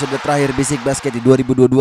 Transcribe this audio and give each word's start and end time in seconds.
Episode 0.00 0.24
terakhir 0.24 0.50
Basic 0.56 0.80
Basket 0.80 1.12
di 1.12 1.20
2022 1.20 1.76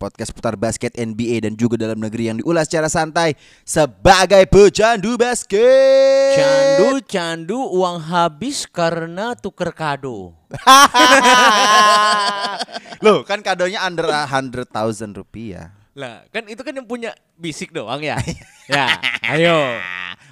Podcast 0.00 0.32
putar 0.32 0.56
basket 0.56 0.88
NBA 0.96 1.44
dan 1.44 1.52
juga 1.52 1.76
dalam 1.76 2.00
negeri 2.00 2.32
yang 2.32 2.40
diulas 2.40 2.64
secara 2.64 2.88
santai 2.88 3.36
Sebagai 3.60 4.48
pecandu 4.48 5.20
basket 5.20 6.32
Candu, 6.32 7.04
candu, 7.04 7.60
uang 7.60 8.00
habis 8.08 8.64
karena 8.64 9.36
tuker 9.36 9.68
kado. 9.76 10.32
Loh 13.04 13.20
kan 13.28 13.44
kadonya 13.44 13.84
under 13.84 14.16
a 14.16 14.24
hundred 14.24 14.72
thousand 14.72 15.12
rupiah 15.12 15.68
Lah, 15.92 16.24
kan 16.32 16.48
itu 16.48 16.64
kan 16.64 16.72
yang 16.72 16.88
punya 16.88 17.12
bisik 17.36 17.76
doang 17.76 18.00
ya. 18.00 18.16
ya, 18.72 18.96
ayo. 19.28 19.76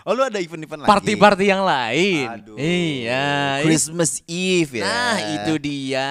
Oh 0.07 0.15
lu 0.15 0.23
ada 0.23 0.39
event-event 0.39 0.87
lagi? 0.87 0.91
Party-party 0.95 1.51
yang 1.51 1.67
lain. 1.67 2.31
Aduh. 2.31 2.55
Iya. 2.55 3.59
Christmas 3.67 4.23
Eve 4.23 4.79
ya 4.79 4.87
Nah, 4.87 5.19
itu 5.35 5.59
dia. 5.59 6.11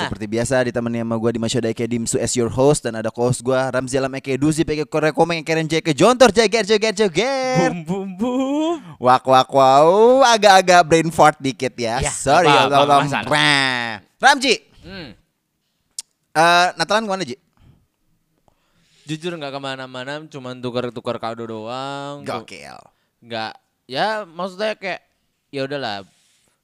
Seperti 0.00 0.24
biasa 0.24 0.64
ditemani 0.64 1.04
sama 1.04 1.20
gue 1.20 1.30
di 1.36 1.40
Masyoda 1.44 1.68
Eke 1.68 1.84
Dimsu 1.84 2.16
as 2.16 2.32
your 2.32 2.48
host 2.48 2.88
Dan 2.88 2.96
ada 2.96 3.12
host 3.12 3.44
gue 3.44 3.52
Ramzi 3.52 4.00
Alam 4.00 4.16
Eke 4.16 4.40
Duzi 4.40 4.64
Peke 4.64 4.88
Korekomeng 4.88 5.44
Keren 5.44 5.68
Jeke 5.68 5.92
Jontor 5.92 6.32
Jeger 6.32 6.64
Jeger 6.64 6.96
Jeger 6.96 7.68
Bum 7.68 7.84
bum 7.84 8.08
bum. 8.16 8.76
Wak 8.96 9.22
wak 9.22 9.52
wow 9.52 10.24
Agak-agak 10.24 10.80
brain 10.82 11.12
fart 11.12 11.36
dikit 11.36 11.76
ya, 11.76 12.00
Ya, 12.00 12.08
Sorry 12.08 12.48
Allah 12.48 12.80
nggak 12.80 13.00
masalah. 13.04 13.28
Wah. 13.28 13.92
Ramji 14.18 14.54
Hmm. 14.80 15.12
eh 16.32 16.68
Natalan 16.76 17.04
ke 17.04 17.10
mana 17.12 17.24
Ji? 17.24 17.36
Jujur 19.04 19.36
nggak 19.36 19.52
ke 19.52 19.60
mana-mana, 19.60 20.24
cuman 20.24 20.56
tukar-tukar 20.56 21.20
kado 21.20 21.44
doang. 21.44 22.24
Gokil 22.24 22.93
Nggak, 23.24 23.52
ya 23.88 24.28
maksudnya 24.28 24.76
kayak 24.76 25.00
ya 25.48 25.64
udahlah. 25.64 26.04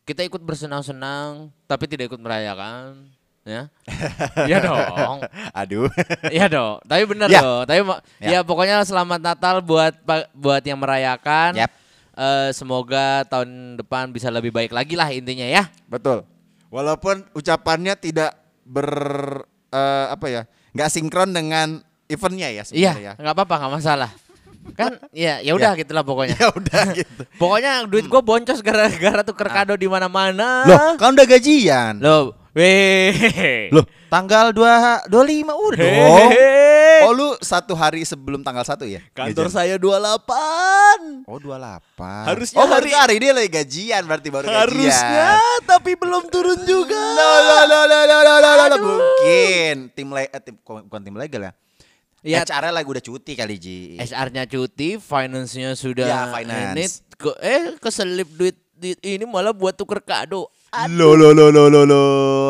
Kita 0.05 0.21
ikut 0.21 0.43
bersenang-senang, 0.43 1.49
tapi 1.65 1.89
tidak 1.89 2.13
ikut 2.13 2.21
merayakan. 2.21 3.09
Ya, 3.41 3.73
Iya 4.51 4.59
dong. 4.61 5.25
Aduh 5.57 5.89
Iya 6.37 6.47
dong, 6.47 6.77
tapi 6.85 7.03
bener 7.09 7.33
Ya. 7.33 7.41
dong. 7.41 7.65
Tapi 7.65 7.81
Ya. 8.21 8.29
ya. 8.37 8.41
pokoknya 8.45 8.85
selamat 8.85 9.21
Natal 9.25 9.65
buat 9.65 9.97
buat 10.37 10.61
yang 10.61 10.77
merayakan. 10.77 11.57
Yap. 11.57 11.73
Eh, 12.13 12.51
semoga 12.53 13.25
tahun 13.25 13.81
depan 13.81 14.13
bisa 14.13 14.29
lebih 14.29 14.53
baik 14.53 14.77
lagi 14.77 14.93
lah 14.93 15.09
intinya 15.09 15.47
ya. 15.49 15.73
Betul 15.89 16.29
Walaupun 16.69 17.25
ucapannya 17.33 17.97
tidak 17.97 18.37
ber 18.63 18.93
eh, 19.73 20.07
Apa 20.13 20.27
ya 20.29 20.43
Nggak 20.77 20.91
sinkron 20.93 21.33
dengan 21.33 21.81
eventnya 22.07 22.53
ya 22.53 22.61
Iya, 22.61 22.93
sebenarnya 22.93 23.01
ya 23.01 23.13
nggak 23.17 23.35
apa-apa, 23.35 23.55
nggak 23.57 23.73
masalah. 23.73 24.11
Kan 24.73 24.97
ya 25.11 25.41
ya 25.41 25.53
udah 25.53 25.73
gitulah 25.75 26.03
pokoknya. 26.03 26.37
Ya 26.37 26.49
udah 26.51 26.85
gitu 26.93 27.23
Pokoknya 27.37 27.85
duit 27.85 28.07
gua 28.07 28.21
boncos 28.21 28.61
gara-gara 28.61 29.21
tuker 29.25 29.49
kado 29.49 29.75
di 29.75 29.87
mana-mana. 29.87 30.65
Loh 30.65 30.79
kan 30.97 31.13
udah 31.13 31.27
gajian 31.27 31.99
Loh, 31.99 32.33
weh. 32.53 33.69
Loh 33.71 33.85
tanggal 34.07 34.51
2, 34.51 35.07
25 35.07 35.13
udah 35.55 35.79
dong. 35.79 36.31
Oh 37.01 37.13
lu 37.13 37.33
satu 37.41 37.73
hari 37.73 38.05
sebelum 38.05 38.45
tanggal 38.45 38.61
1 38.61 38.85
ya? 38.85 39.01
Kantor 39.11 39.49
Gajian? 39.49 39.57
saya 39.57 39.75
28. 39.81 41.25
Oh 41.25 41.41
28 41.41 42.29
Harusnya 42.29 42.59
Oh 42.61 42.69
hari- 42.69 42.93
hari, 42.93 43.17
dia 43.17 43.33
lagi 43.33 43.49
gajian 43.49 44.05
berarti 44.05 44.29
baru 44.29 44.45
Harusnya, 44.45 45.41
gajian 45.41 45.61
tapi 45.65 45.97
belum 45.97 46.29
turun 46.29 46.61
juga. 46.63 46.93
Loh, 46.93 47.39
loh, 47.41 47.65
loh, 47.65 47.85
loh, 47.89 48.05
loh, 48.05 48.37
loh, 48.37 48.67
loh. 48.69 48.79
Mungkin 48.81 49.77
tim, 49.95 50.09
le 50.11 50.29
eh, 50.29 50.41
tim 50.45 50.55
bukan 50.61 51.01
tim 51.01 51.17
legal 51.17 51.43
ya 51.49 51.53
Ya, 52.21 52.45
HR 52.45 52.69
lagi 52.69 52.85
udah 52.85 53.01
cuti 53.01 53.33
kali 53.33 53.57
Ji 53.57 53.97
SR-nya 53.97 54.45
cuti, 54.45 55.01
finance-nya 55.01 55.73
sudah 55.73 56.05
Ya, 56.05 56.21
finance. 56.29 56.77
ini 56.77 56.85
ke, 57.15 57.31
eh 57.41 57.63
keselip 57.77 58.29
duit, 58.31 58.57
duit 58.75 59.01
ini 59.01 59.25
malah 59.25 59.53
buat 59.53 59.73
tuker 59.73 60.01
kado. 60.01 60.53
Lo 60.91 61.13
lo 61.13 61.33
lo 61.33 61.49
lo 61.49 61.67
lo 61.67 61.83
lo 61.83 62.03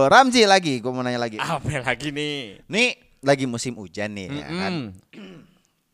Ramzi 0.05 0.45
lagi 0.45 0.77
gue 0.77 0.91
mau 0.91 1.01
nanya 1.01 1.17
lagi 1.17 1.41
Apa 1.41 1.81
lagi 1.81 2.11
nih? 2.11 2.61
Nih 2.67 2.93
lagi 3.21 3.47
musim 3.47 3.73
hujan 3.73 4.13
nih 4.13 4.29
ya 4.29 4.47
kan 4.47 4.73
Mm. 5.17 5.39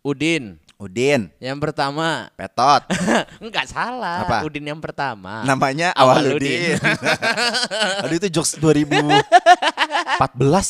Udin 0.08 0.58
Udin 0.76 1.32
yang 1.40 1.56
pertama. 1.56 2.28
Petot 2.36 2.84
Enggak 3.44 3.64
salah. 3.64 4.28
Apa? 4.28 4.44
Udin 4.44 4.60
yang 4.60 4.76
pertama. 4.76 5.40
Namanya 5.48 5.88
Awaludin. 5.96 6.76
Awaludin 6.76 7.96
Aduh 8.04 8.16
itu 8.20 8.28
jokes 8.28 8.60
2014 8.60 9.16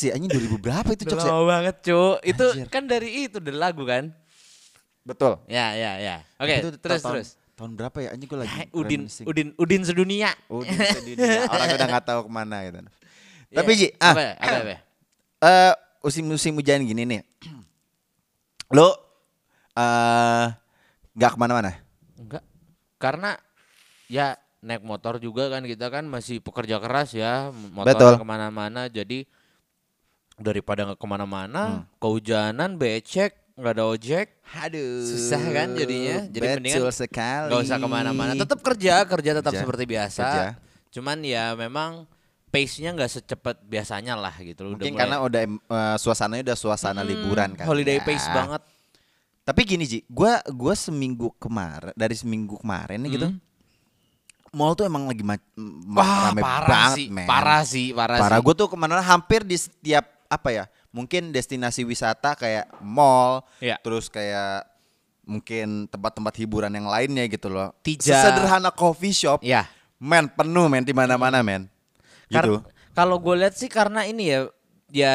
ya 0.07 0.11
Anjing 0.15 0.31
2000 0.31 0.63
berapa 0.63 0.89
itu 0.95 1.03
jokes 1.03 1.27
ya 1.27 1.31
Lama 1.35 1.43
banget, 1.59 1.75
Cuk. 1.83 2.23
Itu 2.23 2.45
Anjir. 2.55 2.67
kan 2.71 2.87
dari 2.87 3.27
itu 3.27 3.43
dari 3.43 3.59
lagu 3.59 3.83
kan? 3.83 4.07
Betul 5.03 5.39
Ya, 5.47 5.75
ya, 5.75 5.99
ya. 5.99 6.15
Oke, 6.39 6.55
Itu 6.55 6.69
terus 6.79 7.03
tahun, 7.03 7.13
terus. 7.19 7.29
Tahun 7.59 7.71
berapa 7.75 7.97
ya 7.99 8.09
Anjing 8.15 8.27
gue 8.31 8.39
lagi 8.39 8.55
Eh, 8.63 8.67
Udin. 8.71 9.11
Udin, 9.27 9.47
Udin 9.59 9.81
sedunia. 9.83 10.31
Udin 10.47 10.71
sedunia. 10.71 11.43
Orang 11.51 11.67
udah 11.75 11.87
gak 11.99 12.05
tahu 12.07 12.19
ke 12.23 12.31
mana 12.31 12.63
gitu 12.63 12.79
Tapi 13.51 13.71
Ya, 13.75 13.75
Ji 13.75 13.87
ah, 13.99 14.15
apa, 14.15 14.23
apa, 14.39 14.55
apa? 14.63 14.75
eh 15.51 15.73
musim-musim 15.99 16.55
hujan 16.55 16.79
gini 16.87 17.03
nih 17.03 17.21
Lo 18.75 19.06
eh 19.77 20.45
nggak 21.13 21.31
ke 21.31 21.37
mana-mana 21.37 21.71
Enggak. 22.15 22.41
Karena 22.97 23.37
ya 24.07 24.33
naik 24.59 24.81
motor 24.81 25.17
juga 25.17 25.47
kan 25.47 25.61
kita 25.61 25.87
kan 25.87 26.03
masih 26.03 26.41
pekerja 26.41 26.77
keras 26.77 27.13
ya, 27.13 27.53
motor 27.53 28.17
ke 28.17 28.25
mana-mana. 28.25 28.89
Jadi 28.89 29.29
daripada 30.35 30.81
nggak 30.83 30.97
ke 30.97 31.07
mana-mana, 31.07 31.61
Hmm. 31.63 31.83
kehujanan, 31.97 32.75
becek, 32.75 33.37
nggak 33.53 33.69
ada 33.71 33.85
ojek, 33.87 34.27
Aduh 34.55 35.01
susah 35.03 35.41
kan 35.47 35.73
jadinya. 35.73 36.25
Jadi 36.25 36.37
Betul 36.39 36.57
mendingan 36.57 36.89
sekali 36.91 37.47
nggak 37.47 37.61
usah 37.63 37.77
ke 37.77 37.87
mana-mana. 37.87 38.31
Tetap 38.33 38.59
kerja, 38.59 38.93
kerja 39.03 39.31
tetap 39.35 39.51
Kerja, 39.51 39.61
seperti 39.61 39.83
biasa. 39.85 40.21
kerja. 40.23 40.45
Cuman 40.91 41.17
ya 41.21 41.53
memang 41.53 42.05
pace-nya 42.47 42.93
nggak 42.93 43.11
secepat 43.11 43.61
biasanya 43.63 44.13
lah 44.15 44.33
gitu. 44.39 44.61
loh. 44.63 44.73
Udah 44.73 44.77
Mungkin 44.79 44.89
mulai- 44.91 45.01
karena 45.03 45.17
udah 45.19 45.41
eh, 45.45 45.95
suasananya 45.97 46.43
udah 46.43 46.57
suasana 46.57 47.01
Hmm, 47.01 47.09
liburan 47.09 47.49
kan 47.53 47.65
Holiday 47.65 47.97
ya. 47.97 48.03
pace 48.03 48.25
banget. 48.27 48.61
Tapi 49.47 49.61
gini 49.63 49.87
Ji, 49.87 50.03
gua 50.05 50.43
gua 50.51 50.75
seminggu 50.75 51.31
kemarin 51.39 51.95
dari 51.95 52.11
seminggu 52.13 52.59
kemarin 52.59 52.99
nih 52.99 53.11
gitu. 53.15 53.27
Hmm. 53.31 53.39
Mall 54.51 54.73
tuh 54.73 54.83
emang 54.83 55.07
lagi 55.07 55.21
ma- 55.21 55.39
Wah, 55.93 56.31
rame 56.31 56.41
parah 56.41 56.67
banget, 56.67 56.97
sih, 56.97 57.07
men. 57.07 57.27
parah 57.27 57.63
sih, 57.63 57.87
parah, 57.91 58.17
Parah 58.17 58.39
sih. 58.39 58.43
gue 58.43 58.53
tuh 58.55 58.67
ke 58.67 58.75
mana 58.75 58.99
hampir 58.99 59.43
di 59.43 59.55
setiap 59.55 60.07
apa 60.27 60.49
ya? 60.49 60.65
Mungkin 60.89 61.29
destinasi 61.29 61.83
wisata 61.83 62.33
kayak 62.33 62.71
mall, 62.79 63.43
Iya. 63.59 63.75
terus 63.79 64.07
kayak 64.07 64.65
mungkin 65.23 65.85
tempat-tempat 65.85 66.33
hiburan 66.37 66.71
yang 66.71 66.87
lainnya 66.87 67.27
gitu 67.27 67.47
loh. 67.47 67.75
Tija. 67.83 68.23
Sederhana 68.23 68.71
coffee 68.71 69.11
shop, 69.11 69.43
Ya. 69.43 69.67
men 69.95 70.27
penuh 70.27 70.67
men 70.67 70.81
di 70.81 70.91
mana-mana 70.91 71.39
men. 71.39 71.67
Kar- 72.27 72.47
Gitu. 72.47 72.63
Kalau 72.91 73.19
gue 73.19 73.35
lihat 73.37 73.53
sih 73.53 73.67
karena 73.67 74.03
ini 74.03 74.31
ya, 74.31 74.39
ya 74.89 75.13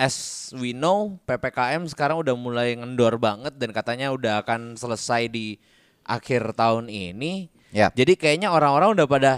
as 0.00 0.48
we 0.56 0.72
know 0.72 1.20
ppkm 1.28 1.84
sekarang 1.84 2.24
udah 2.24 2.32
mulai 2.32 2.72
ngendor 2.72 3.20
banget 3.20 3.52
dan 3.60 3.68
katanya 3.76 4.08
udah 4.16 4.40
akan 4.40 4.80
selesai 4.80 5.28
di 5.28 5.60
akhir 6.08 6.56
tahun 6.56 6.88
ini. 6.88 7.52
Ya. 7.70 7.92
Jadi 7.92 8.16
kayaknya 8.16 8.48
orang-orang 8.48 8.96
udah 8.96 9.06
pada, 9.06 9.32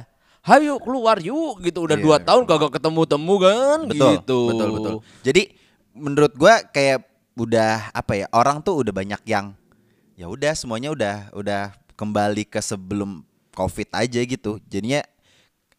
hayu 0.47 0.79
keluar 0.79 1.19
yuk 1.19 1.59
gitu. 1.67 1.85
Udah 1.85 1.99
Iya. 1.99 2.05
dua 2.07 2.17
tahun 2.23 2.47
kagak 2.47 2.79
ketemu-temu 2.79 3.35
kan, 3.43 3.79
Betul, 3.91 4.11
gitu. 4.23 4.39
betul, 4.55 4.69
betul. 4.79 4.95
Jadi 5.27 5.43
menurut 5.93 6.33
gua 6.39 6.63
kayak 6.71 7.05
udah 7.35 7.91
apa 7.93 8.13
ya 8.23 8.27
orang 8.31 8.63
tuh 8.63 8.85
udah 8.87 8.93
banyak 8.95 9.21
yang 9.27 9.57
ya 10.15 10.29
udah 10.29 10.53
semuanya 10.55 10.93
udah 10.93 11.17
udah 11.33 11.63
kembali 11.99 12.45
ke 12.47 12.63
sebelum 12.63 13.27
covid 13.53 13.91
aja 13.93 14.21
gitu. 14.23 14.63
Jadinya 14.71 15.03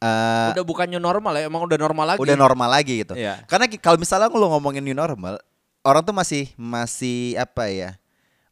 eh 0.03 0.49
Udah 0.51 0.65
bukan 0.67 0.85
new 0.85 0.99
normal 0.99 1.31
ya, 1.39 1.47
emang 1.47 1.63
udah 1.63 1.79
normal 1.79 2.05
lagi. 2.11 2.19
udah 2.19 2.35
normal 2.35 2.67
lagi 2.69 2.93
gitu. 3.07 3.15
Iya. 3.15 3.39
Karena 3.47 3.71
kalau 3.79 3.95
misalnya 3.95 4.27
lo 4.27 4.47
ngomongin 4.51 4.83
new 4.83 4.91
normal, 4.91 5.39
orang 5.81 6.03
tuh 6.03 6.11
masih 6.11 6.51
masih 6.55 7.39
apa 7.39 7.71
ya 7.71 7.95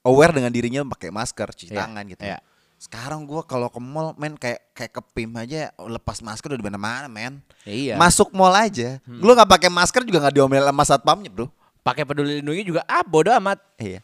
aware 0.02 0.32
dengan 0.32 0.48
dirinya 0.50 0.80
pakai 0.88 1.12
masker, 1.12 1.52
cuci 1.52 1.70
Iya, 1.70 1.84
tangan 1.84 2.04
gitu. 2.08 2.24
iya. 2.24 2.40
Sekarang 2.82 3.30
gua 3.30 3.46
kalau 3.46 3.70
ke 3.70 3.78
mall, 3.78 4.18
men 4.18 4.34
kayak 4.34 4.74
kayak 4.74 4.90
ke 4.90 5.02
PIM 5.14 5.38
aja 5.38 5.70
lepas 5.78 6.18
masker 6.18 6.50
udah 6.50 6.58
di 6.58 6.66
mana-mana, 6.66 7.06
men. 7.06 7.38
Ya 7.62 7.74
iya. 7.76 7.94
Masuk 7.94 8.34
mall 8.34 8.56
aja, 8.58 8.98
Hmm. 9.06 9.22
lu 9.22 9.36
nggak 9.36 9.46
pakai 9.46 9.70
masker 9.70 10.02
juga 10.02 10.18
nggak 10.24 10.34
diomelin 10.34 10.66
sama 10.66 10.82
satpamnya, 10.82 11.30
bro. 11.30 11.46
Pakai 11.82 12.06
peduli 12.06 12.42
lindungi 12.42 12.66
juga 12.66 12.82
ah 12.88 13.06
bodo 13.06 13.30
amat. 13.38 13.62
Iya. 13.78 14.02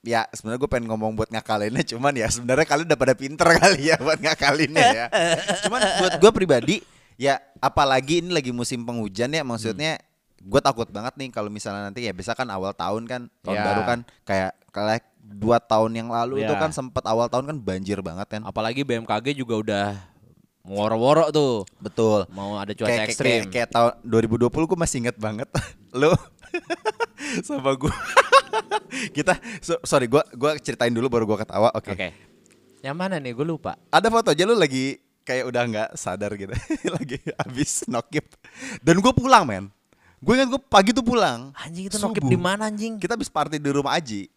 Ya 0.00 0.24
sebenarnya 0.32 0.60
gue 0.64 0.70
pengen 0.70 0.86
ngomong 0.88 1.12
buat 1.12 1.28
ngakalinnya 1.28 1.84
cuman 1.84 2.12
ya 2.16 2.28
sebenarnya 2.32 2.64
kalian 2.64 2.86
udah 2.88 3.00
pada 3.00 3.14
pinter 3.14 3.48
kali 3.60 3.92
ya 3.92 3.96
buat 4.00 4.16
ngakalinnya 4.16 4.86
ya. 4.96 5.06
cuman 5.68 5.80
buat 6.00 6.12
gue 6.16 6.30
pribadi 6.32 6.76
ya 7.20 7.36
apalagi 7.60 8.24
ini 8.24 8.32
lagi 8.32 8.48
musim 8.48 8.80
penghujan 8.82 9.28
ya 9.28 9.44
maksudnya 9.44 10.00
gue 10.40 10.60
takut 10.64 10.88
banget 10.88 11.12
nih 11.20 11.28
kalau 11.28 11.52
misalnya 11.52 11.92
nanti 11.92 12.08
ya 12.08 12.16
bisa 12.16 12.32
kan 12.32 12.48
awal 12.48 12.72
tahun 12.72 13.04
kan 13.04 13.28
tahun 13.44 13.56
Ya. 13.60 13.64
baru 13.68 13.82
kan 13.84 13.98
kayak 14.24 14.52
kayak 14.72 15.04
dua 15.20 15.60
tahun 15.60 15.92
yang 15.94 16.08
lalu 16.08 16.42
itu 16.42 16.54
Ya. 16.54 16.58
kan 16.58 16.72
sempet 16.72 17.04
awal 17.04 17.28
tahun 17.28 17.44
kan 17.52 17.56
banjir 17.60 18.00
banget 18.00 18.26
kan. 18.26 18.42
Apalagi 18.42 18.82
BMKG 18.82 19.36
juga 19.36 19.54
udah 19.60 19.86
woro-woro 20.64 21.28
tuh. 21.30 21.68
Betul. 21.78 22.24
Mau 22.32 22.56
ada 22.56 22.72
cuaca 22.72 22.88
kayak, 22.90 23.06
ekstrim. 23.12 23.40
Kayak, 23.46 23.52
kayak 23.52 23.68
tahun 23.70 23.92
2020 24.02 24.48
gue 24.48 24.78
masih 24.80 24.96
inget 25.06 25.16
banget 25.20 25.48
Lu 26.00 26.10
sama 27.46 27.74
gue 27.76 27.94
Kita 29.16 29.38
so- 29.62 29.82
Sorry 29.86 30.10
gue 30.10 30.22
gua 30.34 30.58
ceritain 30.58 30.90
dulu 30.90 31.06
baru 31.06 31.24
gue 31.28 31.38
ketawa 31.46 31.70
Oke 31.74 31.94
Oke. 31.94 32.08
Yang 32.80 32.96
mana 32.96 33.20
nih? 33.20 33.36
Gue 33.36 33.44
lupa. 33.44 33.76
Ada 33.92 34.08
foto 34.08 34.32
aja 34.32 34.42
lu 34.48 34.56
lagi 34.56 34.98
Kayak 35.22 35.44
udah 35.52 35.62
nggak 35.68 35.88
sadar 35.94 36.32
gitu 36.34 36.50
Lagi 36.96 37.20
habis 37.38 37.84
nokip 37.86 38.26
Dan 38.82 38.98
gue 38.98 39.12
pulang 39.14 39.44
men 39.46 39.70
Gue 40.20 40.36
ingat 40.36 40.48
gue 40.50 40.60
pagi 40.60 40.90
tuh 40.90 41.04
pulang 41.04 41.54
Anjing 41.54 41.86
itu 41.86 41.96
nokip 42.00 42.24
di 42.24 42.38
mana 42.40 42.68
anjing? 42.68 42.98
Kita 42.98 43.14
habis 43.14 43.30
party 43.30 43.60
di 43.60 43.70
rumah 43.70 43.94
Aji 43.96 44.28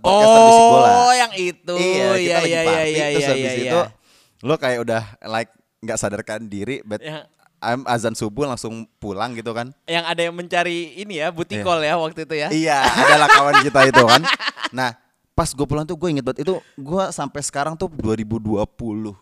bola. 0.00 0.88
Oh, 1.04 1.12
yang 1.12 1.32
itu. 1.36 1.74
Iya, 1.76 2.08
kita 2.16 2.38
lagi 2.40 2.48
iya, 2.48 2.62
party 2.64 2.88
iya, 2.88 3.04
terus 3.12 3.22
iya, 3.22 3.28
habis 3.28 3.52
iya, 3.52 3.62
itu 3.68 3.80
iya. 3.84 4.46
lo 4.46 4.54
kayak 4.56 4.78
udah 4.86 5.02
like 5.28 5.52
nggak 5.78 5.98
sadarkan 5.98 6.40
diri, 6.50 6.82
but 6.82 6.98
Ya. 7.02 7.28
Azan 7.60 8.14
subuh 8.14 8.46
langsung 8.46 8.86
pulang 8.98 9.34
gitu 9.34 9.50
kan. 9.50 9.74
yang 9.84 10.02
ada 10.02 10.20
yang 10.20 10.32
mencari 10.32 10.94
ini 10.96 11.18
ya, 11.18 11.28
butikol 11.28 11.78
ya 11.80 11.94
waktu 11.94 12.22
itu 12.22 12.34
ya. 12.34 12.48
Iya, 12.48 12.78
adalah 12.86 13.28
kawan 13.28 13.54
kita 13.62 13.80
itu 13.86 14.02
kan. 14.02 14.22
Nah, 14.70 14.94
pas 15.32 15.50
gue 15.50 15.66
pulang 15.66 15.82
tuh 15.82 15.94
gue 15.94 16.08
inget 16.08 16.22
banget 16.22 16.42
itu 16.42 16.54
gue 16.74 17.04
sampai 17.10 17.40
sekarang 17.40 17.74
tuh 17.74 17.90
2020 17.90 19.14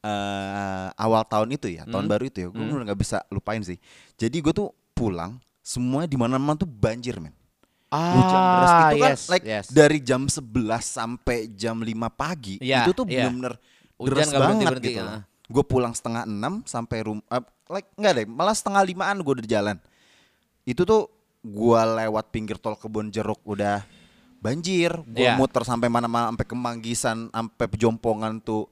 eh 0.00 0.86
awal 0.96 1.22
tahun 1.24 1.48
itu 1.52 1.68
ya, 1.70 1.84
Hmm. 1.84 1.92
tahun 1.92 2.06
baru 2.06 2.24
itu 2.24 2.38
ya, 2.40 2.48
gue 2.48 2.64
udah 2.64 2.86
nggak 2.88 3.00
bisa 3.00 3.20
lupain 3.28 3.60
sih. 3.60 3.76
Jadi 4.16 4.40
gue 4.40 4.48
tuh 4.50 4.72
pulang, 4.92 5.36
semuanya 5.60 6.08
di 6.08 6.16
mana-mana 6.16 6.56
tuh 6.56 6.64
banjir 6.64 7.20
men. 7.20 7.36
Hujan 7.90 8.42
deras 8.54 8.70
itu 8.70 8.96
kan 9.02 9.02
Ah, 9.02 9.10
yes, 9.10 9.22
like 9.26 9.42
yes. 9.44 9.66
dari 9.68 9.98
jam 9.98 10.22
11 10.24 10.46
sampai 10.80 11.50
jam 11.50 11.74
5 11.76 11.90
pagi 12.08 12.54
Iya, 12.62 12.86
itu 12.86 12.94
tuh 12.94 13.02
iya. 13.04 13.26
bener-bener 13.26 13.58
Hujan 13.98 14.06
deras 14.06 14.28
banget 14.30 14.38
berhenti-berhenti, 14.38 14.92
gitu. 14.94 15.02
ah. 15.02 15.20
Gue 15.50 15.66
pulang 15.66 15.90
setengah 15.90 16.22
enam 16.24 16.62
sampai 16.62 17.02
rumah, 17.02 17.26
like 17.66 17.90
enggak 17.98 18.22
deh, 18.22 18.26
malah 18.30 18.54
setengah 18.54 18.86
limaan 18.86 19.18
gue 19.18 19.32
udah 19.34 19.44
di 19.44 19.50
jalan. 19.50 19.76
Itu 20.62 20.86
tuh 20.86 21.10
gua 21.40 21.82
lewat 22.04 22.30
pinggir 22.30 22.54
tol 22.54 22.76
kebun 22.76 23.08
jeruk 23.08 23.40
udah 23.42 23.82
banjir, 24.38 24.92
gua 25.08 25.26
Iya. 25.32 25.34
muter 25.34 25.64
sampai 25.64 25.88
mana-mana 25.88 26.30
sampai 26.30 26.46
Kemanggisan, 26.46 27.32
sampai 27.32 27.66
Pejompongan 27.66 28.38
tuh 28.38 28.68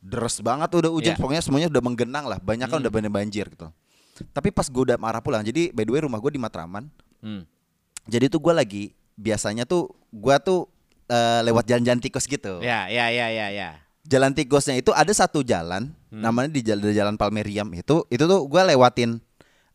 deres 0.00 0.40
banget 0.40 0.68
udah 0.70 0.92
hujan. 0.92 1.12
Hmm. 1.16 1.20
pokoknya 1.20 1.42
semuanya 1.42 1.68
udah 1.68 1.82
menggenang 1.82 2.24
lah, 2.24 2.38
banyak 2.38 2.68
kan 2.68 2.78
udah 2.78 2.92
banyak 2.92 3.12
banjir 3.12 3.48
gitu. 3.48 3.68
Tapi 4.32 4.52
pas 4.52 4.68
gue 4.68 4.82
udah 4.84 5.00
marah 5.00 5.24
pulang, 5.24 5.40
jadi 5.40 5.72
by 5.72 5.82
the 5.82 5.92
way 5.92 6.00
rumah 6.04 6.20
gue 6.20 6.30
di 6.30 6.40
Matraman, 6.40 6.88
Hmm. 7.20 7.44
jadi 8.04 8.28
tuh 8.28 8.40
gue 8.40 8.52
lagi 8.52 8.84
biasanya 9.16 9.64
tuh 9.64 9.92
gua 10.12 10.36
tuh 10.38 10.68
eh, 11.10 11.40
lewat 11.42 11.66
jalan-jalan 11.66 11.98
tikus 11.98 12.22
gitu. 12.22 12.62
Ya, 12.62 12.86
ya, 12.86 13.10
ya, 13.10 13.26
ya, 13.34 13.50
ya. 13.50 13.82
Jalan 14.06 14.30
tikusnya 14.30 14.78
itu 14.78 14.94
ada 14.94 15.10
satu 15.10 15.42
jalan 15.42 15.90
Hmm. 16.10 16.26
namanya 16.26 16.50
di 16.50 16.60
jalan, 16.66 16.82
di 16.82 16.96
jalan 16.98 17.14
Palmeriam 17.14 17.70
itu 17.70 18.02
itu 18.10 18.24
tuh 18.26 18.42
gua 18.50 18.66
lewatin 18.66 19.22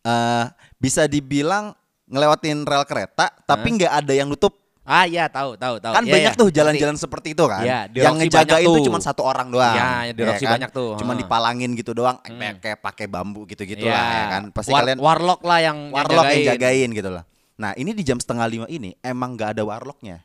eh 0.04 0.46
bisa 0.78 1.08
dibilang 1.08 1.72
ngelewatin 2.06 2.68
rel 2.68 2.86
kereta 2.86 3.32
tapi 3.48 3.80
nggak 3.80 3.94
ada 4.04 4.14
yang 4.14 4.28
nutup. 4.30 4.54
Ah, 4.86 5.10
ya, 5.10 5.26
tahu, 5.26 5.58
tahu, 5.58 5.82
tahu. 5.82 5.98
Kan 5.98 6.06
Ya, 6.06 6.14
banyak 6.14 6.34
ya, 6.38 6.38
tuh 6.38 6.48
jalan-jalan 6.54 6.94
seperti 6.94 7.34
itu 7.34 7.42
kan. 7.50 7.90
Di 7.90 8.06
yang 8.06 8.22
ngejaga 8.22 8.62
itu 8.62 8.86
cuma 8.86 9.02
satu 9.02 9.26
orang 9.26 9.50
doang. 9.50 9.74
Iya, 9.74 10.14
di 10.14 10.22
Roxy 10.22 10.46
banyak 10.46 10.70
tuh, 10.70 10.94
Cuma 11.02 11.18
dipalangin 11.18 11.74
gitu 11.74 11.98
doang 11.98 12.22
Hmm. 12.22 12.62
kayak 12.62 12.86
pakai 12.86 13.10
bambu 13.10 13.50
gitu-gitu 13.50 13.82
Ya. 13.82 13.98
lah 13.98 14.06
ya 14.06 14.26
kan. 14.38 14.44
Pasti 14.54 14.70
War- 14.70 14.86
kalian 14.86 15.02
warlock 15.02 15.42
lah 15.42 15.58
yang 15.66 15.90
warlock 15.90 16.30
yang 16.30 16.54
jagain. 16.54 16.86
jagain 16.86 16.90
gitu 16.94 17.10
loh. 17.10 17.26
Nah 17.58 17.74
ini 17.74 17.98
di 17.98 18.06
jam 18.06 18.22
setengah 18.22 18.46
lima 18.46 18.68
ini 18.70 18.94
emang 19.02 19.34
nggak 19.34 19.58
ada 19.58 19.66
warlocknya. 19.66 20.22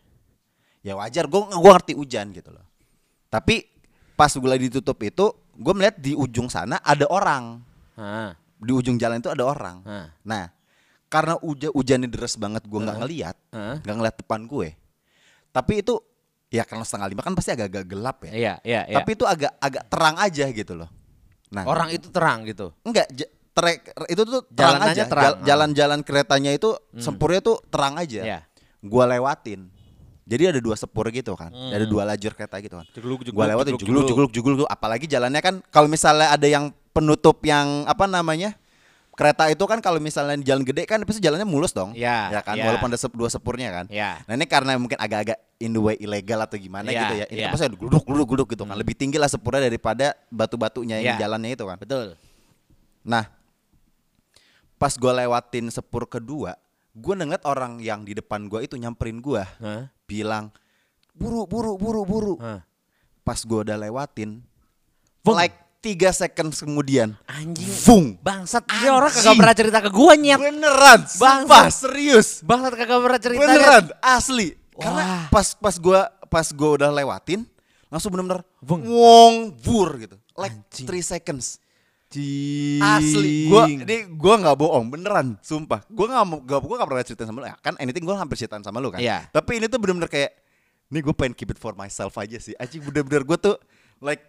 Ya 0.85 0.93
wajar, 0.93 1.25
gue 1.25 1.41
gua 1.57 1.73
ngerti 1.81 1.97
hujan 1.97 2.29
gitu 2.37 2.53
loh. 2.53 2.65
Tapi 3.33 3.65
pas 4.13 4.29
gue 4.29 4.45
lagi 4.45 4.69
ditutup 4.69 5.01
itu, 5.01 5.33
gue 5.61 5.73
melihat 5.73 5.97
di 5.97 6.13
ujung 6.13 6.49
sana 6.49 6.81
ada 6.81 7.05
orang. 7.07 7.61
Hah, 7.95 8.33
Di 8.57 8.73
ujung 8.73 8.97
jalan 8.97 9.21
itu 9.21 9.29
ada 9.29 9.45
orang. 9.45 9.85
hah, 9.85 10.09
Nah 10.23 10.49
karena 11.07 11.35
hujan 11.37 11.71
hujannya 11.71 12.07
deras 12.07 12.35
banget, 12.35 12.63
gue 12.63 12.79
nggak 12.79 12.97
ngeliat, 12.97 13.37
Heeh. 13.51 13.77
nggak 13.79 13.95
ngeliat 13.95 14.17
depan 14.17 14.41
gue. 14.45 14.69
Tapi 15.51 15.73
itu 15.79 15.99
ya 16.49 16.63
karena 16.63 16.83
setengah 16.83 17.09
lima 17.09 17.21
kan 17.21 17.35
pasti 17.35 17.51
agak-agak 17.51 17.85
gelap 17.85 18.19
ya. 18.23 18.33
Iya, 18.33 18.55
iya, 18.63 18.81
iya. 18.87 18.97
Tapi 18.97 19.11
itu 19.13 19.25
agak 19.25 19.53
agak 19.59 19.85
terang 19.87 20.17
aja 20.17 20.47
gitu 20.47 20.73
loh. 20.73 20.89
Nah 21.51 21.67
orang 21.67 21.91
itu 21.91 22.09
terang 22.09 22.47
gitu. 22.47 22.71
Enggak, 22.81 23.11
trek 23.51 23.79
itu 24.07 24.23
tuh 24.23 24.47
terang 24.49 24.79
Jalanannya 24.79 24.95
aja. 24.95 25.05
terang. 25.05 25.25
Jal- 25.27 25.39
Jalan-jalan 25.43 26.01
keretanya 26.01 26.51
itu 26.55 26.71
sempurnya 26.95 27.43
tuh 27.43 27.59
terang 27.67 27.99
aja. 27.99 28.23
Iya. 28.23 28.41
Gua 28.81 29.05
lewatin. 29.05 29.67
Jadi 30.31 30.43
ada 30.47 30.61
dua 30.63 30.79
sepur 30.79 31.11
gitu 31.11 31.35
kan. 31.35 31.51
Ada 31.51 31.83
dua 31.85 32.07
lajur 32.07 32.31
kereta 32.33 32.63
gitu 32.63 32.79
kan. 32.79 32.87
Jegluk, 32.95 33.27
jegluk, 33.27 33.35
Gua 33.35 33.51
lewatin 33.51 33.75
jugluk 33.75 34.07
jugluk 34.07 34.31
jugluk 34.31 34.57
tuh 34.63 34.69
apalagi 34.71 35.11
jalannya 35.11 35.43
kan 35.43 35.59
kalau 35.69 35.91
misalnya 35.91 36.31
ada 36.31 36.47
yang 36.47 36.71
penutup 36.95 37.43
yang 37.43 37.83
apa 37.85 38.07
namanya? 38.07 38.55
Kereta 39.11 39.51
itu 39.51 39.61
kan 39.67 39.83
kalau 39.83 39.99
misalnya 39.99 40.33
di 40.33 40.47
jalan 40.47 40.65
gede 40.65 40.87
kan 40.87 41.03
pasti 41.03 41.21
jalannya 41.21 41.45
mulus 41.45 41.75
dong. 41.75 41.93
Iya, 41.93 42.31
Ya 42.31 42.41
kan 42.41 42.57
iya. 42.57 42.65
walaupun 42.65 42.89
ada 42.89 42.97
sep- 42.97 43.13
dua 43.13 43.29
sepurnya 43.29 43.69
kan. 43.69 43.85
Iya. 43.91 44.23
Nah 44.25 44.33
ini 44.33 44.47
karena 44.47 44.79
mungkin 44.79 44.97
agak-agak 44.97 45.37
in 45.59 45.75
the 45.75 45.83
way 45.83 45.99
ilegal 45.99 46.41
atau 46.41 46.57
gimana 46.57 46.89
Iya, 46.89 47.01
gitu 47.03 47.15
ya. 47.19 47.27
Ini 47.29 47.41
iya. 47.45 47.51
pasti 47.53 47.69
ada 47.69 47.77
gluduk 47.77 48.01
gluduk 48.01 48.27
gluduk 48.27 48.49
gitu 48.49 48.65
kan. 48.65 48.73
Lebih 48.73 48.97
tinggi 48.97 49.21
lah 49.21 49.29
sepurnya 49.29 49.61
daripada 49.61 50.17
batu-batunya 50.31 51.05
yang 51.05 51.19
Iya. 51.19 51.27
jalannya 51.27 51.53
itu 51.53 51.65
kan. 51.67 51.77
Betul. 51.77 52.17
Nah, 53.03 53.29
pas 54.77 54.95
gue 54.95 55.13
lewatin 55.15 55.69
sepur 55.69 56.09
kedua, 56.09 56.57
gue 56.91 57.13
ngeliat 57.13 57.45
orang 57.45 57.77
yang 57.79 58.01
di 58.01 58.17
depan 58.17 58.49
gue 58.49 58.65
itu 58.65 58.75
nyamperin 58.75 59.21
gue, 59.21 59.43
Hah? 59.43 59.93
Bilang 60.11 60.51
buru 61.15 61.47
buru 61.47 61.79
buru 61.79 62.03
buru. 62.03 62.35
Hah. 62.43 62.67
Pas 63.23 63.39
gue 63.39 63.61
udah 63.63 63.79
lewatin, 63.79 64.43
Vung. 65.23 65.37
like 65.39 65.55
tiga 65.79 66.11
second 66.11 66.51
kemudian, 66.51 67.15
Anjing. 67.25 67.71
Vung. 67.87 68.07
Bangsat, 68.19 68.67
dia 68.67 68.91
orang 68.91 69.07
Anjing. 69.07 69.23
kagak 69.23 69.39
pernah 69.39 69.55
cerita 69.55 69.79
ke 69.79 69.91
gua 69.93 70.13
nyet. 70.13 70.41
Beneran, 70.41 71.01
Bangsat. 71.07 71.47
sumpah 71.47 71.67
serius, 71.71 72.29
Bangsat 72.43 72.75
kagak 72.75 72.99
pernah 72.99 73.21
cerita. 73.23 73.41
beneran, 73.41 73.85
asli. 74.03 74.59
Wah. 74.75 74.83
Karena 74.83 75.05
pas 75.31 75.47
pas 75.55 75.77
gue 75.77 76.01
pas 76.27 76.47
gue 76.49 76.71
udah 76.75 76.91
lewatin, 76.91 77.47
langsung 77.87 78.11
bener-bener 78.11 78.41
wong 78.65 79.55
bur 79.55 79.95
gitu, 79.97 80.17
like 80.35 80.57
Anjing. 80.57 80.87
three 80.89 81.05
seconds. 81.05 81.60
Anjing. 82.11 82.83
Asli, 82.83 83.47
gua 83.47 83.65
ini 83.65 84.03
gua 84.11 84.35
nggak 84.35 84.57
bohong, 84.59 84.91
beneran, 84.91 85.39
sumpah. 85.41 85.87
Gua 85.87 86.11
nggak 86.11 86.25
mau, 86.27 86.39
gua, 86.43 86.83
pernah 86.83 87.07
cerita 87.07 87.23
sama 87.23 87.39
lu. 87.39 87.47
Ya, 87.47 87.55
kan 87.57 87.79
anything 87.79 88.03
gua 88.03 88.19
hampir 88.19 88.35
ceritain 88.35 88.59
sama 88.61 88.83
lu 88.83 88.91
kan. 88.91 88.99
Iya. 88.99 89.31
Tapi 89.31 89.63
ini 89.63 89.71
tuh 89.71 89.79
bener-bener 89.79 90.11
kayak, 90.11 90.35
nih 90.91 91.01
gue 91.01 91.15
pengen 91.15 91.31
keep 91.33 91.55
it 91.55 91.59
for 91.59 91.71
myself 91.73 92.19
aja 92.19 92.35
sih. 92.37 92.59
Aji 92.59 92.83
bener-bener 92.83 93.23
gua 93.23 93.39
tuh 93.39 93.55
like 94.01 94.27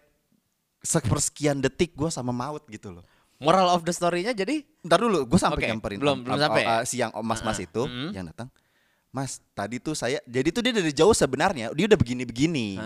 sepersekian 0.78 1.58
detik 1.58 1.90
gua 1.92 2.06
sama 2.06 2.30
maut 2.30 2.62
gitu 2.66 2.94
loh. 2.94 3.04
Moral 3.38 3.66
of 3.68 3.82
the 3.82 3.90
story-nya 3.90 4.30
jadi 4.30 4.62
Ntar 4.80 5.02
dulu, 5.02 5.26
gue 5.26 5.34
sampai 5.36 5.58
Oke, 5.58 5.66
nyamperin 5.66 5.98
belum- 5.98 6.14
om- 6.16 6.24
belum 6.24 6.38
sampai. 6.38 6.62
uh, 6.62 6.82
si 6.82 6.94
yang 6.96 7.10
om 7.10 7.22
mas-mas 7.22 7.54
Uh-uh. 7.54 7.66
itu 7.66 7.82
Mm. 7.84 8.10
yang 8.12 8.24
datang. 8.24 8.46
Mas, 9.10 9.42
tadi 9.52 9.76
tuh 9.76 9.92
saya, 9.92 10.22
jadi 10.24 10.48
tuh 10.48 10.62
dia 10.62 10.70
dari 10.72 10.90
jauh 10.90 11.10
sebenarnya 11.12 11.70
dia 11.70 11.84
udah 11.84 11.98
begini-begini. 11.98 12.78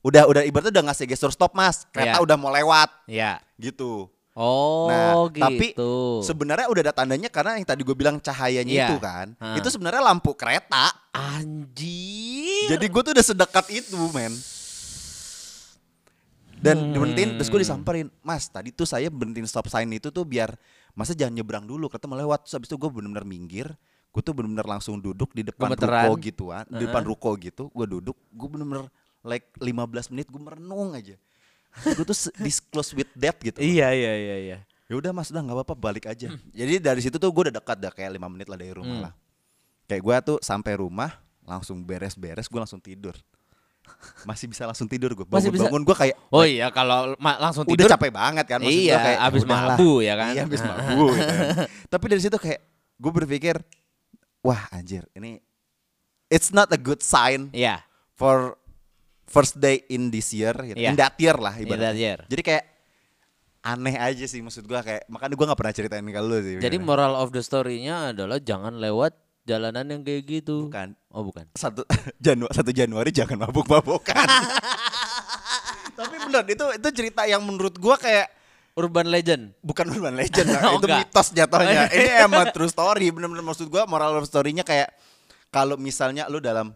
Udah 0.00 0.26
udah 0.26 0.42
ibaratnya 0.42 0.72
udah 0.72 0.90
ngasih 0.90 1.06
gestur 1.06 1.30
stop 1.30 1.52
mas, 1.52 1.86
kereta 1.88 2.18
Iya. 2.18 2.22
udah 2.22 2.34
mau 2.34 2.50
lewat 2.50 2.90
ya. 3.06 3.38
gitu. 3.54 4.10
Oh, 4.40 4.88
Nah, 4.88 5.28
gitu. 5.28 5.36
tapi 5.36 5.66
sebenarnya 6.24 6.66
udah 6.66 6.82
ada 6.82 6.94
tandanya 6.96 7.28
karena 7.28 7.60
yang 7.60 7.68
tadi 7.68 7.84
gue 7.84 7.92
bilang 7.92 8.16
cahayanya 8.16 8.72
Iya. 8.72 8.86
itu 8.88 8.96
kan, 8.96 9.36
Ha. 9.36 9.60
itu 9.60 9.68
sebenarnya 9.68 10.00
lampu 10.00 10.32
kereta. 10.32 10.96
anjir. 11.10 12.70
Jadi 12.70 12.86
gue 12.86 13.02
tuh 13.02 13.12
udah 13.12 13.26
sedekat 13.26 13.66
itu, 13.68 13.98
men. 14.14 14.30
Dan 16.54 16.92
berhentiin, 16.92 17.34
terus 17.34 17.48
gue 17.48 17.60
disamperin, 17.60 18.12
Mas, 18.20 18.44
tadi 18.46 18.68
tuh 18.68 18.84
saya 18.84 19.08
berhentiin 19.08 19.48
stop 19.48 19.64
sign 19.66 19.88
itu 19.90 20.12
tuh 20.12 20.22
biar 20.22 20.54
masa 20.92 21.16
jangan 21.16 21.34
nyebrang 21.34 21.64
dulu, 21.64 21.88
kereta 21.88 22.04
mau 22.04 22.14
lewat. 22.14 22.44
Terus 22.44 22.54
habis 22.54 22.68
itu 22.68 22.76
gue 22.76 22.90
bener-bener 22.92 23.24
minggir, 23.24 23.66
gue 24.12 24.22
tuh 24.22 24.36
bener-bener 24.36 24.68
langsung 24.68 25.00
duduk 25.00 25.32
di 25.32 25.40
depan 25.40 25.72
Gemeteran. 25.72 26.12
ruko 26.12 26.20
gituan, 26.20 26.64
di 26.68 26.84
depan 26.84 27.02
ruko 27.02 27.30
gitu, 27.34 27.72
gue 27.72 27.86
duduk, 27.88 28.16
gue 28.28 28.48
bener-bener 28.48 28.86
like 29.24 29.48
15 29.56 30.12
menit 30.12 30.28
gue 30.28 30.36
merenung 30.36 30.92
aja. 30.92 31.16
Gue 31.72 32.02
tuh 32.02 32.18
se- 32.18 32.34
disclose 32.36 32.92
with 32.92 33.10
death 33.12 33.38
gitu. 33.38 33.56
Iya, 33.56 33.90
iya, 33.90 34.12
iya, 34.12 34.36
iya. 34.40 34.58
ya 34.84 34.94
udah 34.94 35.10
mas 35.10 35.28
udah 35.28 35.38
nggak 35.40 35.56
apa-apa 35.56 35.74
balik 35.76 36.04
aja 36.04 36.26
jadi 36.50 36.72
dari 36.78 36.98
situ 36.98 37.14
tuh 37.14 37.28
gue 37.28 37.42
udah 37.46 37.54
dekat 37.54 37.78
dah 37.78 37.90
kayak 37.90 38.10
lima 38.10 38.26
menit 38.26 38.44
lah 38.44 38.54
dari 38.54 38.70
rumah 38.70 38.90
Hmm. 38.90 39.04
lah 39.06 39.12
kayak 39.86 40.02
gue 40.02 40.16
tuh 40.24 40.38
sampai 40.40 40.74
rumah 40.74 41.14
langsung 41.40 41.78
beres-beres 41.80 42.44
gue 42.44 42.58
langsung 42.58 42.78
tidur 42.78 43.14
masih 44.28 44.46
bisa 44.46 44.66
langsung 44.66 44.86
tidur 44.86 45.10
gue 45.12 45.22
bangun 45.22 45.50
bisa? 45.50 45.62
bangun 45.64 45.82
gue 45.82 45.94
kayak 45.94 46.16
Oh 46.28 46.42
iya, 46.42 46.70
kalau 46.70 47.14
langsung 47.16 47.62
udah 47.64 47.70
tidur 47.72 47.86
capek 47.88 48.10
banget 48.10 48.44
kan 48.44 48.58
maksud 48.58 48.82
Iya, 48.82 48.96
kayak 48.98 49.20
abis 49.24 49.42
mabu 49.44 49.90
ya 50.00 50.14
kan? 50.14 50.32
iya 50.32 50.42
abis 50.42 50.60
mabu 50.68 51.04
gitu 51.12 51.32
kan. 51.32 51.48
tapi 51.86 52.04
dari 52.06 52.20
situ 52.20 52.36
kayak 52.36 52.60
gue 52.98 53.12
berpikir 53.14 53.56
wah 54.40 54.62
anjir 54.70 55.06
ini 55.12 55.38
it's 56.26 56.50
not 56.50 56.66
a 56.68 56.78
good 56.78 56.98
sign 56.98 57.46
Iya. 57.50 57.78
for 58.12 58.58
first 59.30 59.56
day 59.56 59.86
in 59.86 60.10
this 60.10 60.28
year, 60.30 60.50
gitu. 60.52 60.74
Iya. 60.74 60.90
in 60.90 60.98
that 60.98 61.14
year 61.16 61.34
lah 61.34 61.54
In 61.54 61.64
ibaratnya. 61.64 61.86
that 61.86 61.96
year. 61.96 62.18
Jadi 62.26 62.42
kayak 62.42 62.64
aneh 63.60 63.94
aja 63.94 64.24
sih 64.24 64.40
maksud 64.40 64.64
gua 64.64 64.80
kayak 64.80 65.06
makanya 65.06 65.34
gua 65.34 65.46
nggak 65.48 65.60
pernah 65.60 65.74
ceritain 65.74 66.02
ke 66.02 66.20
lu 66.20 66.38
sih. 66.40 66.54
Jadi 66.56 66.76
beneran. 66.76 66.84
moral 66.84 67.12
of 67.14 67.30
the 67.30 67.40
story-nya 67.40 68.10
adalah 68.10 68.36
jangan 68.36 68.74
lewat 68.74 69.14
jalanan 69.42 69.86
yang 69.86 70.02
kayak 70.02 70.22
gitu. 70.26 70.66
Bukan. 70.66 70.98
Oh, 71.08 71.22
bukan. 71.22 71.46
satu 71.54 71.86
Januari 72.20 72.50
satu 72.50 72.70
Januari 72.70 73.10
jangan 73.10 73.38
mabuk-mabukan. 73.40 74.16
Tapi 75.94 76.14
bener 76.18 76.44
itu 76.48 76.64
itu 76.72 76.88
cerita 76.92 77.22
yang 77.24 77.40
menurut 77.40 77.76
gua 77.76 77.94
kayak 77.94 78.28
Urban 78.72 79.10
legend. 79.10 79.50
bukan 79.60 79.82
urban 79.90 80.14
legend 80.14 80.46
Oh, 80.64 80.78
itu 80.78 80.86
enggak. 80.86 81.04
mitos 81.04 81.28
jatuhnya. 81.30 81.90
Ini 81.90 82.24
emang 82.24 82.48
true 82.48 82.70
story, 82.70 83.10
bener-bener 83.10 83.42
maksud 83.42 83.66
gua 83.66 83.84
moral 83.84 84.16
of 84.16 84.24
story-nya 84.24 84.62
kayak 84.62 84.94
kalau 85.50 85.74
misalnya 85.74 86.24
lu 86.26 86.38
dalam 86.38 86.70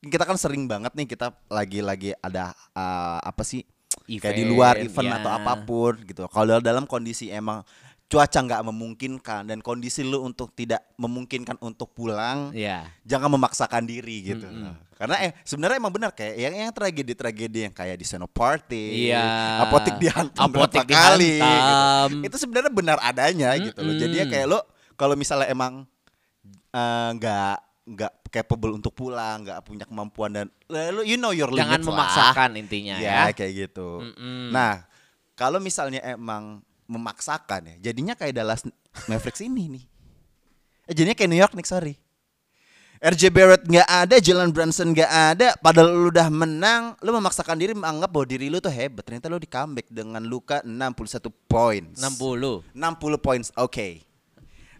kita 0.00 0.24
kan 0.24 0.36
sering 0.36 0.64
banget 0.64 0.96
nih 0.96 1.04
kita 1.04 1.36
lagi-lagi 1.46 2.16
ada 2.18 2.56
uh, 2.72 3.20
apa 3.20 3.44
sih 3.44 3.60
kayak 4.08 4.32
di 4.34 4.44
luar 4.44 4.74
Event, 4.80 4.88
event 4.90 5.08
ya. 5.08 5.16
atau 5.20 5.30
apa 5.30 5.52
pun 5.60 5.92
gitu. 6.02 6.24
Kalau 6.26 6.58
dalam 6.58 6.88
kondisi 6.88 7.28
emang 7.28 7.60
cuaca 8.10 8.42
nggak 8.42 8.62
memungkinkan 8.66 9.46
dan 9.46 9.62
kondisi 9.62 10.02
lu 10.02 10.26
untuk 10.26 10.50
tidak 10.50 10.82
memungkinkan 10.98 11.54
untuk 11.62 11.94
pulang, 11.94 12.50
Iya. 12.50 12.90
jangan 13.06 13.30
memaksakan 13.30 13.86
diri 13.86 14.34
gitu. 14.34 14.50
Karena 14.98 15.14
eh 15.22 15.30
sebenarnya 15.46 15.78
emang 15.78 15.94
benar 15.94 16.10
kayak 16.10 16.34
yang 16.34 16.54
yang 16.58 16.72
tragedi-tragedi 16.74 17.70
yang 17.70 17.74
kayak 17.76 17.94
di 17.94 18.02
Senopati, 18.02 19.14
Iya. 19.14 19.62
apotik 19.62 19.94
dihantam 20.02 20.42
Apotik 20.50 20.82
berapa 20.82 20.90
kali 21.14 21.38
dihantam. 21.38 22.08
gitu. 22.10 22.26
Itu 22.26 22.36
sebenarnya 22.42 22.72
benar 22.74 22.98
adanya 22.98 23.54
gitu 23.54 23.78
loh. 23.78 23.94
Jadi 23.94 24.16
ya 24.16 24.26
kayak 24.26 24.46
lo 24.48 24.60
kalau 24.98 25.14
misalnya 25.14 25.46
emang 25.46 25.86
eh, 26.74 27.08
nggak 27.14 27.69
nggak 27.86 28.12
capable 28.30 28.76
untuk 28.76 28.92
pulang, 28.94 29.42
nggak 29.42 29.60
punya 29.64 29.84
kemampuan 29.88 30.30
dan 30.30 30.46
lo 30.70 31.02
you 31.02 31.16
know 31.16 31.34
your 31.34 31.50
Jangan 31.50 31.80
limits 31.80 31.86
lah. 31.86 31.96
memaksakan 31.96 32.50
intinya 32.60 32.94
ya, 33.00 33.28
ya. 33.28 33.34
kayak 33.34 33.52
gitu. 33.68 34.04
Mm-mm. 34.04 34.52
Nah, 34.52 34.84
kalau 35.34 35.58
misalnya 35.58 36.04
emang 36.04 36.60
memaksakan 36.86 37.74
ya, 37.74 37.90
jadinya 37.90 38.14
kayak 38.14 38.36
Dallas 38.36 38.62
Mavericks 39.08 39.42
ini 39.42 39.80
nih. 39.80 39.84
Eh, 40.90 40.94
jadinya 40.94 41.16
kayak 41.16 41.30
New 41.30 41.40
York 41.40 41.54
Knicks, 41.54 41.70
sorry. 41.70 41.94
RJ 43.00 43.32
Barrett 43.32 43.64
nggak 43.64 43.88
ada, 43.88 44.20
Jalen 44.20 44.52
Brunson 44.52 44.92
nggak 44.92 45.08
ada, 45.32 45.56
padahal 45.56 45.88
lu 45.88 46.12
udah 46.12 46.28
menang, 46.28 46.92
lu 47.00 47.16
memaksakan 47.16 47.56
diri 47.56 47.72
menganggap 47.72 48.12
bahwa 48.12 48.26
diri 48.28 48.52
lu 48.52 48.60
tuh 48.60 48.68
hebat. 48.68 49.00
Ternyata 49.08 49.32
lu 49.32 49.40
di 49.40 49.48
comeback 49.48 49.88
dengan 49.88 50.20
luka 50.20 50.60
61 50.68 51.32
points. 51.48 51.96
60. 51.96 52.60
60 52.76 53.16
points, 53.24 53.48
oke. 53.56 54.04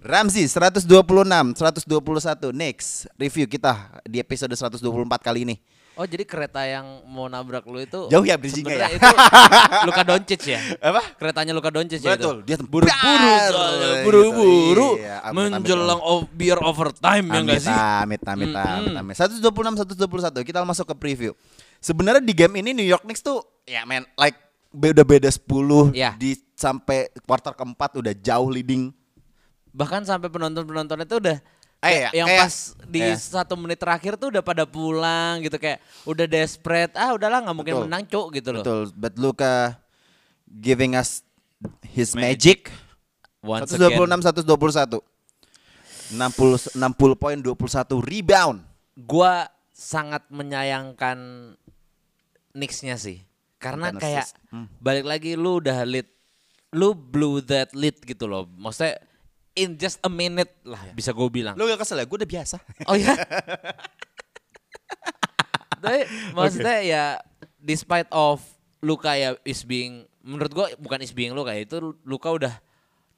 Ramzi 0.00 0.49
126, 0.49 0.88
121. 0.88 2.57
Next, 2.57 3.04
review 3.21 3.45
kita 3.45 4.00
di 4.09 4.16
episode 4.16 4.49
124 4.49 4.80
kali 5.21 5.45
ini. 5.45 5.57
Oh, 5.92 6.09
jadi 6.09 6.25
kereta 6.25 6.64
yang 6.64 7.04
mau 7.04 7.28
nabrak 7.28 7.69
lu 7.69 7.76
itu 7.76 8.09
Jauh 8.09 8.25
ya 8.25 8.40
bridging-nya 8.40 8.73
ya? 8.73 8.88
itu 8.97 9.04
Luka 9.90 10.00
Doncic 10.00 10.40
ya? 10.49 10.57
Apa? 10.80 11.04
Keretanya 11.21 11.52
Luka 11.52 11.69
Doncic 11.69 12.00
ya 12.00 12.16
itu? 12.16 12.25
Betul, 12.25 12.37
dia 12.40 12.57
buru-buru 12.57 12.88
tebrar 12.88 13.50
soalnya, 13.52 13.85
gitu. 13.85 14.04
buru-buru 14.09 14.88
Iya, 14.97 15.16
amit, 15.21 15.37
amit, 15.37 15.52
menjelang 15.61 16.00
of 16.00 16.25
biar 16.33 16.57
overtime 16.64 17.26
ya 17.28 17.37
enggak 17.45 17.61
Amit, 17.61 17.69
sih? 17.69 17.75
amit, 17.76 18.23
amit, 18.25 18.50
amit, 18.57 18.92
amit. 18.97 19.14
126, 19.21 19.45
121. 19.45 20.49
Kita 20.49 20.64
masuk 20.64 20.88
ke 20.88 20.95
preview. 20.97 21.37
Sebenarnya 21.76 22.25
di 22.25 22.33
game 22.33 22.57
ini 22.57 22.73
New 22.73 22.87
York 22.88 23.04
Knicks 23.04 23.21
tuh 23.21 23.45
ya 23.69 23.85
man 23.85 24.09
like 24.16 24.40
beda 24.73 25.04
beda 25.04 25.28
10 25.28 25.92
Ya. 25.92 26.16
di 26.16 26.33
sampai 26.57 27.12
kuarter 27.28 27.52
keempat 27.52 28.00
udah 28.00 28.14
jauh 28.16 28.49
leading. 28.49 28.88
Bahkan 29.71 30.03
sampai 30.03 30.29
penonton-penonton 30.29 30.99
itu 31.00 31.17
udah 31.17 31.39
Eh, 31.81 31.89
kayak 32.05 32.11
yang 32.12 32.29
kayak- 32.29 32.41
pas 32.45 32.55
di 32.85 33.00
eh. 33.00 33.17
satu 33.17 33.57
menit 33.57 33.81
terakhir 33.81 34.12
tuh 34.15 34.29
udah 34.29 34.43
pada 34.43 34.65
pulang 34.65 35.41
gitu 35.41 35.57
kayak 35.57 35.81
udah 36.05 36.27
desperate 36.27 36.93
ah 36.93 37.17
udahlah 37.17 37.41
nggak 37.41 37.57
mungkin 37.57 37.75
Betul. 37.75 37.87
menang 37.89 38.05
cuk 38.05 38.27
gitu 38.35 38.49
loh. 38.53 38.61
Betul, 38.61 38.83
but 38.93 39.15
Luka 39.17 39.81
giving 40.47 40.93
us 40.93 41.25
his 41.83 42.12
magic. 42.12 42.69
Once 43.41 43.73
126 43.73 43.81
again, 43.81 44.21
121. 44.45 45.00
60 46.11 46.77
60 46.77 46.77
poin 47.17 47.37
21 47.39 47.57
rebound. 48.03 48.59
gua 48.99 49.49
sangat 49.73 50.27
menyayangkan 50.29 51.17
Knicks-nya 52.53 52.99
sih. 52.99 53.23
Karena 53.57 53.89
Bukan 53.89 54.03
kayak. 54.03 54.27
Hmm. 54.50 54.67
balik 54.77 55.07
lagi 55.07 55.33
lu 55.33 55.62
udah 55.62 55.87
lead 55.87 56.09
lu 56.71 56.93
blew 56.93 57.41
that 57.41 57.73
lead 57.73 57.97
gitu 58.00 58.27
loh. 58.27 58.45
Maksudnya 58.50 58.99
in 59.54 59.75
just 59.78 59.99
a 60.02 60.11
minute 60.11 60.50
lah 60.62 60.80
bisa 60.95 61.11
gue 61.11 61.28
bilang. 61.30 61.54
Lu 61.59 61.66
gak 61.66 61.83
kesel 61.83 62.00
ya? 62.00 62.07
Gue 62.07 62.19
udah 62.23 62.30
biasa. 62.30 62.57
Oh 62.87 62.97
ya. 62.97 63.14
Tapi 65.80 66.00
maksudnya 66.37 66.78
ya 66.85 67.04
despite 67.57 68.09
of 68.12 68.45
Luka 68.80 69.12
ya 69.16 69.37
is 69.45 69.64
being 69.64 70.09
menurut 70.25 70.52
gua 70.52 70.66
bukan 70.76 71.00
is 71.04 71.12
being 71.12 71.33
Luka 71.33 71.52
itu 71.57 71.97
Luka 72.04 72.28
udah 72.33 72.54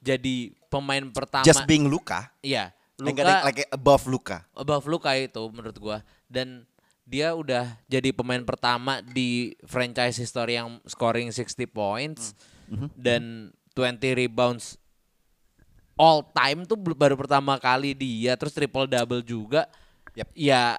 jadi 0.03 0.51
pemain 0.67 1.03
pertama. 1.11 1.47
Just 1.47 1.63
being 1.67 1.87
Luka. 1.87 2.31
Iya. 2.43 2.75
Like, 2.99 3.19
Luka 3.19 3.43
like 3.43 3.59
above 3.71 4.03
Luka. 4.07 4.37
above 4.55 4.85
Luka 4.87 5.11
itu 5.15 5.43
menurut 5.51 5.77
gua 5.79 5.97
dan 6.31 6.67
dia 7.03 7.35
udah 7.35 7.67
jadi 7.91 8.15
pemain 8.15 8.39
pertama 8.47 9.03
di 9.03 9.59
franchise 9.67 10.15
history 10.15 10.55
yang 10.55 10.79
scoring 10.87 11.35
60 11.35 11.67
points 11.67 12.31
dan 12.95 13.51
20 13.75 13.99
rebounds 14.23 14.79
all 15.93 16.25
time 16.33 16.65
tuh 16.65 16.77
baru 16.77 17.13
pertama 17.13 17.57
kali 17.61 17.93
dia 17.93 18.33
terus 18.37 18.53
triple 18.53 18.89
double 18.89 19.21
juga. 19.21 19.69
Yep. 20.13 20.27
Ya 20.33 20.77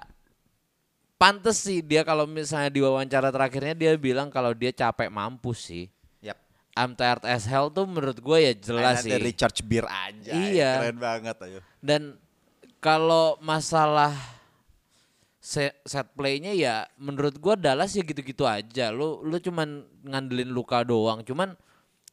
pantes 1.15 1.63
sih 1.63 1.79
dia 1.79 2.03
kalau 2.03 2.27
misalnya 2.27 2.67
di 2.71 2.83
wawancara 2.83 3.31
terakhirnya 3.31 3.75
dia 3.75 3.91
bilang 3.95 4.27
kalau 4.27 4.51
dia 4.51 4.71
capek 4.75 5.07
mampus 5.07 5.71
sih. 5.71 5.85
Yap. 6.23 6.39
I'm 6.75 6.95
tired 6.95 7.23
as 7.23 7.47
hell 7.47 7.71
tuh 7.71 7.87
menurut 7.87 8.19
gue 8.19 8.37
ya 8.39 8.53
jelas 8.55 9.03
sih. 9.03 9.11
Dari 9.11 9.31
Recharge 9.31 9.63
Beer 9.63 9.87
aja. 9.87 10.31
Iya. 10.35 10.71
Keren 10.83 10.99
banget 10.99 11.35
ayo. 11.47 11.59
Dan 11.79 12.19
kalau 12.83 13.39
masalah 13.41 14.13
se- 15.41 15.77
set 15.85 16.05
playnya 16.17 16.53
ya 16.57 16.89
menurut 16.97 17.37
gua 17.37 17.53
Dallas 17.53 17.93
ya 17.93 18.01
gitu-gitu 18.01 18.45
aja. 18.49 18.89
Lu 18.89 19.21
lu 19.21 19.37
cuman 19.37 19.85
ngandelin 20.05 20.49
Luka 20.49 20.81
doang. 20.81 21.21
Cuman 21.21 21.53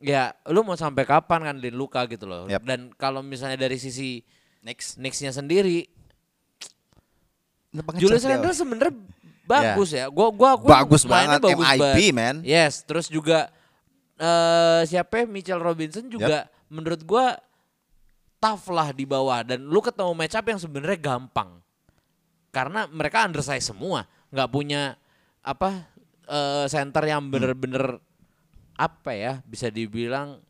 ya 0.02 0.34
lu 0.50 0.66
mau 0.66 0.76
sampai 0.76 1.06
kapan 1.06 1.48
ngandelin 1.48 1.78
Luka 1.78 2.04
gitu 2.10 2.26
loh. 2.26 2.50
Yap. 2.50 2.66
Dan 2.66 2.90
kalau 2.98 3.22
misalnya 3.22 3.56
dari 3.56 3.78
sisi 3.80 4.20
Next. 4.62 4.94
Knicks-nya 4.94 5.34
sendiri 5.34 5.90
Julius 7.98 8.22
Randle 8.22 8.54
sebenarnya 8.54 8.94
bagus 9.42 9.90
ya. 9.96 10.06
Gua 10.12 10.28
gua 10.30 10.54
aku 10.54 10.68
Bagus 10.68 11.02
banget, 11.08 11.40
MIP, 11.40 11.98
man. 12.14 12.44
Yes, 12.44 12.84
terus 12.84 13.08
juga 13.08 13.48
eh 14.20 14.84
siapa 14.86 15.24
ya? 15.24 15.26
Mitchell 15.26 15.58
Robinson 15.58 16.06
juga 16.06 16.46
menurut 16.68 17.00
gua 17.02 17.34
tough 18.38 18.70
lah 18.70 18.92
di 18.92 19.08
bawah 19.08 19.42
dan 19.42 19.64
lu 19.66 19.80
ketemu 19.80 20.12
match 20.14 20.36
up 20.36 20.46
yang 20.46 20.60
sebenarnya 20.60 20.98
gampang. 21.00 21.58
Karena 22.52 22.84
mereka 22.86 23.24
undersize 23.24 23.64
semua, 23.64 24.04
nggak 24.28 24.48
punya 24.52 24.94
apa 25.42 25.88
eh 26.28 26.66
center 26.70 27.02
yang 27.08 27.26
Hmm. 27.26 27.98
Apa 28.82 29.14
ya 29.14 29.38
bisa 29.46 29.70
dibilang 29.70 30.42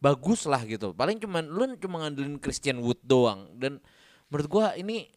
bagus 0.00 0.48
lah 0.48 0.64
gitu. 0.64 0.96
Paling 0.96 1.20
cuman 1.20 1.44
lu 1.44 1.76
cuma 1.76 2.06
ngandelin 2.06 2.40
Christian 2.40 2.80
Wood 2.80 3.04
doang 3.04 3.52
dan 3.60 3.76
menurut 4.32 4.48
gua 4.48 4.66
ini 4.78 5.12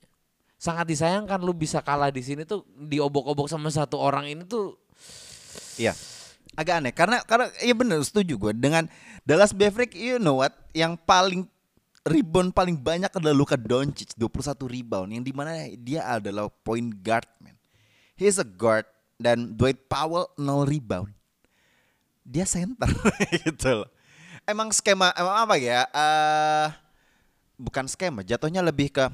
sangat 0.59 0.91
disayangkan 0.91 1.39
lu 1.41 1.55
bisa 1.55 1.79
kalah 1.81 2.11
di 2.11 2.21
sini 2.21 2.45
tuh 2.45 2.67
diobok-obok 2.75 3.47
sama 3.49 3.71
satu 3.71 3.97
orang 3.97 4.29
ini 4.29 4.43
tuh 4.45 4.77
Iya. 5.79 5.93
Agak 6.51 6.83
aneh 6.83 6.91
karena 6.91 7.23
karena 7.23 7.47
iya 7.63 7.71
bener 7.71 8.03
setuju 8.03 8.35
gue 8.35 8.53
dengan 8.53 8.83
Dallas 9.23 9.55
Mavericks 9.55 9.95
you 9.95 10.19
know 10.19 10.43
what 10.43 10.51
yang 10.75 10.99
paling 10.99 11.47
rebound 12.03 12.51
paling 12.51 12.75
banyak 12.75 13.07
adalah 13.07 13.31
Luka 13.31 13.55
Doncic 13.55 14.19
21 14.19 14.59
rebound 14.67 15.09
yang 15.15 15.23
di 15.23 15.31
mana 15.31 15.71
dia 15.79 16.03
adalah 16.03 16.51
point 16.51 16.91
guard 16.99 17.27
man. 17.39 17.55
He's 18.19 18.35
a 18.35 18.45
guard 18.45 18.83
dan 19.15 19.55
Dwight 19.55 19.87
Powell 19.87 20.27
0 20.35 20.67
rebound. 20.67 21.15
Dia 22.21 22.45
center 22.45 22.87
gitu 23.45 23.83
loh. 23.83 23.89
Emang 24.43 24.69
skema 24.69 25.13
emang 25.13 25.35
apa 25.37 25.55
ya? 25.55 25.85
eh 25.87 26.67
bukan 27.55 27.85
skema, 27.85 28.21
jatuhnya 28.21 28.61
lebih 28.61 28.89
ke 28.89 29.05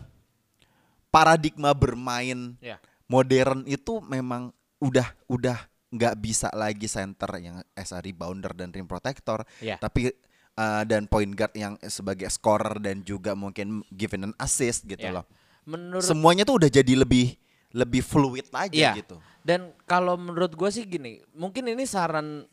paradigma 1.07 1.71
bermain 1.71 2.55
ya 2.59 2.77
modern 3.07 3.63
itu 3.65 4.03
memang 4.03 4.51
udah 4.79 5.07
udah 5.27 5.57
nggak 5.87 6.15
bisa 6.19 6.51
lagi 6.51 6.85
center 6.85 7.31
yang 7.39 7.63
as 7.71 7.95
a 7.95 7.99
rebounder 7.99 8.51
dan 8.51 8.75
rim 8.75 8.83
protector, 8.83 9.47
Iya. 9.63 9.79
tapi 9.79 10.11
uh, 10.53 10.83
dan 10.83 11.07
point 11.07 11.31
guard 11.31 11.55
yang 11.55 11.79
sebagai 11.81 12.27
scorer 12.27 12.75
dan 12.77 12.99
juga 13.01 13.31
mungkin 13.33 13.87
given 13.89 14.27
an 14.27 14.33
assist 14.37 14.83
gitu 14.83 14.99
Ya. 15.01 15.15
loh. 15.15 15.25
menurut 15.63 16.03
Semuanya 16.03 16.43
tuh 16.43 16.59
udah 16.59 16.67
jadi 16.67 16.91
lebih 16.95 17.35
lebih 17.71 18.03
fluid 18.03 18.47
aja 18.51 18.71
Iya. 18.71 18.91
gitu. 18.99 19.19
Dan 19.43 19.71
kalau 19.83 20.15
menurut 20.15 20.51
gue 20.51 20.67
sih 20.67 20.83
gini, 20.83 21.23
mungkin 21.31 21.67
ini 21.67 21.83
saran 21.83 22.43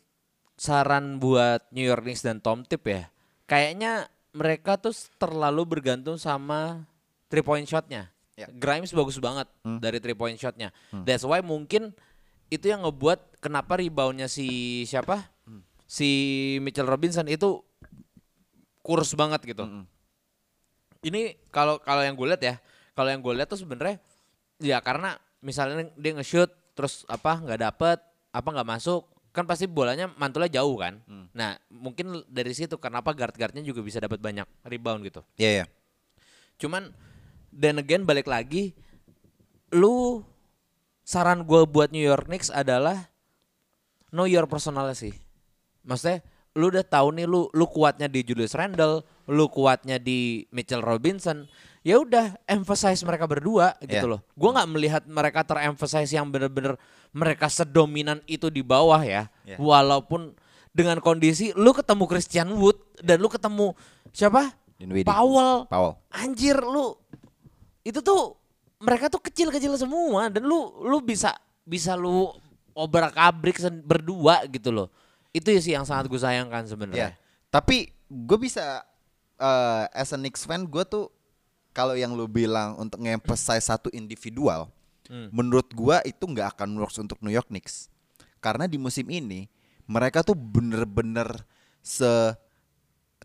saran 0.54 1.18
buat 1.18 1.66
New 1.74 1.84
York 1.84 2.06
Knicks 2.06 2.22
dan 2.22 2.38
Tom 2.38 2.62
Tip 2.62 2.86
ya. 2.86 3.10
Kayaknya 3.44 4.08
mereka 4.34 4.78
tuh 4.78 4.94
terlalu 5.18 5.78
bergantung 5.78 6.18
sama 6.18 6.86
three 7.30 7.44
point 7.44 7.66
shotnya. 7.66 8.10
Ya. 8.34 8.50
Grimes 8.50 8.90
bagus 8.90 9.22
banget 9.22 9.46
dari 9.62 10.02
three 10.02 10.18
point 10.18 10.34
shotnya. 10.34 10.74
That's 11.06 11.22
why 11.22 11.38
mungkin 11.38 11.94
itu 12.50 12.66
yang 12.66 12.82
ngebuat 12.82 13.38
kenapa 13.38 13.78
reboundnya 13.78 14.26
si 14.26 14.82
siapa? 14.86 15.30
Si 15.86 16.08
Mitchell 16.62 16.90
Robinson 16.90 17.30
itu 17.30 17.62
kurus 18.82 19.14
banget 19.14 19.42
gitu. 19.46 19.64
Ini 21.04 21.38
kalau 21.54 21.78
kalau 21.78 22.02
yang 22.02 22.18
gue 22.18 22.26
lihat 22.26 22.42
ya, 22.42 22.54
kalau 22.96 23.12
yang 23.12 23.22
gue 23.22 23.34
lihat 23.36 23.48
tuh 23.48 23.60
sebenarnya 23.60 24.02
ya 24.58 24.82
karena 24.82 25.14
misalnya 25.44 25.92
dia 25.94 26.12
nge-shoot 26.16 26.50
terus 26.74 27.06
apa 27.06 27.38
nggak 27.38 27.60
dapet, 27.60 27.98
apa 28.34 28.48
nggak 28.50 28.66
masuk, 28.66 29.06
kan 29.34 29.50
pasti 29.50 29.66
bolanya 29.66 30.06
mantulnya 30.14 30.62
jauh 30.62 30.78
kan. 30.78 31.02
Nah 31.34 31.58
mungkin 31.66 32.22
dari 32.30 32.54
situ 32.54 32.78
kenapa 32.78 33.10
guard-guardnya 33.10 33.66
juga 33.66 33.82
bisa 33.82 33.98
dapat 33.98 34.22
banyak 34.22 34.46
rebound 34.62 35.02
gitu. 35.02 35.26
Iya 35.34 35.50
ya. 35.50 35.64
Cuman 36.62 36.94
dan 37.50 37.82
again 37.82 38.06
balik 38.06 38.30
lagi 38.30 38.78
lu 39.74 40.22
saran 41.02 41.42
gue 41.42 41.66
buat 41.66 41.90
New 41.90 42.02
York 42.02 42.30
Knicks 42.30 42.54
adalah 42.54 43.10
know 44.14 44.30
your 44.30 44.46
personality. 44.46 45.10
Maksudnya 45.82 46.22
lu 46.54 46.70
udah 46.70 46.86
tahu 46.86 47.18
nih 47.18 47.26
lu 47.26 47.50
lu 47.50 47.66
kuatnya 47.66 48.06
di 48.06 48.22
Julius 48.22 48.54
Randle, 48.54 49.02
lu 49.26 49.50
kuatnya 49.50 49.98
di 49.98 50.46
Mitchell 50.54 50.80
Robinson. 50.80 51.50
Ya 51.84 52.00
udah 52.00 52.32
emphasize 52.48 53.04
mereka 53.04 53.28
berdua 53.28 53.76
gitu 53.84 54.08
Yeah. 54.08 54.16
loh. 54.16 54.20
Gua 54.32 54.56
nggak 54.56 54.68
melihat 54.72 55.02
mereka 55.04 55.44
teremphasize 55.44 56.08
yang 56.10 56.32
bener-bener 56.32 56.80
mereka 57.12 57.52
sedominan 57.52 58.24
itu 58.24 58.48
di 58.48 58.64
bawah 58.64 59.04
ya. 59.04 59.28
Yeah. 59.44 59.60
Walaupun 59.60 60.32
dengan 60.72 60.98
kondisi 60.98 61.52
lu 61.52 61.76
ketemu 61.76 62.08
Christian 62.08 62.48
Wood 62.56 62.80
dan 63.04 63.20
lu 63.20 63.28
ketemu 63.28 63.76
siapa? 64.10 64.56
Dinwiddie. 64.80 65.06
Powell. 65.06 65.68
Powell. 65.68 66.00
Anjir 66.10 66.56
lu 66.56 66.96
itu 67.84 68.00
tuh 68.00 68.32
mereka 68.80 69.12
tuh 69.12 69.20
kecil-kecil 69.20 69.76
semua 69.76 70.32
dan 70.32 70.40
lu 70.42 70.72
lu 70.82 71.04
bisa 71.04 71.36
bisa 71.62 71.94
lu 71.94 72.32
obrak-abrik 72.72 73.60
berdua 73.84 74.48
gitu 74.48 74.72
loh. 74.72 74.88
Itu 75.30 75.52
sih 75.60 75.76
yang 75.76 75.84
sangat 75.84 76.08
gue 76.08 76.18
sayangkan 76.18 76.64
Ya. 76.64 76.68
sebenarnya. 76.68 77.08
Tapi 77.52 77.92
gue 78.08 78.38
bisa 78.40 78.82
eh 79.36 79.84
as 79.92 80.10
a 80.10 80.18
Knicks 80.18 80.48
fan 80.48 80.64
gue 80.64 80.82
tuh 80.88 81.12
kalau 81.74 81.98
yang 81.98 82.14
lu 82.14 82.30
bilang 82.30 82.78
untuk 82.78 83.02
nge-emphasize 83.02 83.66
satu 83.66 83.90
individual, 83.90 84.70
menurut 85.34 85.68
gua 85.74 86.00
itu 86.06 86.22
nggak 86.24 86.56
akan 86.56 86.78
works 86.78 86.96
untuk 87.02 87.18
New 87.20 87.34
York 87.34 87.50
Knicks. 87.50 87.90
Karena 88.38 88.70
di 88.70 88.78
musim 88.78 89.04
ini 89.10 89.50
mereka 89.84 90.22
tuh 90.22 90.38
bener-bener 90.38 91.28
se 91.82 92.08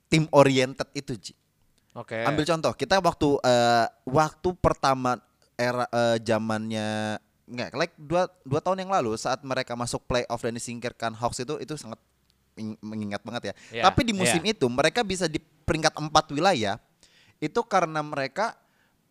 tim 0.09 0.25
oriented 0.33 0.89
itu, 0.97 1.13
Ji. 1.15 1.33
Oke. 1.93 2.25
Ambil 2.25 2.43
contoh, 2.43 2.73
kita 2.73 2.97
waktu 2.99 3.29
eh, 3.45 3.85
waktu 4.09 4.49
pertama 4.57 5.21
era 5.53 5.85
eh, 5.91 6.17
zamannya 6.23 7.19
nggak 7.49 7.69
like 7.73 7.93
dua 7.97 8.29
dua 8.45 8.61
tahun 8.61 8.85
yang 8.85 8.91
lalu 8.93 9.17
saat 9.17 9.41
mereka 9.41 9.73
masuk 9.73 10.05
playoff 10.05 10.41
dan 10.41 10.53
disingkirkan 10.53 11.17
Hawks 11.17 11.41
itu 11.41 11.57
itu 11.57 11.73
sangat 11.75 11.97
meng- 12.57 12.79
mengingat 12.81 13.21
banget 13.25 13.51
ya. 13.51 13.53
Iya, 13.73 13.83
Tapi 13.89 14.05
di 14.05 14.13
musim 14.13 14.41
iya. 14.45 14.53
itu 14.53 14.65
mereka 14.69 15.01
bisa 15.01 15.25
di 15.25 15.41
peringkat 15.41 15.93
empat 15.97 16.29
wilayah 16.33 16.77
itu 17.39 17.59
karena 17.65 18.03
mereka 18.03 18.55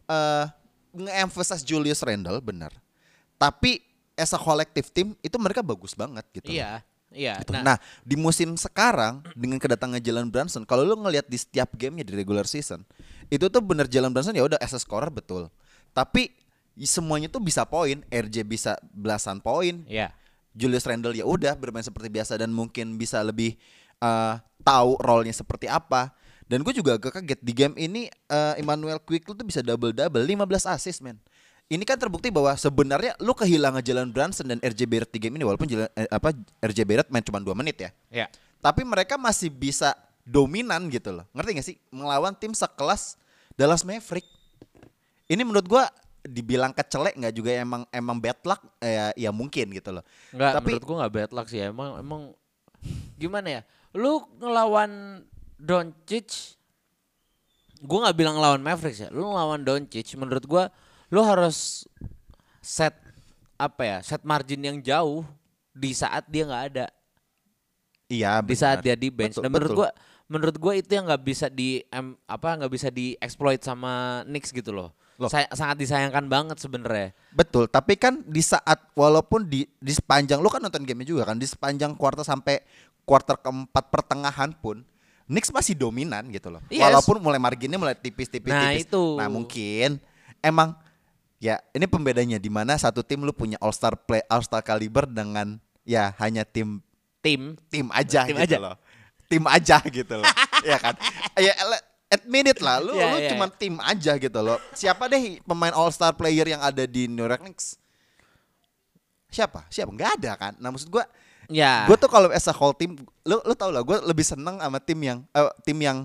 eh 0.08 0.46
nge-emphasize 0.94 1.64
Julius 1.64 2.00
Randle 2.00 2.40
benar. 2.40 2.72
Tapi 3.36 3.80
as 4.18 4.34
a 4.34 4.40
collective 4.40 4.90
team 4.90 5.14
itu 5.20 5.36
mereka 5.38 5.62
bagus 5.62 5.94
banget 5.94 6.24
gitu. 6.34 6.50
Iya, 6.50 6.82
iya. 7.14 7.38
Gitu. 7.38 7.54
Nah, 7.54 7.62
Nah, 7.62 7.76
di 8.02 8.16
musim 8.18 8.58
sekarang 8.58 9.22
dengan 9.38 9.62
kedatangan 9.62 10.02
Jalen 10.02 10.28
Brunson, 10.32 10.66
kalau 10.66 10.82
lu 10.82 10.98
ngelihat 10.98 11.30
di 11.30 11.38
setiap 11.38 11.70
gamenya 11.78 12.02
di 12.02 12.18
regular 12.18 12.48
season, 12.48 12.82
itu 13.30 13.46
tuh 13.46 13.62
bener 13.62 13.86
Jalen 13.86 14.10
Brunson 14.10 14.34
ya 14.34 14.42
udah 14.42 14.58
as 14.58 14.74
a 14.74 14.80
scorer 14.82 15.12
betul. 15.12 15.46
Tapi 15.94 16.34
semuanya 16.82 17.30
tuh 17.30 17.42
bisa 17.42 17.62
poin, 17.62 18.02
RJ 18.10 18.42
bisa 18.46 18.74
belasan 18.90 19.38
poin, 19.38 19.86
iya. 19.86 20.10
Julius 20.58 20.82
Randle 20.82 21.14
ya 21.14 21.22
udah 21.22 21.54
bermain 21.54 21.86
seperti 21.86 22.10
biasa 22.10 22.34
dan 22.34 22.50
mungkin 22.50 22.98
bisa 22.98 23.22
lebih 23.22 23.54
eh, 24.02 24.34
tahu 24.66 24.98
role-nya 24.98 25.34
seperti 25.34 25.70
apa. 25.70 26.10
Dan 26.48 26.64
gue 26.64 26.72
juga 26.72 26.96
agak 26.96 27.20
kaget 27.20 27.40
di 27.44 27.52
game 27.52 27.76
ini 27.76 28.08
eh, 28.08 28.54
Emmanuel 28.56 28.96
Quickly 28.98 29.36
tuh 29.36 29.44
bisa 29.44 29.60
double 29.60 29.92
double 29.92 30.24
15 30.24 30.64
assist 30.72 31.04
men. 31.04 31.20
Ini 31.68 31.84
kan 31.84 32.00
terbukti 32.00 32.32
bahwa 32.32 32.56
sebenarnya 32.56 33.12
lu 33.20 33.36
kehilangan 33.36 33.84
Jalen 33.84 34.08
Brunson 34.08 34.48
dan 34.48 34.56
RJ 34.64 34.88
Barrett 34.88 35.12
di 35.12 35.20
game 35.20 35.36
ini 35.36 35.44
walaupun 35.44 35.68
Jalen- 35.68 35.92
eh, 35.92 36.08
apa 36.08 36.32
RJ 36.64 36.88
Barrett 36.88 37.12
main 37.12 37.20
cuma 37.20 37.36
2 37.36 37.52
menit 37.52 37.76
ya. 37.76 37.90
Iya. 38.08 38.26
Tapi 38.64 38.88
mereka 38.88 39.20
masih 39.20 39.52
bisa 39.52 39.92
dominan 40.24 40.88
gitu 40.88 41.12
loh. 41.12 41.28
Ngerti 41.36 41.50
gak 41.60 41.66
sih? 41.68 41.76
Melawan 41.92 42.32
tim 42.32 42.56
sekelas 42.56 43.20
Dallas 43.52 43.84
Maverick. 43.84 44.24
Ini 45.28 45.44
menurut 45.44 45.68
gua 45.68 45.84
dibilang 46.24 46.72
kecelek 46.72 47.14
nggak 47.16 47.34
juga 47.36 47.50
emang 47.56 47.82
emang 47.92 48.16
bad 48.16 48.40
luck 48.48 48.60
eh, 48.80 49.12
ya 49.20 49.28
mungkin 49.28 49.68
gitu 49.76 49.92
loh. 49.92 50.04
Enggak, 50.32 50.52
Tapi 50.56 50.66
menurut 50.72 50.84
gua 50.88 50.96
nggak 51.04 51.12
bad 51.12 51.30
luck 51.36 51.46
sih. 51.52 51.60
Emang 51.60 52.00
emang 52.00 52.22
gimana 53.20 53.48
ya? 53.48 53.62
Lu 53.92 54.24
ngelawan 54.40 55.20
Doncic 55.58 56.56
gua 57.82 58.08
nggak 58.08 58.16
bilang 58.18 58.34
ngelawan 58.38 58.62
Mavericks 58.62 59.02
ya. 59.02 59.08
Lu 59.10 59.26
ngelawan 59.30 59.62
Doncic 59.66 60.06
menurut 60.14 60.44
gua 60.46 60.70
lu 61.10 61.20
harus 61.22 61.86
set 62.62 62.94
apa 63.58 63.82
ya? 63.82 63.98
Set 64.06 64.22
margin 64.22 64.62
yang 64.62 64.78
jauh 64.78 65.26
di 65.74 65.90
saat 65.94 66.26
dia 66.30 66.46
nggak 66.46 66.64
ada. 66.74 66.86
iya 68.08 68.40
Di 68.40 68.54
saat 68.56 68.80
benar. 68.80 68.86
dia 68.86 68.96
di 68.96 69.08
bench. 69.10 69.36
Betul, 69.36 69.42
Dan 69.44 69.50
menurut 69.52 69.72
gua 69.74 69.88
menurut 70.28 70.56
gua 70.56 70.72
itu 70.78 70.90
yang 70.94 71.04
nggak 71.10 71.22
bisa 71.26 71.46
di 71.50 71.82
em, 71.90 72.14
apa 72.30 72.58
nggak 72.62 72.72
bisa 72.72 72.88
dieksploit 72.88 73.60
sama 73.62 74.22
Knicks 74.26 74.54
gitu 74.54 74.70
loh. 74.70 74.94
Loh. 75.18 75.26
Saya, 75.26 75.50
sangat 75.50 75.82
disayangkan 75.82 76.30
banget 76.30 76.62
sebenarnya. 76.62 77.10
Betul, 77.34 77.66
tapi 77.66 77.98
kan 77.98 78.22
di 78.22 78.38
saat 78.38 78.78
walaupun 78.94 79.50
di 79.50 79.66
di 79.82 79.90
sepanjang 79.90 80.38
lu 80.38 80.46
kan 80.46 80.62
nonton 80.62 80.86
game 80.86 81.02
juga 81.02 81.26
kan 81.26 81.34
di 81.34 81.42
sepanjang 81.42 81.98
kuarter 81.98 82.22
sampai 82.22 82.62
kuarter 83.02 83.34
keempat 83.42 83.90
pertengahan 83.90 84.54
pun 84.54 84.86
Knicks 85.28 85.52
masih 85.52 85.76
dominan 85.76 86.24
gitu 86.32 86.48
loh. 86.48 86.64
Yes. 86.66 86.80
Walaupun 86.88 87.20
mulai 87.20 87.36
marginnya 87.36 87.76
mulai 87.76 87.92
tipis-tipis 87.92 88.48
Nah, 88.48 88.72
tipis. 88.72 88.88
itu. 88.88 89.04
Nah, 89.20 89.28
mungkin 89.28 90.00
emang 90.40 90.72
ya 91.36 91.60
ini 91.70 91.84
pembedanya 91.84 92.40
di 92.40 92.48
mana 92.48 92.74
satu 92.74 93.04
tim 93.04 93.20
lu 93.20 93.30
punya 93.30 93.60
all 93.60 93.70
star 93.70 93.92
play 93.94 94.24
all 94.26 94.40
star 94.40 94.64
caliber 94.64 95.04
dengan 95.04 95.60
ya 95.84 96.16
hanya 96.18 96.42
tim 96.42 96.80
Tim 97.18 97.58
tim 97.68 97.90
aja 97.90 98.24
Tim 98.24 98.38
gitu 98.40 98.46
aja. 98.46 98.58
loh. 98.62 98.76
Tim 99.28 99.44
aja 99.44 99.76
gitu 99.84 100.14
loh. 100.16 100.26
ya 100.70 100.78
kan? 100.78 100.94
Ya 101.36 101.52
admit 102.08 102.48
it 102.48 102.60
lah 102.64 102.80
lu 102.80 102.96
Ya, 102.96 103.10
lu 103.12 103.18
ya. 103.20 103.28
cuma 103.34 103.50
tim 103.50 103.74
aja 103.82 104.16
gitu 104.16 104.40
loh. 104.40 104.56
Siapa 104.72 105.10
deh 105.10 105.42
pemain 105.44 105.74
all 105.76 105.90
star 105.90 106.14
player 106.14 106.46
yang 106.48 106.62
ada 106.62 106.86
di 106.88 107.04
New 107.04 107.20
York 107.20 107.42
Knicks? 107.42 107.76
Siapa? 109.28 109.68
Siapa? 109.68 109.92
Nggak 109.92 110.10
ada 110.22 110.32
kan? 110.38 110.52
Nah 110.56 110.72
maksud 110.72 110.88
gua 110.88 111.04
ya. 111.48 111.84
gue 111.88 111.96
tuh 111.96 112.08
kalau 112.08 112.28
as 112.30 112.46
a 112.46 112.54
whole 112.54 112.72
team 112.72 112.94
lu 113.24 113.40
lu 113.42 113.54
tau 113.56 113.72
lah 113.72 113.82
gue 113.82 113.96
lebih 114.04 114.22
seneng 114.22 114.60
sama 114.60 114.78
tim 114.78 114.98
yang 115.00 115.18
eh, 115.32 115.52
tim 115.64 115.78
yang 115.80 116.04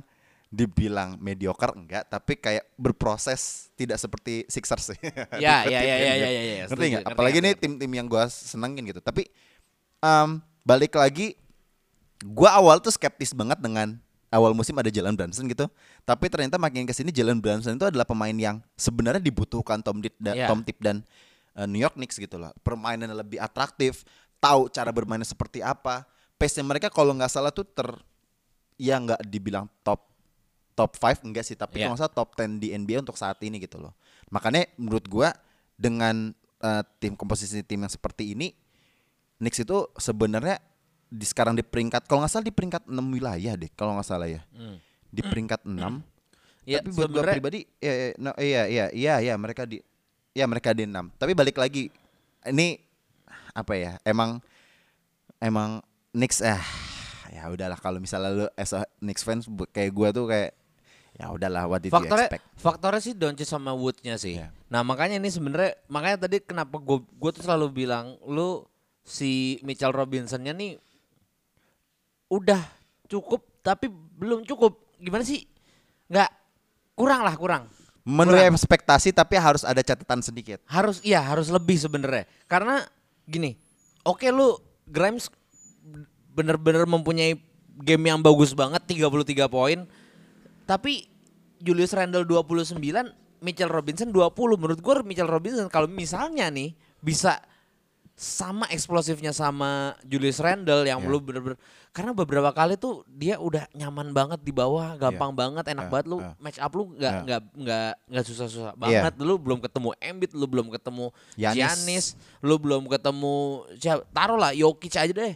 dibilang 0.54 1.18
mediocre 1.18 1.74
enggak 1.74 2.06
tapi 2.08 2.38
kayak 2.38 2.70
berproses 2.78 3.74
tidak 3.74 3.98
seperti 3.98 4.46
Sixers 4.46 4.94
sih. 4.94 5.00
Ya, 5.42 5.66
ya, 5.66 5.82
ya, 5.82 5.96
ya, 5.98 6.14
ya, 6.14 6.30
ya, 6.30 6.42
ya, 6.46 6.64
Ngerti 6.70 6.86
nggak? 6.94 7.04
Apalagi 7.10 7.38
ngerti, 7.42 7.50
ngerti. 7.58 7.64
tim-tim 7.66 7.92
yang 7.98 8.06
gue 8.06 8.24
senengin 8.30 8.84
gitu. 8.86 9.02
Tapi 9.02 9.26
em, 9.98 10.30
balik 10.62 10.94
lagi 10.94 11.34
gue 12.22 12.50
awal 12.54 12.78
tuh 12.80 12.94
skeptis 12.94 13.34
banget 13.34 13.58
dengan 13.60 13.98
awal 14.30 14.54
musim 14.54 14.78
ada 14.78 14.94
Jalen 14.94 15.18
Brunson 15.18 15.50
gitu. 15.50 15.66
Tapi 16.06 16.26
ternyata 16.30 16.62
makin 16.62 16.86
ke 16.86 16.94
sini 16.94 17.10
Jalen 17.10 17.42
Brunson 17.42 17.74
itu 17.74 17.90
adalah 17.90 18.06
pemain 18.06 18.38
yang 18.38 18.62
sebenarnya 18.78 19.20
dibutuhkan 19.26 19.82
Tom 19.82 20.06
Tip 20.06 20.14
dan 20.22 20.38
Iya. 20.38 20.48
Tom 20.54 20.62
Tip 20.62 20.78
dan 20.86 21.02
eh, 21.58 21.66
New 21.66 21.82
York 21.82 21.98
Knicks 21.98 22.22
gitu 22.22 22.38
loh. 22.38 22.54
Permainan 22.62 23.10
lebih 23.10 23.42
atraktif, 23.42 24.06
tahu 24.44 24.68
cara 24.68 24.92
bermainnya 24.92 25.24
seperti 25.24 25.64
apa. 25.64 26.04
Pace-nya 26.36 26.68
mereka 26.68 26.92
kalau 26.92 27.16
nggak 27.16 27.32
salah 27.32 27.56
tuh 27.56 27.64
ter 27.64 27.88
ya 28.76 29.00
nggak 29.00 29.24
dibilang 29.24 29.72
top 29.80 30.04
top 30.74 30.92
5 31.00 31.24
enggak 31.24 31.46
sih, 31.48 31.56
tapi 31.56 31.80
Iya. 31.80 31.88
kalau 31.88 31.96
salah 31.96 32.12
top 32.12 32.36
10 32.36 32.60
di 32.60 32.76
NBA 32.76 33.00
untuk 33.00 33.16
saat 33.16 33.40
ini 33.46 33.62
gitu 33.62 33.80
loh. 33.80 33.94
Makanya 34.28 34.68
menurut 34.76 35.06
gua 35.08 35.32
dengan 35.80 36.36
eh, 36.60 36.84
tim 37.00 37.16
komposisi 37.16 37.64
tim 37.64 37.80
yang 37.80 37.92
seperti 37.92 38.32
ini 38.36 38.56
Knicks 39.38 39.60
itu 39.68 39.78
sebenarnya 40.00 40.56
di 41.12 41.26
sekarang 41.28 41.54
di 41.54 41.62
peringkat 41.62 42.08
kalau 42.08 42.24
nggak 42.24 42.32
salah 42.32 42.48
di 42.48 42.56
peringkat 42.56 42.88
6 42.88 42.96
wilayah 43.12 43.54
deh 43.60 43.68
kalau 43.76 43.96
nggak 44.00 44.08
salah 44.08 44.28
ya. 44.28 44.42
Di 45.14 45.22
peringkat 45.22 45.68
6. 45.68 46.00
Ya, 46.64 46.80
Tapi 46.80 46.96
buat 46.96 47.12
gua 47.12 47.24
pribadi 47.28 47.68
ya, 47.78 47.92
ya, 47.92 48.08
no, 48.18 48.32
iya 48.40 48.64
iya 48.66 48.86
iya 48.96 49.14
iya 49.20 49.34
mereka 49.36 49.68
di 49.68 49.84
ya 50.32 50.48
mereka 50.48 50.72
di 50.72 50.88
6. 50.88 51.12
Tapi 51.20 51.36
balik 51.36 51.60
lagi 51.60 51.92
ini 52.48 52.80
apa 53.54 53.74
ya? 53.78 53.94
Emang 54.04 54.42
emang 55.40 55.80
Knicks 56.14 56.42
ah 56.46 56.62
ya 57.34 57.50
udahlah 57.50 57.80
kalau 57.82 57.98
misalnya 57.98 58.30
lu 58.30 58.46
as 58.54 58.70
a 58.78 58.86
Knicks 59.02 59.26
fans 59.26 59.50
kayak 59.74 59.90
gua 59.90 60.14
tuh 60.14 60.30
kayak 60.30 60.54
ya 61.14 61.30
udahlah 61.30 61.66
what 61.70 61.82
did 61.82 61.90
you 61.90 61.98
faktornya 61.98 62.30
expect? 62.30 62.46
faktornya 62.58 63.02
sih 63.02 63.14
Doncic 63.14 63.46
sama 63.50 63.74
Woodnya 63.74 64.18
sih. 64.18 64.38
Iya. 64.38 64.50
Nah 64.70 64.82
makanya 64.82 65.22
ini 65.22 65.30
sebenarnya 65.30 65.78
makanya 65.90 66.26
tadi 66.26 66.42
kenapa 66.42 66.82
gue 66.82 67.02
gue 67.06 67.32
tuh 67.34 67.44
selalu 67.46 67.86
bilang 67.86 68.18
lu 68.26 68.66
si 69.06 69.62
Mitchell 69.62 69.94
Robinsonnya 69.94 70.54
nih 70.54 70.78
udah 72.34 72.62
cukup 73.06 73.46
tapi 73.62 73.90
belum 73.94 74.46
cukup 74.46 74.98
gimana 74.98 75.22
sih? 75.22 75.46
Nggak 76.10 76.30
kurang 76.98 77.22
lah 77.26 77.38
kurang. 77.38 77.64
Kurang. 78.04 78.52
ekspektasi 78.52 79.16
tapi 79.16 79.40
harus 79.40 79.64
ada 79.64 79.80
catatan 79.80 80.20
sedikit. 80.20 80.60
harus 80.68 81.00
iya 81.08 81.24
harus 81.24 81.48
lebih 81.48 81.80
sebenarnya 81.80 82.28
karena 82.52 82.84
gini 83.28 83.56
oke 84.04 84.28
lu 84.30 84.60
Grimes 84.88 85.32
bener-bener 86.34 86.84
mempunyai 86.84 87.40
game 87.82 88.04
yang 88.10 88.20
bagus 88.20 88.52
banget 88.54 88.84
33 88.86 89.48
poin 89.48 89.88
tapi 90.68 91.08
Julius 91.64 91.96
Randle 91.96 92.28
29 92.28 92.80
Mitchell 93.44 93.72
Robinson 93.72 94.12
20 94.12 94.60
menurut 94.60 94.80
gue 94.80 94.94
Mitchell 95.04 95.32
Robinson 95.32 95.68
kalau 95.68 95.88
misalnya 95.88 96.48
nih 96.52 96.76
bisa 97.04 97.40
sama 98.14 98.70
eksplosifnya 98.70 99.30
sama 99.30 99.98
Julius 100.02 100.38
Randle 100.38 100.86
yang 100.86 101.02
Iya. 101.02 101.10
lu 101.10 101.18
bener-bener 101.18 101.58
karena 101.90 102.12
beberapa 102.12 102.50
kali 102.50 102.74
tuh 102.74 103.02
dia 103.08 103.38
udah 103.38 103.66
nyaman 103.72 104.10
banget 104.10 104.38
di 104.40 104.50
bawah 104.50 104.94
gampang 104.96 105.34
banget 105.34 105.66
enak 105.68 105.86
Iya, 105.86 105.92
banget 105.92 106.06
lu 106.08 106.18
iya. 106.20 106.32
match 106.38 106.60
up 106.60 106.72
lu 106.72 106.84
nggak 106.92 107.10
Iya. 107.12 107.22
nggak 107.24 107.42
nggak 107.56 107.92
nggak 108.08 108.24
susah-susah 108.24 108.72
Iya. 108.72 108.82
banget 109.02 109.14
lu 109.18 109.34
belum 109.36 109.60
ketemu 109.60 109.90
Embiid 109.98 110.32
lu 110.32 110.46
belum 110.46 110.68
ketemu 110.70 111.06
Giannis. 111.34 111.58
Giannis 111.58 112.06
lu 112.40 112.56
belum 112.56 112.86
ketemu 112.88 113.36
siapa 113.76 114.06
taruh 114.08 114.38
lah 114.38 114.52
Jokic 114.52 114.94
aja 114.94 115.10
deh 115.10 115.34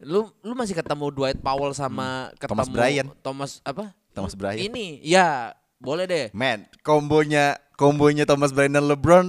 lu 0.00 0.20
lu 0.38 0.52
masih 0.52 0.74
ketemu 0.74 1.06
Dwight 1.10 1.38
Powell 1.38 1.72
sama 1.72 2.32
ketemu 2.34 2.48
Mm. 2.52 2.58
Thomas 2.58 2.68
Bryant. 2.70 3.08
Thomas 3.20 3.52
apa 3.62 3.84
Thomas 4.10 4.34
Bryant. 4.34 4.60
ini 4.60 4.96
ya 4.98 5.52
boleh 5.76 6.04
deh 6.04 6.26
Man, 6.32 6.64
kombonya 6.80 7.60
kombonya 7.74 8.24
Thomas 8.24 8.50
Bryant 8.50 8.72
dan 8.72 8.86
LeBron 8.86 9.26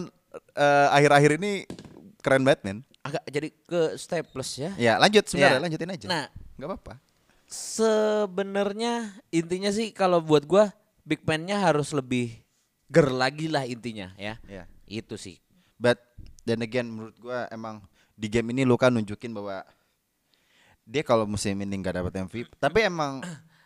eh, 0.53 0.87
akhir-akhir 0.89 1.37
ini 1.37 1.67
keren 2.23 2.41
banget, 2.41 2.61
man. 2.63 2.77
agak 3.03 3.23
jadi 3.27 3.49
ke 3.67 3.99
staples 3.99 4.55
ya 4.55 4.71
Ya, 4.79 4.95
lanjut 4.95 5.27
sebenarnya, 5.27 5.59
Ya. 5.59 5.63
lanjutin 5.67 5.89
aja. 5.91 6.07
nah 6.07 6.25
nggak 6.55 6.69
apa-apa. 6.71 6.93
sebenarnya 7.45 9.11
intinya 9.29 9.69
sih 9.69 9.91
kalau 9.91 10.23
buat 10.23 10.47
gua 10.47 10.71
big 11.03 11.19
man-nya 11.27 11.59
harus 11.59 11.91
lebih 11.91 12.39
ger 12.87 13.11
lagi 13.11 13.51
lah 13.51 13.67
intinya 13.67 14.15
ya. 14.15 14.39
Ya. 14.47 14.63
Itu 14.87 15.19
sih. 15.19 15.37
But 15.75 15.99
then 16.43 16.63
again 16.63 16.87
menurut 16.87 17.17
gua 17.19 17.45
emang 17.51 17.83
di 18.13 18.31
game 18.31 18.53
ini 18.53 18.63
Luka 18.63 18.87
nunjukin 18.87 19.33
bahwa 19.33 19.65
dia 20.83 21.03
kalau 21.03 21.23
musim 21.23 21.55
ini 21.59 21.75
nggak 21.75 21.95
dapat 21.99 22.13
MVP, 22.23 22.47
tapi 22.59 22.83
emang 22.83 23.23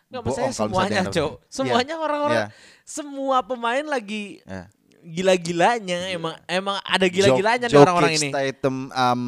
Enggak 0.08 0.22
maksudnya 0.24 0.52
semuanya, 0.54 1.02
Cok. 1.12 1.32
Semuanya 1.52 1.94
Iya, 1.98 2.04
orang-orang 2.04 2.40
iya, 2.40 2.48
semua 2.80 3.44
pemain 3.44 3.84
lagi 3.84 4.40
iya. 4.40 4.70
Gila-gilanya 5.02 6.10
emang 6.12 6.34
emang 6.46 6.76
ada 6.82 7.06
gila-gilanya 7.06 7.66
nih 7.70 7.78
orang-orang 7.78 8.14
ini. 8.16 8.28
Tatum, 8.30 8.90
um, 8.90 9.22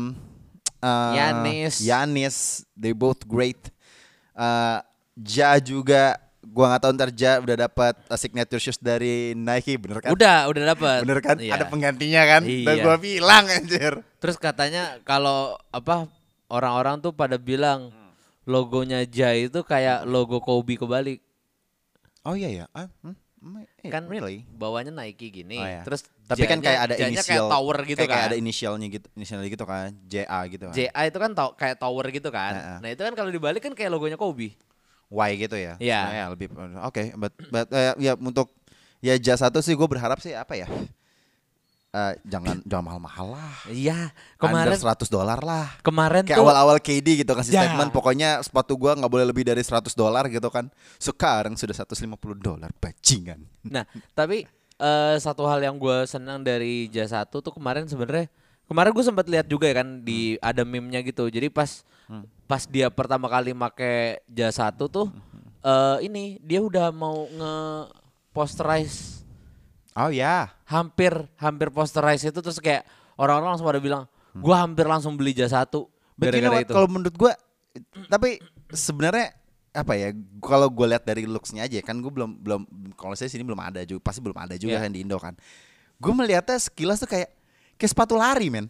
uh, 0.82 1.12
Giannis. 1.14 1.74
Giannis, 1.80 2.36
they 2.74 2.92
both 2.94 3.22
great. 3.28 3.58
Uh, 4.32 4.80
ja 5.20 5.56
juga, 5.60 6.16
gua 6.40 6.72
nggak 6.72 6.82
tahu 6.82 6.92
ntar 6.96 7.10
Ja 7.12 7.38
udah 7.38 7.56
dapat 7.68 7.94
uh, 8.08 8.18
signature 8.18 8.62
shoes 8.62 8.80
dari 8.80 9.36
Nike, 9.36 9.76
bener 9.76 10.00
kan? 10.00 10.10
Udah, 10.16 10.48
udah 10.48 10.62
dapat. 10.74 10.98
Bener 11.04 11.20
kan? 11.20 11.36
Iya. 11.36 11.60
Ada 11.60 11.64
penggantinya 11.68 12.22
kan? 12.24 12.42
Dan 12.44 12.74
Iya. 12.76 12.84
gua 12.84 12.96
bilang 12.96 13.44
anjir. 13.48 14.00
Terus 14.20 14.36
katanya 14.40 14.96
kalau 15.04 15.56
apa 15.70 16.08
orang-orang 16.48 16.98
tuh 17.00 17.12
pada 17.14 17.38
bilang 17.38 17.92
logonya 18.48 19.04
Jai 19.06 19.46
itu 19.46 19.60
kayak 19.62 20.08
logo 20.08 20.40
Kobe 20.42 20.74
kebalik. 20.74 21.20
Oh 22.26 22.36
iya 22.36 22.52
ya. 22.52 22.66
Ah, 22.76 22.88
hmm, 23.00 23.16
eh, 23.80 23.90
Kan 23.90 24.06
really? 24.06 24.44
bawahnya 24.52 24.92
Nike 24.92 25.32
gini. 25.32 25.56
Oh, 25.56 25.64
iya. 25.64 25.82
Terus 25.82 26.04
Tapi 26.28 26.46
kan 26.46 26.60
kayak 26.62 26.80
ada 26.86 26.94
inisial 27.00 27.26
kayak 27.26 27.50
tower 27.50 27.78
gitu 27.82 27.98
kayak, 27.98 28.10
kan. 28.10 28.16
kayak 28.16 28.28
ada 28.30 28.36
inisialnya 28.38 28.86
gitu, 28.86 29.06
inisialnya 29.18 29.48
gitu 29.50 29.64
kan, 29.66 29.90
JA 30.06 30.40
gitu 30.46 30.64
kan. 30.70 30.74
JA 30.76 31.00
itu 31.08 31.18
kan 31.18 31.30
tau, 31.34 31.50
kayak 31.58 31.76
tower 31.80 32.06
gitu 32.12 32.28
kan. 32.30 32.52
Heeh. 32.54 32.78
Nah, 32.84 32.88
itu 32.92 33.02
kan 33.02 33.14
kalau 33.18 33.30
dibalik 33.32 33.60
kan 33.64 33.72
kayak 33.74 33.90
logonya 33.90 34.14
Kobe. 34.14 34.54
Y 35.10 35.30
gitu 35.42 35.56
ya. 35.58 35.74
Iya. 35.82 36.00
Nah, 36.06 36.14
ya 36.14 36.24
lebih 36.30 36.46
oke, 36.86 37.02
but, 37.18 37.32
but 37.50 37.66
eh, 37.74 37.98
ya 37.98 38.14
untuk 38.14 38.54
ya 39.02 39.18
jasa 39.18 39.50
satu 39.50 39.58
sih 39.58 39.74
gue 39.74 39.88
berharap 39.90 40.22
sih 40.22 40.36
apa 40.36 40.54
ya? 40.54 40.70
Eh, 41.90 42.14
jangan 42.22 42.62
jangan 42.62 42.86
mahal-mahal 42.86 43.34
lah. 43.34 43.54
Iya, 43.66 44.14
Kemarin 44.38 44.78
kemarin 44.78 44.94
100 44.94 45.10
dolar 45.10 45.42
lah. 45.42 45.74
kemarin 45.82 46.22
Kayak 46.22 46.38
awal-awal 46.38 46.78
KD 46.78 47.26
gitu 47.26 47.32
kasih 47.34 47.50
Ya. 47.50 47.66
statement 47.66 47.90
pokoknya 47.90 48.38
sepatu 48.46 48.78
gua 48.78 48.94
nggak 48.94 49.10
boleh 49.10 49.26
lebih 49.26 49.42
dari 49.42 49.58
100 49.58 49.90
dolar 49.98 50.30
gitu 50.30 50.46
kan. 50.54 50.70
Sekarang 51.02 51.58
sudah 51.58 51.74
150 51.74 52.38
dolar 52.38 52.70
bajingan. 52.78 53.42
Nah, 53.66 53.82
tapi 54.14 54.46
eh, 54.78 55.16
satu 55.18 55.42
hal 55.50 55.58
yang 55.60 55.76
gue 55.76 56.06
senang 56.06 56.40
dari 56.40 56.86
jasa 56.88 57.26
satu 57.26 57.42
tuh 57.42 57.52
kemarin 57.52 57.84
sebenarnya 57.84 58.30
kemarin 58.70 58.94
gue 58.94 59.04
sempat 59.04 59.26
lihat 59.26 59.50
juga 59.50 59.66
ya 59.66 59.82
kan 59.82 60.00
di 60.00 60.38
ada 60.38 60.62
meme-nya 60.62 61.02
gitu. 61.02 61.26
Jadi 61.26 61.50
pas 61.50 61.82
pas 62.46 62.62
dia 62.64 62.86
pertama 62.86 63.26
kali 63.26 63.50
make 63.50 64.22
jasa 64.30 64.70
satu 64.70 64.86
tuh 64.86 65.06
eh 65.60 66.06
ini 66.06 66.38
dia 66.38 66.62
udah 66.62 66.94
mau 66.94 67.26
nge 67.26 67.54
posterize 68.30 69.26
Oh 70.00 70.10
ya. 70.12 70.48
hampir 70.64 71.12
hampir 71.36 71.68
posterize 71.74 72.22
itu 72.24 72.38
terus 72.40 72.56
kayak 72.62 72.86
orang-orang 73.18 73.56
langsung 73.56 73.66
pada 73.68 73.80
bilang 73.82 74.04
gua 74.32 74.62
hampir 74.64 74.86
langsung 74.86 75.18
beli 75.18 75.34
jasa 75.34 75.66
satu 75.66 75.90
gara-gara 76.16 76.62
itu. 76.62 76.72
Kalau 76.72 76.88
menurut 76.88 77.14
gua 77.18 77.32
tapi 78.08 78.40
sebenarnya 78.70 79.34
apa 79.70 79.94
ya 79.94 80.10
kalau 80.42 80.66
gue 80.66 80.82
lihat 80.82 81.06
dari 81.06 81.30
looksnya 81.30 81.62
aja 81.70 81.78
kan 81.86 82.02
gue 82.02 82.10
belum 82.10 82.42
belum 82.42 82.60
kalau 82.98 83.14
saya 83.14 83.30
sini 83.30 83.46
belum 83.46 83.62
ada 83.62 83.86
juga 83.86 84.02
pasti 84.02 84.18
belum 84.18 84.34
ada 84.34 84.58
juga 84.58 84.74
Iya. 84.74 84.82
kan 84.82 84.90
di 84.90 84.98
Indo 85.06 85.14
kan 85.22 85.38
gue 85.94 86.10
melihatnya 86.10 86.58
sekilas 86.58 86.98
tuh 86.98 87.06
kayak 87.06 87.30
kayak 87.78 87.90
sepatu 87.94 88.18
lari 88.18 88.50
men 88.50 88.66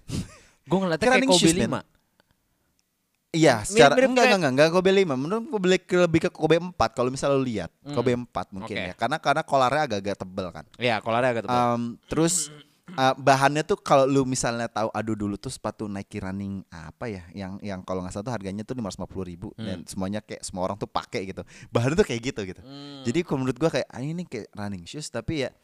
Gue 0.71 0.79
ngeliatnya 0.79 1.09
Kayak 1.11 1.27
Kobe 1.27 1.41
shoes, 1.41 1.57
man. 1.67 1.83
5. 3.31 3.37
Iya, 3.37 3.63
secara 3.63 3.95
Mirip-mirip 3.95 4.11
enggak, 4.11 4.25
kayak- 4.27 4.39
enggak 4.39 4.53
enggak 4.53 4.69
Kobe 4.71 4.91
5. 4.91 5.15
Menurut 5.15 5.45
gue 5.47 5.61
beli 5.61 5.79
ke, 5.79 5.97
lebih 5.97 6.21
ke 6.21 6.31
Kobe 6.31 6.57
4 6.59 6.75
kalau 6.91 7.09
misalnya 7.09 7.39
lu 7.39 7.47
lihat. 7.47 7.71
Kobe 7.87 8.11
4 8.11 8.27
mungkin 8.51 8.75
Oke. 8.75 8.89
ya. 8.91 8.95
Karena 8.95 9.17
karena 9.17 9.43
kolarnya 9.43 9.83
agak-agak 9.87 10.17
tebel 10.19 10.47
kan. 10.51 10.65
Iya, 10.77 10.99
kolarnya 10.99 11.31
agak 11.31 11.43
tebal. 11.47 11.59
Um, 11.71 11.83
terus 12.11 12.51
uh, 12.91 13.15
bahannya 13.15 13.63
tuh 13.63 13.79
kalau 13.79 14.03
lu 14.03 14.27
misalnya 14.27 14.67
tahu 14.67 14.91
aduh 14.91 15.15
dulu 15.15 15.39
tuh 15.39 15.47
sepatu 15.47 15.87
Nike 15.87 16.19
running 16.19 16.67
apa 16.69 17.07
ya 17.07 17.23
yang 17.31 17.63
yang 17.63 17.81
kalau 17.83 18.03
nggak 18.03 18.11
salah 18.11 18.27
tuh 18.27 18.35
harganya 18.35 18.67
tuh 18.67 18.75
550 18.75 19.31
ribu 19.31 19.55
dan 19.55 19.87
semuanya 19.87 20.19
kayak 20.19 20.43
semua 20.43 20.67
orang 20.67 20.75
tuh 20.75 20.91
pakai 20.91 21.23
gitu 21.23 21.47
bahannya 21.71 21.95
tuh 21.95 22.03
kayak 22.03 22.35
gitu 22.35 22.41
gitu 22.43 22.63
jadi 23.07 23.23
kalau 23.23 23.47
menurut 23.47 23.57
gua 23.57 23.71
kayak 23.71 23.87
ah, 23.87 24.03
ini 24.03 24.27
kayak 24.27 24.51
running 24.53 24.83
shoes 24.83 25.07
tapi 25.07 25.47
ya 25.47 25.55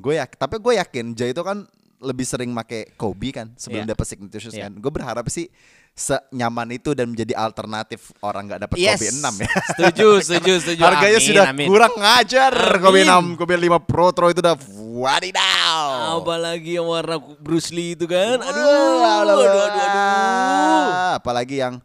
gue 0.00 0.16
ya 0.16 0.24
tapi 0.24 0.56
gue 0.56 0.80
yakin 0.80 1.12
Jay 1.12 1.36
itu 1.36 1.44
kan 1.44 1.68
lebih 2.00 2.24
sering 2.24 2.48
make 2.48 2.96
Kobe 2.96 3.28
kan 3.28 3.52
sebelum 3.60 3.84
Iya. 3.84 3.92
dapat 3.92 4.06
signature 4.08 4.40
shoes 4.40 4.56
Iya. 4.56 4.72
kan 4.72 4.80
gue 4.80 4.88
berharap 4.90 5.28
sih 5.28 5.52
senyaman 5.92 6.68
itu 6.70 6.90
dan 6.92 7.06
menjadi 7.06 7.34
alternatif 7.34 8.10
orang 8.18 8.46
nggak 8.46 8.60
dapat 8.64 8.76
Yes. 8.76 8.96
Kobe 8.96 9.08
6 9.12 9.20
ya 9.36 9.50
Setuju, 9.68 10.08
setuju, 10.24 10.52
setuju. 10.58 10.82
Harganya 10.82 11.12
Amin, 11.14 11.28
sudah 11.28 11.44
amin. 11.48 11.66
kurang 11.68 11.94
ngajar 11.94 12.54
Kobe 12.78 13.00
Amin. 13.02 13.36
6 13.36 13.38
Kobe 13.38 13.54
5 13.54 13.84
Pro 13.84 14.06
Tro 14.10 14.26
itu 14.28 14.40
udah 14.40 14.56
wadidaw 14.96 16.18
Apalagi 16.18 16.76
yang 16.76 16.86
warna 16.86 17.16
Bruce 17.18 17.70
Lee 17.70 17.92
itu 17.92 18.04
kan. 18.04 18.36
Aduh, 18.36 18.64
aduh, 19.00 19.36
aduh, 19.36 19.62
aduh, 19.62 19.82
aduh. 19.82 20.88
Apalagi 21.16 21.56
yang 21.58 21.78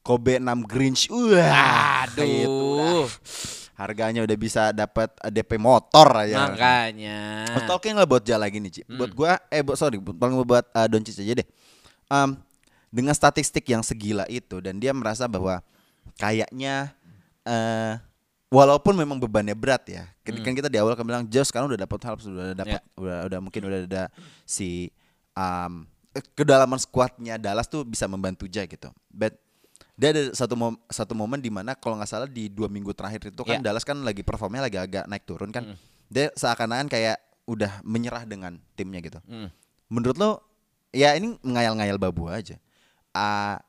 Kobe 0.00 0.36
6 0.36 0.44
Grinch. 0.64 1.08
Wah, 1.08 2.04
Aduh. 2.04 2.20
itu 2.20 2.52
dah. 2.76 3.06
Harganya 3.74 4.22
udah 4.22 4.36
bisa 4.36 4.70
dapat 4.70 5.10
DP 5.26 5.56
motor 5.56 6.06
aja. 6.14 6.46
Makanya. 6.46 7.48
Talking 7.64 7.96
lah 7.96 8.04
buat 8.04 8.22
Jal 8.22 8.38
lagi 8.38 8.60
nih, 8.60 8.70
Ci. 8.70 8.82
Buat 8.86 9.10
gua 9.10 9.40
eh 9.48 9.64
bu- 9.64 9.74
sorry, 9.74 9.96
bu- 9.96 10.14
paling 10.14 10.38
buat 10.38 10.68
uh, 10.70 10.86
Doncic 10.86 11.18
aja 11.18 11.42
deh. 11.42 11.48
Um, 12.06 12.38
dengan 12.94 13.10
statistik 13.10 13.66
yang 13.66 13.82
segila 13.82 14.22
itu 14.30 14.62
dan 14.62 14.78
dia 14.78 14.94
merasa 14.94 15.26
bahwa 15.26 15.58
kayaknya 16.14 16.94
eh 17.42 17.98
walaupun 18.54 18.94
memang 18.94 19.18
bebannya 19.18 19.58
berat 19.58 19.82
ya. 19.90 20.06
Kan, 20.22 20.38
kan 20.46 20.54
kita 20.54 20.70
di 20.70 20.78
awal 20.78 20.94
kan 20.94 21.02
bilang 21.02 21.26
Josh 21.26 21.50
sekarang 21.50 21.66
udah 21.66 21.80
dapat 21.82 21.98
hal 22.06 22.14
sudah 22.22 22.54
dapat 22.54 22.78
udah 22.94 23.18
udah 23.26 23.38
mungkin 23.42 23.66
udah 23.66 23.78
ada 23.82 24.04
si 24.46 24.94
um, 25.34 25.82
kedalaman 26.38 26.78
skuadnya 26.78 27.34
Dallas 27.34 27.66
tuh 27.66 27.82
bisa 27.82 28.06
membantu 28.06 28.46
Ja 28.46 28.62
gitu. 28.62 28.94
But 29.10 29.34
dia 29.98 30.14
ada 30.14 30.30
satu 30.30 30.54
mom- 30.54 30.78
satu 30.86 31.18
momen 31.18 31.42
di 31.42 31.50
mana 31.50 31.74
kalau 31.74 31.98
nggak 31.98 32.10
salah 32.10 32.30
di 32.30 32.46
dua 32.46 32.70
minggu 32.70 32.94
terakhir 32.94 33.34
itu 33.34 33.42
kan 33.42 33.58
Ya. 33.58 33.70
Dallas 33.74 33.82
kan 33.82 33.98
lagi 34.06 34.22
performnya 34.22 34.62
lagi 34.62 34.78
agak 34.78 35.10
naik 35.10 35.26
turun 35.26 35.50
kan. 35.50 35.74
Dia 36.06 36.30
seakan-akan 36.38 36.86
kayak 36.86 37.18
udah 37.50 37.82
menyerah 37.82 38.22
dengan 38.22 38.56
timnya 38.78 39.02
gitu. 39.02 39.18
Mm. 39.26 39.50
Menurut 39.90 40.16
lo 40.16 40.30
ya 40.94 41.12
ini 41.18 41.34
ngayal-ngayal 41.42 41.98
babu 41.98 42.30
aja. 42.30 42.54
Ah, 43.14 43.62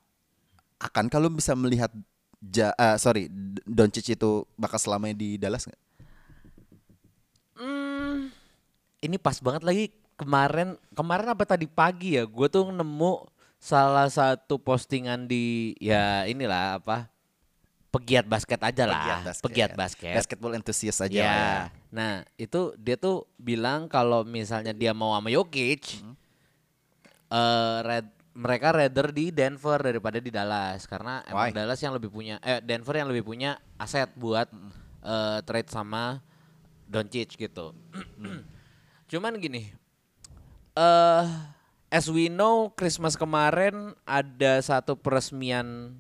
akan 0.81 1.07
kalau 1.07 1.29
bisa 1.29 1.53
melihat 1.53 1.93
ja, 2.41 2.73
ah, 2.75 2.97
sorry 2.97 3.29
Doncic 3.63 4.17
itu 4.17 4.43
bakal 4.57 4.81
selamanya 4.81 5.15
di 5.15 5.37
Dallas 5.37 5.69
nggak? 5.69 5.81
Hmm, 7.55 8.33
ini 8.99 9.15
pas 9.15 9.39
banget 9.39 9.63
lagi 9.63 9.85
kemarin 10.19 10.75
kemarin 10.91 11.31
apa 11.31 11.43
tadi 11.47 11.67
pagi 11.67 12.19
ya 12.19 12.27
gue 12.27 12.47
tuh 12.47 12.71
nemu 12.71 13.27
salah 13.59 14.07
satu 14.11 14.59
postingan 14.59 15.27
di 15.27 15.75
ya 15.79 16.27
inilah 16.27 16.79
apa 16.83 17.07
pegiat 17.91 18.27
basket 18.27 18.59
aja 18.59 18.83
lah 18.83 19.23
pegiat 19.39 19.71
basket, 19.71 20.13
Basketball 20.19 20.51
enthusiast 20.55 20.99
aja 20.99 21.15
ya 21.15 21.23
lah 21.23 21.39
ya. 21.39 21.63
nah 21.91 22.13
itu 22.35 22.75
dia 22.75 22.99
tuh 22.99 23.23
bilang 23.39 23.87
kalau 23.87 24.27
misalnya 24.27 24.75
dia 24.75 24.91
mau 24.91 25.15
sama 25.15 25.31
Jokic 25.31 26.03
Hmm. 26.03 26.15
eh, 27.31 27.77
red- 27.87 28.14
mereka 28.35 28.75
rather 28.75 29.15
di 29.15 29.31
Denver 29.31 29.79
daripada 29.79 30.19
di 30.19 30.27
Dallas 30.27 30.83
karena 30.83 31.23
emang 31.23 31.49
Why? 31.49 31.55
Dallas 31.55 31.79
yang 31.79 31.95
lebih 31.95 32.11
punya 32.11 32.35
eh 32.43 32.59
Denver 32.59 32.91
yang 32.91 33.07
lebih 33.07 33.23
punya 33.23 33.55
aset 33.79 34.11
buat 34.13 34.51
eh, 35.01 35.39
trade 35.41 35.71
sama 35.71 36.19
Doncic 36.85 37.39
gitu. 37.39 37.71
Cuman 39.09 39.39
gini, 39.39 39.71
eh 40.75 41.23
as 41.87 42.11
we 42.11 42.27
know 42.27 42.67
Christmas 42.75 43.15
kemarin 43.15 43.95
ada 44.03 44.59
satu 44.59 44.99
peresmian 44.99 45.95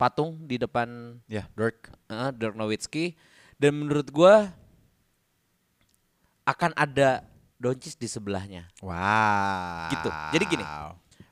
patung 0.00 0.40
di 0.48 0.56
depan 0.56 1.20
Ya, 1.28 1.44
Dirk. 1.52 1.92
eh, 2.08 2.30
Dirk 2.32 2.56
Nowitzki 2.56 3.12
dan 3.60 3.76
menurut 3.76 4.08
gua 4.08 4.48
akan 6.48 6.72
ada 6.72 7.20
Doncic 7.60 8.00
di 8.00 8.08
sebelahnya. 8.08 8.64
Wow. 8.80 9.92
Gitu. 9.92 10.08
Jadi 10.08 10.44
gini. 10.48 10.64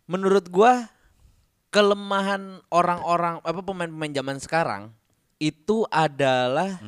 Menurut 0.09 0.49
gua 0.49 0.89
kelemahan 1.69 2.65
orang-orang 2.73 3.45
apa 3.45 3.61
pemain-pemain 3.61 4.13
zaman 4.17 4.37
sekarang 4.41 4.83
itu 5.37 5.85
adalah 5.93 6.81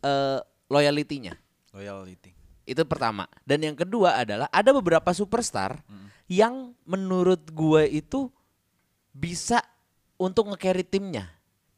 eh, 0.00 0.40
loyalty-nya. 0.70 1.34
Loyalty. 1.74 2.30
Itu 2.64 2.86
pertama. 2.86 3.26
Dan 3.42 3.66
yang 3.66 3.74
kedua 3.74 4.22
adalah 4.22 4.46
ada 4.54 4.70
beberapa 4.70 5.10
superstar 5.10 5.82
yang 6.30 6.70
menurut 6.86 7.42
gue 7.50 7.90
itu 7.90 8.30
bisa 9.10 9.58
untuk 10.14 10.54
nge-carry 10.54 10.86
timnya. 10.86 11.26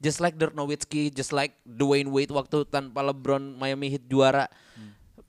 Just 0.02 0.20
like 0.20 0.36
Dirk 0.36 0.52
Nowitzki, 0.52 1.08
just 1.08 1.32
like 1.32 1.56
Dwayne 1.64 2.12
Wade 2.12 2.34
waktu 2.34 2.68
tanpa 2.68 3.00
LeBron 3.00 3.56
Miami 3.56 3.96
Heat 3.96 4.04
juara. 4.10 4.50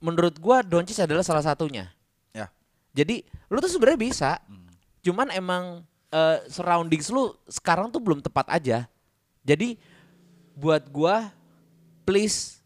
Menurut 0.04 0.36
gua 0.42 0.60
Doncic 0.60 1.00
adalah 1.00 1.24
salah 1.24 1.46
satunya. 1.46 1.88
Ya. 2.36 2.52
Jadi 2.92 3.24
lu 3.48 3.64
tuh 3.64 3.72
sebenarnya 3.72 4.02
bisa. 4.02 4.32
Cuman 5.04 5.28
emang 5.30 5.84
eh, 6.10 6.40
surroundings 6.48 7.12
lu 7.12 7.36
sekarang 7.46 7.92
tuh 7.92 8.00
belum 8.00 8.24
tepat 8.24 8.48
aja. 8.50 8.88
Jadi 9.44 9.76
buat 10.56 10.88
gua 10.88 11.28
please 12.04 12.62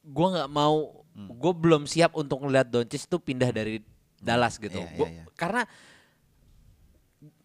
gua 0.00 0.38
nggak 0.38 0.50
mau 0.50 1.00
gue 1.12 1.52
belum 1.52 1.84
siap 1.84 2.14
untuk 2.14 2.40
ngeliat 2.40 2.64
Doncic 2.64 3.04
tuh 3.04 3.20
pindah 3.20 3.50
dari 3.50 3.82
Dallas 4.16 4.56
gitu. 4.56 4.78
Iya, 4.78 4.88
Gua- 4.94 5.10
iya, 5.10 5.20
iya. 5.20 5.24
Karena 5.34 5.66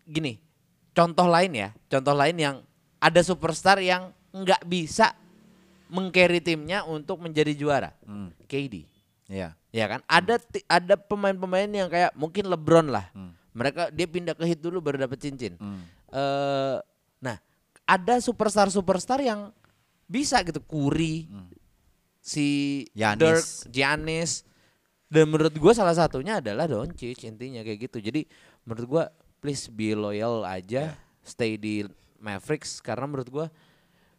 gini, 0.05 0.37
contoh 0.91 1.25
lain 1.25 1.51
ya, 1.51 1.69
contoh 1.89 2.15
lain 2.15 2.37
yang 2.37 2.55
ada 3.01 3.19
superstar 3.19 3.81
yang 3.81 4.13
nggak 4.31 4.63
bisa 4.63 5.11
mengcarry 5.87 6.39
timnya 6.39 6.85
untuk 6.85 7.19
menjadi 7.19 7.51
juara. 7.51 7.91
Hmm. 8.05 8.31
KD. 8.47 8.85
Ya. 9.27 9.57
Ya 9.69 9.85
kan? 9.89 9.99
Ada 10.05 10.39
ti- 10.39 10.65
ada 10.67 10.95
pemain-pemain 10.95 11.67
yang 11.67 11.89
kayak 11.89 12.13
mungkin 12.15 12.47
LeBron 12.47 12.87
lah. 12.87 13.11
Mereka 13.55 13.95
dia 13.95 14.03
pindah 14.05 14.35
ke 14.35 14.43
Heat 14.43 14.59
dulu 14.59 14.83
baru 14.83 15.07
dapat 15.07 15.17
cincin. 15.23 15.55
Hmm. 15.55 15.87
Eh, 16.11 16.77
nah, 17.23 17.39
ada 17.87 18.15
superstar-superstar 18.19 19.23
yang 19.23 19.55
bisa 20.05 20.43
gitu 20.43 20.59
Curry, 20.59 21.31
si 22.19 22.45
Giannis. 22.91 23.23
Dirk, 23.23 23.45
Giannis. 23.71 24.31
Dan 25.07 25.31
menurut 25.31 25.55
gua 25.55 25.71
salah 25.71 25.95
satunya 25.95 26.43
adalah 26.43 26.67
Doncic 26.67 27.23
intinya 27.23 27.63
kayak 27.63 27.87
gitu. 27.87 28.03
Jadi 28.03 28.27
menurut 28.67 28.85
gua 28.85 29.03
please 29.39 29.71
be 29.71 29.95
loyal 29.95 30.43
aja, 30.43 30.97
stay 31.23 31.55
di 31.55 31.87
Mavericks 32.19 32.83
karena 32.83 33.07
menurut 33.07 33.29
gua 33.31 33.47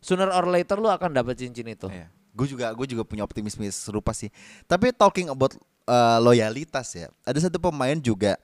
sooner 0.01 0.31
or 0.31 0.47
later 0.47 0.79
lu 0.79 0.87
akan 0.87 1.13
dapat 1.13 1.35
cincin 1.37 1.67
itu. 1.67 1.91
Gue 2.37 2.47
juga 2.47 2.69
gue 2.77 2.87
juga 2.87 3.03
punya 3.03 3.25
optimisme 3.25 3.65
serupa 3.73 4.13
sih. 4.13 4.29
Tapi 4.69 4.93
talking 4.95 5.33
about 5.33 5.57
uh, 5.89 6.21
loyalitas 6.23 6.95
ya. 6.95 7.09
Ada 7.27 7.51
satu 7.51 7.59
pemain 7.59 7.97
juga 7.99 8.39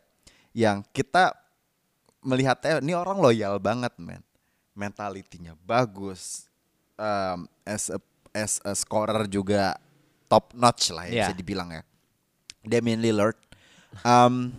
yang 0.53 0.85
kita 0.93 1.33
melihatnya 2.23 2.79
ini 2.81 2.95
orang 2.95 3.19
loyal 3.19 3.59
banget, 3.59 3.93
men. 3.99 4.23
Mentalitinya 4.73 5.53
bagus. 5.67 6.49
Um, 6.97 7.51
as 7.67 7.93
a 7.93 7.99
as 8.33 8.63
a 8.65 8.73
scorer 8.73 9.29
juga 9.29 9.77
top 10.31 10.57
notch 10.57 10.95
lah 10.95 11.05
ya 11.09 11.13
Iya. 11.13 11.25
bisa 11.29 11.35
dibilang 11.37 11.69
ya. 11.73 11.83
Damian 12.65 13.03
Lillard. 13.03 13.37
Um, 14.07 14.55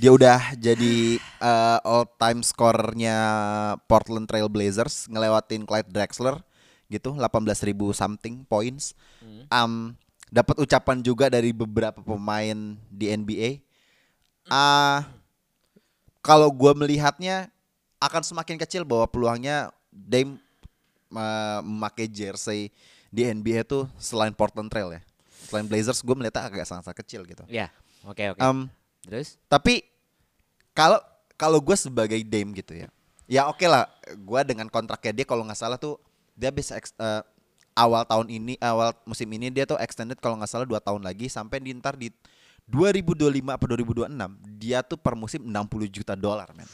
dia 0.00 0.08
udah 0.08 0.56
jadi 0.56 1.20
uh, 1.44 1.76
all 1.84 2.08
time 2.16 2.40
scorernya 2.40 3.16
Portland 3.84 4.24
Trail 4.24 4.48
Blazers 4.48 5.04
ngelewatin 5.12 5.68
Clyde 5.68 5.92
Drexler 5.92 6.40
gitu 6.88 7.12
18.000 7.12 7.76
something 7.92 8.48
points. 8.48 8.96
Um, 9.52 9.92
dapat 10.32 10.56
ucapan 10.62 11.04
juga 11.04 11.28
dari 11.28 11.52
beberapa 11.52 12.00
pemain 12.00 12.80
di 12.88 13.12
NBA. 13.12 13.60
Ah 14.48 15.04
kalau 16.20 16.52
gue 16.52 16.72
melihatnya 16.76 17.48
akan 18.00 18.22
semakin 18.24 18.56
kecil 18.60 18.84
bahwa 18.84 19.08
peluangnya 19.08 19.72
Dame 19.90 20.40
uh, 21.12 21.60
memakai 21.60 22.06
jersey 22.06 22.70
di 23.10 23.26
NBA 23.26 23.66
tuh 23.66 23.90
selain 23.98 24.32
Portland 24.32 24.70
Trail 24.70 24.96
ya. 24.96 25.02
Selain 25.50 25.66
Blazers 25.66 26.00
gue 26.00 26.14
melihatnya 26.14 26.46
agak 26.46 26.66
sangat 26.68 26.94
kecil 27.02 27.26
gitu. 27.26 27.42
Ya, 27.50 27.74
oke 28.06 28.36
oke. 28.36 28.40
Um, 28.40 28.70
Terus? 29.02 29.40
tapi 29.50 29.82
kalau 30.76 31.00
kalau 31.34 31.58
gue 31.58 31.74
sebagai 31.74 32.20
Dame 32.22 32.54
gitu 32.54 32.76
ya, 32.76 32.88
ya 33.26 33.42
oke 33.50 33.64
lah, 33.66 33.88
gue 34.06 34.40
dengan 34.46 34.70
kontraknya 34.70 35.12
dia 35.22 35.26
kalau 35.26 35.42
nggak 35.42 35.58
salah 35.58 35.80
tuh 35.80 35.98
dia 36.36 36.52
bisa 36.54 36.78
ex- 36.78 36.94
eh, 37.00 37.22
awal 37.74 38.04
tahun 38.06 38.28
ini, 38.30 38.54
awal 38.60 38.94
musim 39.08 39.26
ini 39.32 39.50
dia 39.50 39.66
tuh 39.66 39.80
extended 39.80 40.20
kalau 40.20 40.36
nggak 40.38 40.52
salah 40.52 40.68
dua 40.68 40.78
tahun 40.78 41.02
lagi 41.02 41.26
sampai 41.26 41.58
di 41.58 41.74
ntar 41.76 41.96
di 41.96 42.12
2025 42.70 43.18
apa 43.50 43.64
2026 43.66 44.06
dia 44.56 44.78
tuh 44.80 44.94
per 44.94 45.12
musim 45.12 45.42
60 45.42 45.50
juta 45.90 46.14
dolar 46.14 46.48
men. 46.54 46.66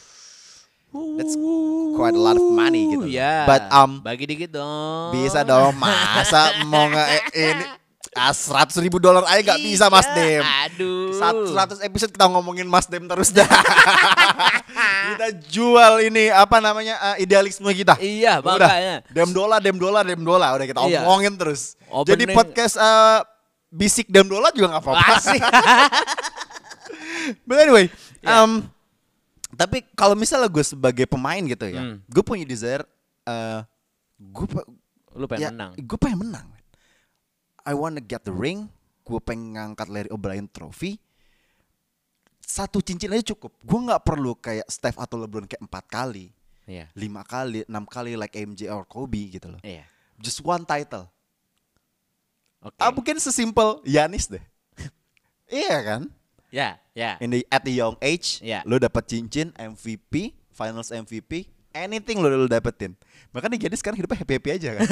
That's 1.16 1.36
quite 1.92 2.14
a 2.14 2.22
lot 2.22 2.36
of 2.36 2.46
money 2.46 2.88
gitu. 2.88 3.04
loh. 3.04 3.10
Ya. 3.10 3.44
But 3.44 3.68
um 3.68 4.00
bagi 4.00 4.24
dikit 4.24 4.52
dong. 4.52 5.12
bisa 5.12 5.40
dong 5.42 5.76
masa 5.76 6.64
mau 6.64 6.88
nge 6.88 7.04
ini 7.34 7.64
ah, 8.16 8.32
100 8.32 8.72
ribu 8.80 8.96
dolar 8.96 9.28
aja 9.28 9.44
nggak 9.44 9.60
bisa 9.60 9.88
Mas 9.88 10.08
Dem. 10.12 10.40
Iya, 10.40 10.72
Aduh. 10.72 11.12
Sat- 11.12 11.80
100 11.82 11.84
episode 11.84 12.12
kita 12.12 12.24
ngomongin 12.28 12.64
Mas 12.64 12.88
Dem 12.88 13.04
terus 13.04 13.28
dah. 13.28 13.44
kita 15.12 15.28
jual 15.48 16.00
ini 16.02 16.32
apa 16.32 16.58
namanya 16.58 16.96
uh, 16.98 17.16
idealisme 17.16 17.68
kita. 17.70 17.96
Iya, 17.98 18.40
Udah, 18.40 18.56
makanya. 18.56 18.96
Dem 19.08 19.30
dola, 19.32 19.56
dem 19.60 19.76
dola, 19.76 20.00
dem 20.00 20.22
dola. 20.22 20.46
Udah 20.56 20.64
kita 20.64 20.80
Iya. 20.80 21.04
omongin 21.04 21.36
terus. 21.36 21.76
Opening- 21.88 22.08
Jadi 22.08 22.24
podcast 22.32 22.74
uh, 22.76 23.20
bisik 23.76 24.08
dem 24.08 24.24
dola 24.24 24.48
juga 24.50 24.72
nggak 24.72 24.82
apa-apa. 24.82 25.12
Asik. 25.14 25.42
But 27.46 27.58
anyway, 27.60 27.86
Ya. 28.22 28.42
um, 28.42 28.64
tapi 29.52 29.84
kalau 29.92 30.14
misalnya 30.14 30.48
gue 30.48 30.62
sebagai 30.62 31.04
pemain 31.04 31.42
gitu 31.42 31.66
ya, 31.68 31.82
Hmm. 31.82 31.96
gue 32.06 32.22
punya 32.22 32.42
desire, 32.42 32.82
uh, 33.26 33.62
gue 34.16 34.46
Lu 35.16 35.26
pengen 35.28 35.42
ya, 35.42 35.50
menang. 35.52 35.70
Gue 35.78 35.98
pengen 35.98 36.18
menang. 36.24 36.46
I 37.62 37.72
wanna 37.74 38.00
get 38.00 38.22
the 38.22 38.32
ring. 38.32 38.70
Gue 39.02 39.18
pengen 39.18 39.54
ngangkat 39.54 39.86
Larry 39.86 40.10
O'Brien 40.10 40.46
trophy. 40.46 40.98
Satu 42.42 42.78
cincin 42.78 43.10
aja 43.10 43.34
cukup. 43.34 43.54
Gue 43.60 43.80
nggak 43.82 44.02
perlu 44.02 44.34
kayak 44.38 44.66
Steph 44.66 44.98
atau 44.98 45.18
LeBron 45.18 45.46
kayak 45.46 45.62
empat 45.62 45.84
kali, 45.86 46.30
Iya. 46.66 46.90
lima 46.94 47.22
kali, 47.22 47.66
enam 47.66 47.86
kali 47.86 48.14
like 48.14 48.34
MJ 48.34 48.70
or 48.70 48.86
Kobe 48.86 49.30
gitu 49.30 49.50
loh. 49.50 49.60
Iya. 49.62 49.86
Just 50.18 50.42
one 50.42 50.62
title. 50.62 51.10
Oke. 52.66 52.78
Ah 52.82 52.90
mungkin 52.90 53.16
sesimpel 53.22 53.78
Yanis 53.86 54.26
deh. 54.26 54.42
iya 55.62 55.78
kan? 55.86 56.02
Ya, 56.50 56.78
ya. 56.98 57.14
In 57.22 57.30
the, 57.30 57.46
at 57.46 57.62
the 57.62 57.74
young 57.74 57.94
age, 58.02 58.42
Iya. 58.42 58.66
lu 58.66 58.82
dapat 58.82 59.06
cincin 59.06 59.54
MVP, 59.54 60.34
Finals 60.50 60.90
MVP, 60.90 61.46
anything 61.70 62.18
lu 62.18 62.32
lu 62.32 62.48
dapetin. 62.48 62.96
Makanya 63.30 63.60
jadi 63.60 63.74
sekarang 63.76 64.00
hidupnya 64.00 64.18
happy 64.24 64.34
happy 64.40 64.50
aja 64.56 64.68
kan. 64.80 64.82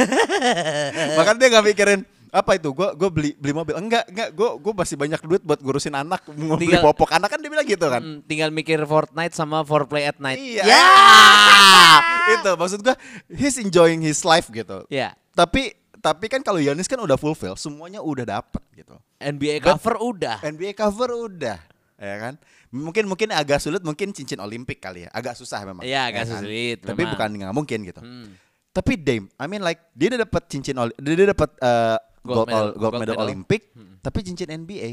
Makanya 1.18 1.38
dia 1.40 1.48
nggak 1.56 1.66
mikirin 1.72 2.00
apa 2.34 2.58
itu, 2.58 2.74
gue 2.74 2.88
gue 2.98 3.08
beli 3.14 3.30
beli 3.38 3.52
mobil, 3.54 3.78
enggak 3.78 4.10
enggak, 4.10 4.28
gue 4.34 4.48
gue 4.58 4.72
masih 4.74 4.96
banyak 4.98 5.20
duit 5.22 5.42
buat 5.46 5.62
ngurusin 5.62 5.94
anak, 5.94 6.26
mau 6.34 6.58
beli 6.58 6.74
popok 6.82 7.14
anak 7.14 7.30
kan 7.30 7.38
dia 7.38 7.46
bilang 7.46 7.62
gitu 7.62 7.86
kan. 7.86 8.02
Mm, 8.02 8.18
tinggal 8.26 8.50
mikir 8.50 8.82
Fortnite 8.84 9.38
sama 9.38 9.62
Foreplay 9.62 10.10
at 10.10 10.18
Night. 10.18 10.42
Iya. 10.42 10.66
itu 12.34 12.50
maksud 12.58 12.82
gue, 12.82 12.94
he's 13.38 13.54
enjoying 13.56 14.02
his 14.02 14.26
life 14.26 14.50
gitu. 14.50 14.82
Ya. 14.90 15.14
Tapi 15.32 15.78
tapi 16.04 16.28
kan 16.28 16.44
kalau 16.44 16.60
Yanis 16.60 16.84
kan 16.84 17.00
udah 17.00 17.16
fulfill, 17.16 17.56
semuanya 17.56 18.04
udah 18.04 18.28
dapet 18.28 18.60
gitu. 18.76 18.92
NBA 19.16 19.64
But- 19.64 19.80
cover 19.80 19.96
udah. 20.04 20.36
NBA 20.44 20.76
cover 20.76 21.08
udah, 21.24 21.56
ya 21.96 22.16
kan? 22.20 22.36
Mungkin 22.68 23.08
mungkin 23.08 23.32
agak 23.32 23.56
sulit, 23.56 23.80
mungkin 23.80 24.12
cincin 24.12 24.36
Olimpik 24.36 24.84
kali 24.84 25.06
ya, 25.06 25.10
agak 25.10 25.32
susah 25.32 25.64
memang. 25.64 25.80
Iya, 25.80 26.12
agak 26.12 26.22
ya 26.22 26.28
kan? 26.28 26.42
sulit, 26.44 26.78
Tapi 26.82 27.00
memang. 27.00 27.12
bukan 27.16 27.28
nggak 27.40 27.52
mungkin 27.54 27.78
gitu. 27.82 28.00
Hmm. 28.04 28.28
Tapi 28.68 28.92
Dame, 28.98 29.30
I 29.38 29.46
mean 29.46 29.62
like 29.62 29.80
dia 29.94 30.10
udah 30.10 30.26
dapat 30.26 30.42
cincin 30.44 30.74
dia 30.76 31.12
udah 31.16 31.28
dapat 31.30 31.50
uh, 31.62 31.96
Gold 32.20 32.36
gold, 32.36 32.46
medal. 32.48 32.58
ol- 32.60 32.74
gold 32.74 32.80
Gold 32.82 32.94
medal 33.00 33.14
medal. 33.14 33.24
Olimpik, 33.24 33.62
tapi 34.02 34.18
cincin 34.20 34.50
NBA. 34.50 34.90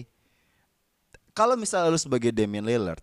Kalau 1.31 1.55
misalnya 1.55 1.87
lu 1.87 1.97
sebagai 1.97 2.29
Damian 2.29 2.63
Lillard, 2.63 2.99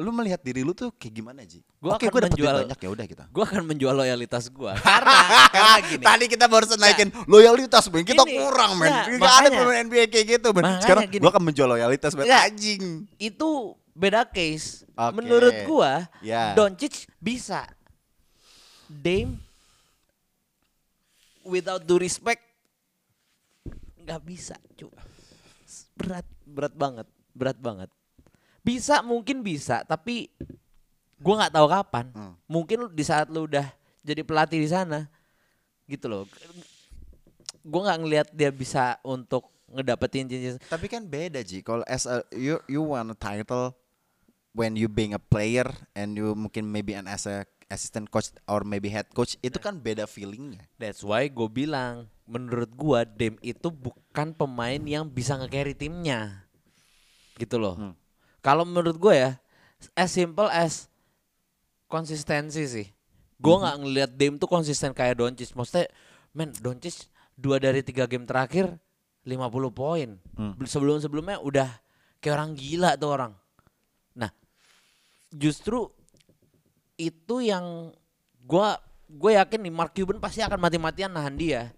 lu 0.00 0.08
melihat 0.10 0.40
diri 0.40 0.60
lu 0.60 0.72
tuh 0.72 0.88
kayak 0.92 1.14
gimana 1.14 1.44
Ji? 1.44 1.60
Gua 1.76 1.94
Oke, 1.94 2.08
akan 2.08 2.16
duit 2.16 2.24
menjual- 2.32 2.58
banyak 2.64 2.78
ya 2.80 2.88
udah 2.88 3.06
kita. 3.06 3.24
Gue 3.28 3.44
akan 3.44 3.62
menjual 3.66 3.94
loyalitas 3.94 4.48
gue 4.48 4.72
karena 4.88 5.18
karena 5.52 5.76
gini. 5.84 6.04
Tadi 6.04 6.24
kita 6.26 6.44
baru 6.48 6.64
naikin 6.74 7.08
loyalitas, 7.24 7.84
men. 7.88 8.02
Kita 8.02 8.24
Gini, 8.24 8.40
kurang, 8.40 8.80
men. 8.80 8.88
ya, 8.88 9.02
Gak 9.20 9.34
ada 9.36 9.48
pemain 9.52 9.78
NBA 9.84 10.04
kayak 10.08 10.26
gitu, 10.38 10.48
men. 10.52 10.64
Sekarang 10.80 11.04
gini. 11.06 11.20
gua 11.20 11.30
akan 11.30 11.44
menjual 11.44 11.68
loyalitas, 11.68 12.10
men. 12.12 12.24
Ya. 12.24 12.48
Anjing. 12.48 13.04
Itu 13.14 13.48
beda 13.92 14.24
case. 14.24 14.88
Oke. 14.92 15.12
Menurut 15.14 15.54
gua, 15.64 16.08
Ya. 16.18 16.56
Doncic 16.56 17.06
bisa. 17.18 17.68
Dame 18.88 19.38
without 21.42 21.82
due 21.82 21.98
respect 21.98 22.42
nggak 23.98 24.22
bisa, 24.22 24.56
cu. 24.74 24.90
berat 25.94 26.26
berat 26.42 26.74
banget 26.74 27.06
berat 27.32 27.54
banget 27.56 27.86
bisa 28.62 29.02
mungkin 29.02 29.42
bisa 29.42 29.82
tapi 29.82 30.30
gua 31.18 31.46
nggak 31.46 31.54
tahu 31.54 31.66
kapan 31.66 32.06
Hmm. 32.14 32.34
mungkin 32.46 32.90
di 32.94 33.04
saat 33.04 33.30
lu 33.30 33.46
udah 33.46 33.66
jadi 34.02 34.22
pelatih 34.22 34.58
di 34.58 34.70
sana 34.70 35.06
gitu 35.86 36.06
loh 36.06 36.24
gua 37.62 37.90
nggak 37.90 38.00
ngelihat 38.02 38.28
dia 38.34 38.50
bisa 38.50 38.98
untuk 39.02 39.50
ngedapetin 39.72 40.28
cincin 40.28 40.60
Tapi 40.68 40.84
kan 40.84 41.00
beda 41.08 41.40
Ji. 41.40 41.64
Kalau 41.64 41.80
as 41.88 42.04
a 42.04 42.20
you 42.36 42.60
you 42.68 42.84
want 42.84 43.08
a 43.08 43.16
title 43.16 43.72
when 44.52 44.76
you 44.76 44.84
being 44.84 45.16
a 45.16 45.22
player 45.22 45.64
and 45.96 46.12
you 46.12 46.36
mungkin 46.36 46.68
maybe 46.68 46.92
an 46.92 47.08
as 47.08 47.24
a 47.24 47.48
assistant 47.72 48.12
coach 48.12 48.28
or 48.44 48.68
maybe 48.68 48.92
head 48.92 49.08
coach 49.16 49.40
itu 49.40 49.56
kan 49.56 49.80
beda 49.80 50.04
feelingnya. 50.04 50.68
That's 50.76 51.00
why 51.00 51.32
gue 51.32 51.48
bilang 51.48 52.12
menurut 52.28 52.68
gua 52.76 53.08
Dem 53.08 53.40
itu 53.40 53.72
bukan 53.72 54.36
pemain 54.36 54.76
yang 54.84 55.08
bisa 55.08 55.40
nge-carry 55.40 55.72
timnya. 55.72 56.44
Gitu 57.40 57.56
loh. 57.56 57.80
Hmm. 57.80 57.94
Kalau 58.42 58.66
menurut 58.66 58.98
gue 58.98 59.14
ya 59.14 59.30
as 59.94 60.10
simple 60.10 60.50
as 60.50 60.90
konsistensi 61.86 62.66
sih. 62.66 62.86
Gue 63.38 63.54
Hmm. 63.54 63.62
nggak 63.66 63.76
ngelihat 63.82 64.10
Dem 64.14 64.34
tuh 64.38 64.50
konsisten 64.50 64.90
kayak 64.90 65.18
Doncic. 65.18 65.54
Maksudnya 65.54 65.86
men 66.34 66.50
Doncic 66.58 67.06
dua 67.34 67.58
dari 67.58 67.80
tiga 67.82 68.04
game 68.06 68.26
terakhir 68.26 68.76
50 69.22 69.70
poin. 69.70 70.18
Hmm. 70.34 70.58
Sebelum-sebelumnya 70.58 71.38
udah 71.38 71.70
kayak 72.18 72.34
orang 72.34 72.52
gila 72.54 72.98
tuh 72.98 73.10
orang. 73.14 73.32
Nah, 74.14 74.30
justru 75.30 75.90
itu 76.94 77.42
yang 77.42 77.90
gua 78.42 78.78
gue 79.06 79.36
yakin 79.36 79.60
nih 79.60 79.74
Mark 79.74 79.92
Cuban 79.92 80.18
pasti 80.18 80.40
akan 80.40 80.58
mati-matian 80.58 81.12
nahan 81.12 81.36
dia. 81.36 81.70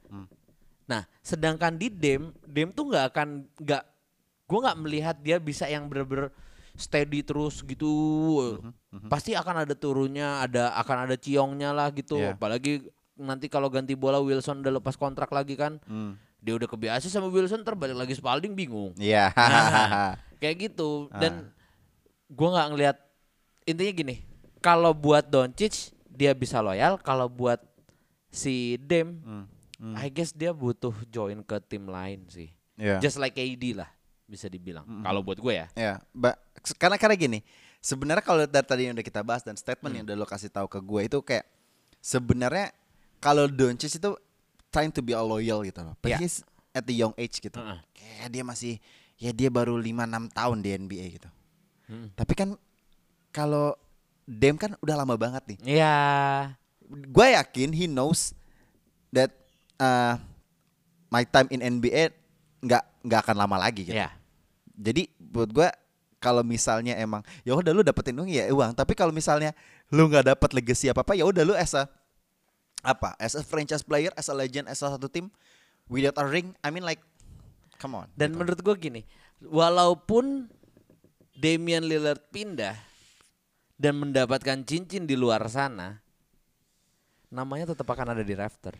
Nah, 0.85 1.03
sedangkan 1.25 1.75
di 1.75 1.89
Dem, 1.89 2.31
Dem 2.45 2.71
tuh 2.71 2.93
nggak 2.93 3.05
akan 3.11 3.29
nggak 3.59 3.83
gue 4.45 4.59
nggak 4.61 4.79
melihat 4.79 5.17
dia 5.19 5.37
bisa 5.41 5.65
yang 5.65 5.89
bener-bener 5.89 6.29
steady 6.75 7.23
terus 7.23 7.63
gitu. 7.63 7.91
Pasti 9.07 9.33
akan 9.33 9.67
ada 9.67 9.75
turunnya, 9.75 10.43
ada 10.43 10.75
akan 10.77 11.07
ada 11.07 11.17
ciongnya 11.17 11.71
lah 11.71 11.91
gitu. 11.91 12.19
Iya. 12.19 12.35
Apalagi 12.35 12.83
nanti 13.15 13.47
kalau 13.47 13.71
ganti 13.71 13.95
bola 13.95 14.19
Wilson 14.19 14.61
udah 14.61 14.79
lepas 14.79 14.95
kontrak 14.95 15.31
lagi 15.31 15.55
kan. 15.55 15.79
Dia 16.39 16.55
udah 16.55 16.67
kebiasa 16.67 17.09
sama 17.09 17.27
Wilson 17.27 17.63
terbalik 17.63 17.97
lagi 17.97 18.13
Spalding 18.13 18.53
bingung. 18.53 18.93
Iya. 18.97 19.31
Nah, 19.35 20.19
kayak 20.37 20.57
gitu 20.61 21.09
dan 21.11 21.49
gua 22.29 22.53
nggak 22.53 22.69
ngelihat 22.69 22.97
intinya 23.65 23.93
gini 23.95 24.17
kalau 24.61 24.93
buat 24.93 25.25
Doncic 25.25 25.73
dia 26.05 26.37
bisa 26.37 26.61
loyal 26.61 27.01
kalau 27.01 27.33
buat 27.33 27.65
si 28.29 28.77
Dem 28.77 29.25
I 29.97 30.09
guess 30.09 30.37
dia 30.37 30.53
butuh 30.53 30.93
join 31.09 31.41
ke 31.41 31.57
tim 31.65 31.89
lain 31.89 32.29
sih 32.29 32.53
Iya. 32.77 33.01
just 33.01 33.17
like 33.17 33.33
KD 33.33 33.73
lah 33.73 33.89
bisa 34.27 34.49
dibilang 34.49 34.85
kalau 35.01 35.21
buat 35.21 35.41
gue 35.41 35.55
ya 35.55 35.67
Ya, 35.73 35.95
ba- 36.13 36.37
karena 36.73 36.97
karena 36.97 37.13
gini, 37.15 37.39
sebenarnya 37.79 38.25
kalau 38.25 38.49
dari 38.49 38.65
tadi 38.65 38.83
yang 38.89 38.97
udah 38.97 39.05
kita 39.05 39.21
bahas 39.21 39.45
dan 39.45 39.53
statement 39.55 39.93
yang 39.93 40.05
udah 40.09 40.17
lo 40.17 40.25
kasih 40.25 40.49
tahu 40.49 40.65
ke 40.65 40.81
gue 40.81 41.01
itu 41.05 41.19
kayak 41.21 41.45
sebenarnya 42.01 42.73
kalau 43.21 43.45
Doncic 43.45 43.97
itu 43.97 44.11
trying 44.69 44.93
to 44.93 45.01
be 45.01 45.13
a 45.13 45.21
loyal 45.21 45.61
gitu 45.61 45.81
loh. 45.81 45.93
But 46.01 46.17
Ya. 46.17 46.19
he's 46.21 46.41
at 46.73 46.85
the 46.85 46.97
young 46.97 47.13
age 47.15 47.39
gitu. 47.39 47.57
Heeh. 47.57 47.79
Kayak 47.93 48.29
dia 48.33 48.43
masih 48.43 48.73
ya 49.17 49.31
dia 49.31 49.49
baru 49.49 49.77
5 49.77 49.87
6 50.09 50.33
tahun 50.33 50.59
di 50.61 50.69
NBA 50.75 51.05
gitu. 51.21 51.29
Hmm. 51.87 52.09
Tapi 52.17 52.33
kan 52.33 52.49
kalau 53.29 53.77
Dem 54.25 54.57
kan 54.57 54.73
udah 54.81 54.97
lama 54.97 55.21
banget 55.21 55.45
nih. 55.53 55.59
Iya 55.77 55.97
Gue 56.89 57.37
yakin 57.37 57.77
he 57.77 57.85
knows 57.85 58.33
that 59.13 59.29
uh, 59.77 60.17
my 61.09 61.25
time 61.25 61.49
in 61.53 61.61
NBA 61.61 62.09
nggak 62.65 62.85
nggak 63.05 63.21
akan 63.21 63.37
lama 63.37 63.57
lagi 63.61 63.85
gitu. 63.85 63.97
Iya 63.97 64.09
Jadi 64.75 65.07
buat 65.21 65.53
gua 65.53 65.69
kalau 66.25 66.41
misalnya 66.41 66.97
emang 66.97 67.21
ya 67.45 67.53
udah 67.53 67.77
lu 67.77 67.85
dapetin 67.85 68.17
uang 68.17 68.33
ya 68.33 68.49
uang, 68.49 68.73
tapi 68.73 68.97
kalau 68.97 69.13
misalnya 69.13 69.53
lu 69.93 70.09
nggak 70.09 70.33
dapet 70.33 70.57
legacy 70.57 70.89
apa 70.89 71.05
apa 71.05 71.13
ya 71.13 71.29
udah 71.29 71.45
lu 71.45 71.53
as 71.53 71.77
a 71.77 71.85
apa? 72.81 73.13
As 73.21 73.37
a 73.37 73.45
franchise 73.45 73.85
player, 73.85 74.13
as 74.17 74.33
a 74.33 74.35
legend, 74.37 74.69
as 74.69 74.81
a 74.81 74.89
satu 74.89 75.09
tim 75.13 75.29
without 75.89 76.17
a 76.17 76.25
ring, 76.25 76.57
I 76.65 76.73
mean 76.73 76.85
like 76.85 77.05
come 77.77 78.01
on. 78.01 78.09
dan 78.17 78.33
gitu. 78.33 78.41
menurut 78.41 78.61
gue 78.65 78.75
gini 78.81 79.03
walaupun 79.45 80.49
Damian 81.37 81.85
Lillard 81.85 82.23
pindah 82.33 82.79
dan 83.77 84.01
mendapatkan 84.01 84.65
cincin 84.65 85.05
di 85.05 85.19
luar 85.19 85.45
sana 85.51 86.01
namanya 87.29 87.75
tetap 87.75 87.91
akan 87.91 88.15
ada 88.17 88.23
di 88.25 88.33
rafter 88.33 88.79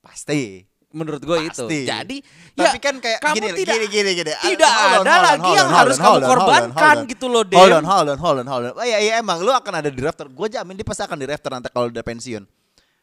pasti. 0.00 0.69
Menurut 0.90 1.22
gue 1.22 1.38
itu. 1.46 1.64
Pasti. 1.66 1.78
Jadi 1.86 2.16
Tapi 2.54 2.76
ya, 2.76 2.82
kan 2.82 2.94
kayak 2.98 3.18
kamu 3.22 3.34
gini, 3.38 3.48
tidak 3.62 3.76
gini, 3.78 3.86
gini, 3.88 4.10
gini. 4.18 4.32
tidak 4.42 4.70
Hold 4.74 4.82
on, 4.82 4.90
ada 4.90 4.98
hold 4.98 5.06
on, 5.06 5.22
lagi 5.22 5.40
hold 5.46 5.58
yang 5.58 5.68
on, 5.70 5.78
harus 5.78 5.96
hold 5.96 6.02
on, 6.02 6.10
kamu 6.20 6.30
korbankan 6.30 6.96
on. 6.98 7.10
gitu 7.10 7.26
loh, 7.30 7.42
Dem. 7.46 7.58
Hold 7.58 7.74
on, 7.78 7.84
hold 7.86 8.08
on, 8.10 8.18
hold 8.18 8.38
on, 8.42 8.46
hold 8.50 8.64
on. 8.66 8.72
Oh, 8.74 8.86
iya, 8.86 8.98
iya 8.98 9.12
emang 9.22 9.38
lu 9.38 9.50
akan 9.50 9.72
ada 9.78 9.88
di 9.88 9.98
drafter. 9.98 10.26
Gue 10.26 10.46
jamin 10.50 10.74
dia 10.74 10.86
pasti 10.86 11.02
akan 11.06 11.16
di 11.16 11.26
drafter 11.30 11.50
nanti 11.54 11.68
kalau 11.70 11.86
udah 11.88 12.02
pensiun. 12.02 12.42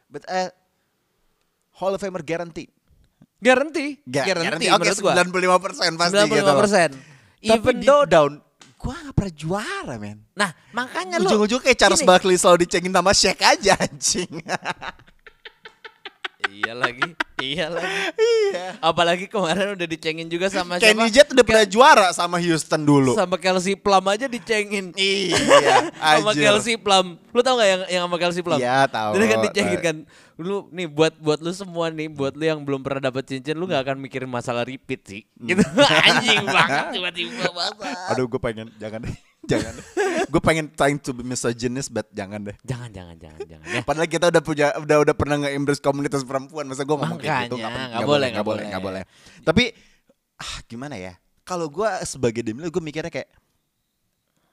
But 0.08 0.24
uh, 0.28 0.48
Hall 1.80 1.92
of 1.92 2.00
Famer 2.00 2.20
guarantee. 2.20 2.68
Garanti, 3.38 4.02
Ga- 4.02 4.26
garanti, 4.26 4.66
Oke, 4.66 4.82
menurut 4.82 4.98
gua. 4.98 5.14
95% 5.14 5.94
pasti 5.94 6.16
95%. 6.18 6.26
gitu. 6.26 6.42
loh. 6.42 6.58
Even 7.38 7.54
Tapi 7.54 7.70
deep 7.78 7.86
though 7.86 8.02
down, 8.02 8.32
gua 8.74 8.94
gak 8.98 9.14
pernah 9.14 9.34
juara, 9.38 9.94
men. 9.94 10.18
Nah, 10.34 10.50
makanya 10.74 11.22
lu 11.22 11.30
Ujung-ujung 11.30 11.62
kayak 11.62 11.78
Charles. 11.78 12.02
Barkley 12.02 12.34
selalu 12.34 12.66
dicengin 12.66 12.90
sama 12.90 13.14
Shaq 13.14 13.38
aja 13.40 13.78
anjing. 13.78 14.42
Iya 16.48 16.72
lagi, 16.74 17.14
iya 17.42 17.66
lagi. 17.70 17.94
iya. 18.18 18.66
Apalagi 18.82 19.26
kemarin 19.30 19.74
udah 19.74 19.86
dicengin 19.86 20.28
juga 20.28 20.50
sama 20.50 20.76
Kenny 20.76 21.06
siapa? 21.08 21.14
Jet 21.14 21.28
udah 21.34 21.44
pernah 21.46 21.66
juara 21.66 22.06
sama 22.12 22.36
Houston 22.42 22.82
dulu. 22.82 23.12
Sama 23.14 23.36
Kelsey 23.38 23.74
Plum 23.78 24.04
aja 24.08 24.26
dicengin. 24.26 24.92
iya, 24.94 25.36
sama. 26.18 26.32
Kelsey 26.34 26.76
Plum. 26.78 27.18
Lu 27.30 27.40
tau 27.42 27.58
gak 27.58 27.68
yang 27.68 27.82
yang 27.88 28.02
sama 28.08 28.16
Kelsey 28.18 28.42
Plum? 28.42 28.58
Iya, 28.58 28.86
tahu. 28.90 29.18
Dia 29.18 29.26
kan 29.26 29.38
dicengin 29.46 29.80
kan. 29.80 29.96
Lu 30.38 30.70
nih 30.70 30.86
buat 30.86 31.18
buat 31.18 31.42
lu 31.42 31.50
semua 31.50 31.90
nih, 31.90 32.06
buat 32.06 32.38
lu 32.38 32.46
yang 32.46 32.62
belum 32.62 32.78
pernah 32.86 33.10
dapet 33.10 33.26
cincin, 33.26 33.58
lu 33.58 33.66
gak 33.66 33.82
akan 33.82 33.98
mikirin 33.98 34.30
masalah 34.30 34.62
repeat 34.62 35.02
sih. 35.02 35.22
Gitu. 35.34 35.58
Anjing 36.06 36.46
banget 36.46 36.94
tiba-tiba 36.94 37.50
masa. 37.50 37.90
Aduh, 38.14 38.30
gue 38.30 38.38
pengen 38.38 38.70
jangan 38.78 39.02
deh. 39.02 39.16
jangan 39.50 39.74
deh. 39.74 39.86
Gue 40.30 40.38
pengen 40.38 40.70
trying 40.78 41.02
to 41.02 41.10
be 41.10 41.26
misogynist 41.26 41.90
but 41.90 42.06
jangan 42.14 42.38
deh. 42.46 42.56
Jangan 42.62 42.86
jangan 42.94 43.18
jangan 43.18 43.40
jangan 43.50 43.66
ya. 43.66 43.82
Padahal 43.90 44.06
kita 44.06 44.30
udah 44.30 44.42
punya 44.46 44.66
udah 44.78 44.96
udah 45.02 45.14
pernah 45.18 45.36
nge-embrace 45.42 45.82
komunitas 45.82 46.22
perempuan, 46.22 46.70
masa 46.70 46.86
gue 46.86 46.94
ngomong 46.94 47.18
kayak 47.18 47.50
gitu 47.50 47.58
nggak 47.58 47.72
boleh, 47.74 47.88
nggak 47.98 48.06
boleh, 48.06 48.30
boleh. 48.46 48.64
nggak 48.70 48.82
boleh. 48.82 49.02
Tapi 49.42 49.74
ah 50.38 50.56
gimana 50.70 50.94
ya? 50.94 51.18
Kalau 51.42 51.66
gue 51.66 51.88
sebagai 52.06 52.46
Demi 52.46 52.62
gue 52.62 52.82
mikirnya 52.82 53.10
kayak 53.10 53.26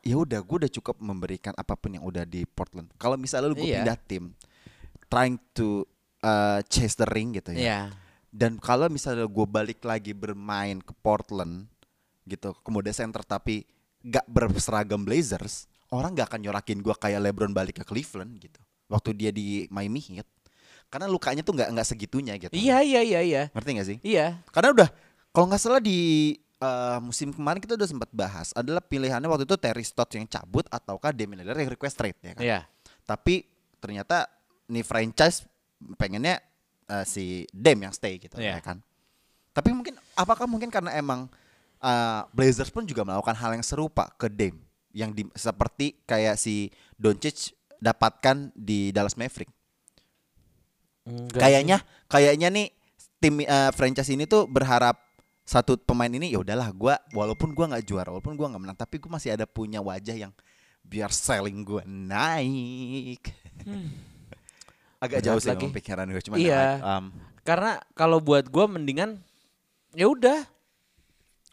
ya 0.01 0.17
udah 0.17 0.41
gue 0.41 0.55
udah 0.65 0.71
cukup 0.81 0.97
memberikan 0.97 1.53
apa 1.57 1.77
pun 1.77 1.93
yang 1.93 2.01
udah 2.01 2.25
di 2.25 2.41
Portland. 2.45 2.89
Kalau 2.97 3.17
misalnya 3.21 3.49
lu 3.49 3.57
gue 3.57 3.69
Iya. 3.69 3.85
pindah 3.85 3.97
tim, 4.01 4.33
trying 5.15 5.39
to 5.55 5.87
uh, 6.19 6.59
chase 6.67 6.99
the 6.99 7.07
ring 7.07 7.31
gitu 7.31 7.55
ya. 7.55 7.63
Iya. 7.63 7.81
Dan 8.35 8.59
kalau 8.59 8.91
misalnya 8.91 9.23
gue 9.31 9.47
balik 9.47 9.79
lagi 9.87 10.11
bermain 10.11 10.83
ke 10.83 10.91
Portland 10.99 11.71
gitu, 12.27 12.51
kemudian 12.67 12.91
center 12.91 13.23
tapi 13.23 13.63
gak 14.03 14.27
berseragam 14.27 15.07
Blazers, 15.07 15.71
orang 15.87 16.11
gak 16.11 16.35
akan 16.35 16.43
nyorakin 16.43 16.83
gue 16.83 16.91
kayak 16.99 17.23
LeBron 17.23 17.55
balik 17.55 17.79
ke 17.79 17.87
Cleveland 17.87 18.35
gitu. 18.43 18.59
Waktu 18.91 19.15
dia 19.15 19.31
di 19.31 19.71
Miami 19.71 20.03
Heat, 20.03 20.27
karena 20.91 21.07
lukanya 21.07 21.41
tuh 21.41 21.57
nggak 21.57 21.73
nggak 21.73 21.87
segitunya 21.87 22.35
gitu. 22.37 22.53
Iya 22.53 22.83
iya 22.83 23.01
iya 23.01 23.19
iya. 23.23 23.43
Ngerti 23.55 23.69
gak 23.71 23.87
sih? 23.87 23.97
Iya. 24.03 24.43
Karena 24.51 24.75
udah 24.75 24.89
kalau 25.31 25.47
nggak 25.47 25.61
salah 25.63 25.79
di 25.79 26.35
uh, 26.59 26.99
musim 26.99 27.31
kemarin 27.31 27.63
kita 27.63 27.79
udah 27.79 27.87
sempat 27.87 28.11
bahas 28.11 28.51
adalah 28.51 28.83
pilihannya 28.83 29.31
waktu 29.31 29.47
itu 29.47 29.55
Terry 29.55 29.81
Stotts 29.87 30.19
yang 30.19 30.27
cabut 30.27 30.67
ataukah 30.67 31.15
Damian 31.15 31.39
Lillard 31.41 31.63
yang 31.63 31.71
request 31.71 31.95
trade 31.95 32.19
ya 32.19 32.35
kan. 32.35 32.43
Iya. 32.43 32.59
Tapi 33.07 33.47
ternyata 33.79 34.27
nih 34.65 34.85
franchise 34.85 35.45
pengennya 35.97 36.41
uh, 36.87 37.05
si 37.05 37.45
Dame 37.51 37.85
yang 37.89 37.93
stay 37.93 38.17
gitu 38.17 38.37
Iya. 38.37 38.57
ya 38.57 38.61
kan. 38.61 38.81
Tapi 39.55 39.71
mungkin 39.71 39.95
apakah 40.13 40.45
mungkin 40.45 40.67
karena 40.67 40.91
emang 40.93 41.31
uh, 41.79 42.21
Blazers 42.35 42.69
pun 42.69 42.83
juga 42.83 43.07
melakukan 43.07 43.35
hal 43.37 43.55
yang 43.55 43.65
serupa 43.65 44.09
ke 44.19 44.27
Dame 44.27 44.59
yang 44.95 45.11
di, 45.11 45.27
seperti 45.35 45.99
kayak 46.07 46.39
si 46.39 46.71
Doncic 46.95 47.51
dapatkan 47.79 48.55
di 48.55 48.89
Dallas 48.95 49.19
Maverick. 49.19 49.51
Enggak 51.05 51.37
Kayaknya 51.37 51.77
kayaknya 52.09 52.47
nih 52.49 52.67
tim 53.21 53.43
uh, 53.43 53.69
franchise 53.75 54.09
ini 54.09 54.25
tuh 54.25 54.49
berharap 54.49 54.97
satu 55.45 55.77
pemain 55.77 56.09
ini 56.09 56.33
ya 56.33 56.41
udahlah 56.41 56.73
gua 56.73 56.97
walaupun 57.13 57.53
gua 57.53 57.69
nggak 57.69 57.85
juara 57.85 58.09
walaupun 58.09 58.33
gua 58.33 58.49
nggak 58.49 58.63
menang 58.65 58.77
tapi 58.79 58.97
gua 58.97 59.21
masih 59.21 59.37
ada 59.37 59.45
punya 59.45 59.77
wajah 59.77 60.17
yang 60.17 60.33
biar 60.81 61.13
selling 61.13 61.61
gua 61.61 61.85
naik. 61.85 63.29
Agak 65.07 65.19
jauh 65.21 65.37
sih 65.37 65.49
lagi. 65.49 65.65
pikiran 65.69 66.05
gue 66.05 66.21
cuma 66.21 66.35
Iya. 66.35 66.81
um, 66.81 67.13
Karena 67.41 67.77
kalau 67.93 68.17
buat 68.17 68.45
gua 68.47 68.65
mendingan 68.65 69.21
ya 69.91 70.05
udah. 70.05 70.43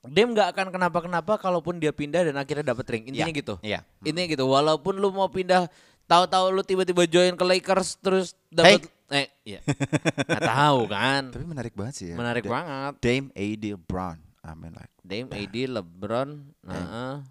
Dem 0.03 0.33
nggak 0.33 0.51
akan 0.51 0.67
kenapa-kenapa 0.71 1.39
kalaupun 1.39 1.79
dia 1.79 1.91
pindah 1.91 2.25
dan 2.25 2.35
akhirnya 2.35 2.67
dapet 2.67 2.87
ring. 2.89 3.05
Intinya 3.07 3.23
Iya, 3.25 3.37
gitu. 3.37 3.55
iya. 3.63 3.81
Intinya 4.01 4.27
gitu. 4.27 4.45
Walaupun 4.45 4.97
lu 4.97 5.09
mau 5.09 5.29
pindah 5.29 5.71
tahu-tahu 6.05 6.51
lu 6.51 6.61
tiba-tiba 6.61 7.07
join 7.07 7.33
ke 7.33 7.45
Lakers 7.45 7.97
terus 7.97 8.35
dapat 8.49 8.83
eh 9.09 9.31
iya. 9.45 9.61
Nggak 9.63 10.43
tahu 10.43 10.81
kan. 10.87 11.23
tapi 11.31 11.45
menarik 11.45 11.73
banget 11.73 11.95
sih 11.95 12.07
ya. 12.11 12.17
Menarik 12.17 12.43
Da- 12.43 12.51
banget. 12.51 12.93
Dame 12.99 13.27
AD 13.33 13.65
Brown 13.79 14.19
I 14.43 14.53
mean 14.53 14.73
like 14.73 14.91
Dame, 14.99 15.31
AD, 15.31 15.55
LeBron, 15.69 16.31
nah, 16.63 17.23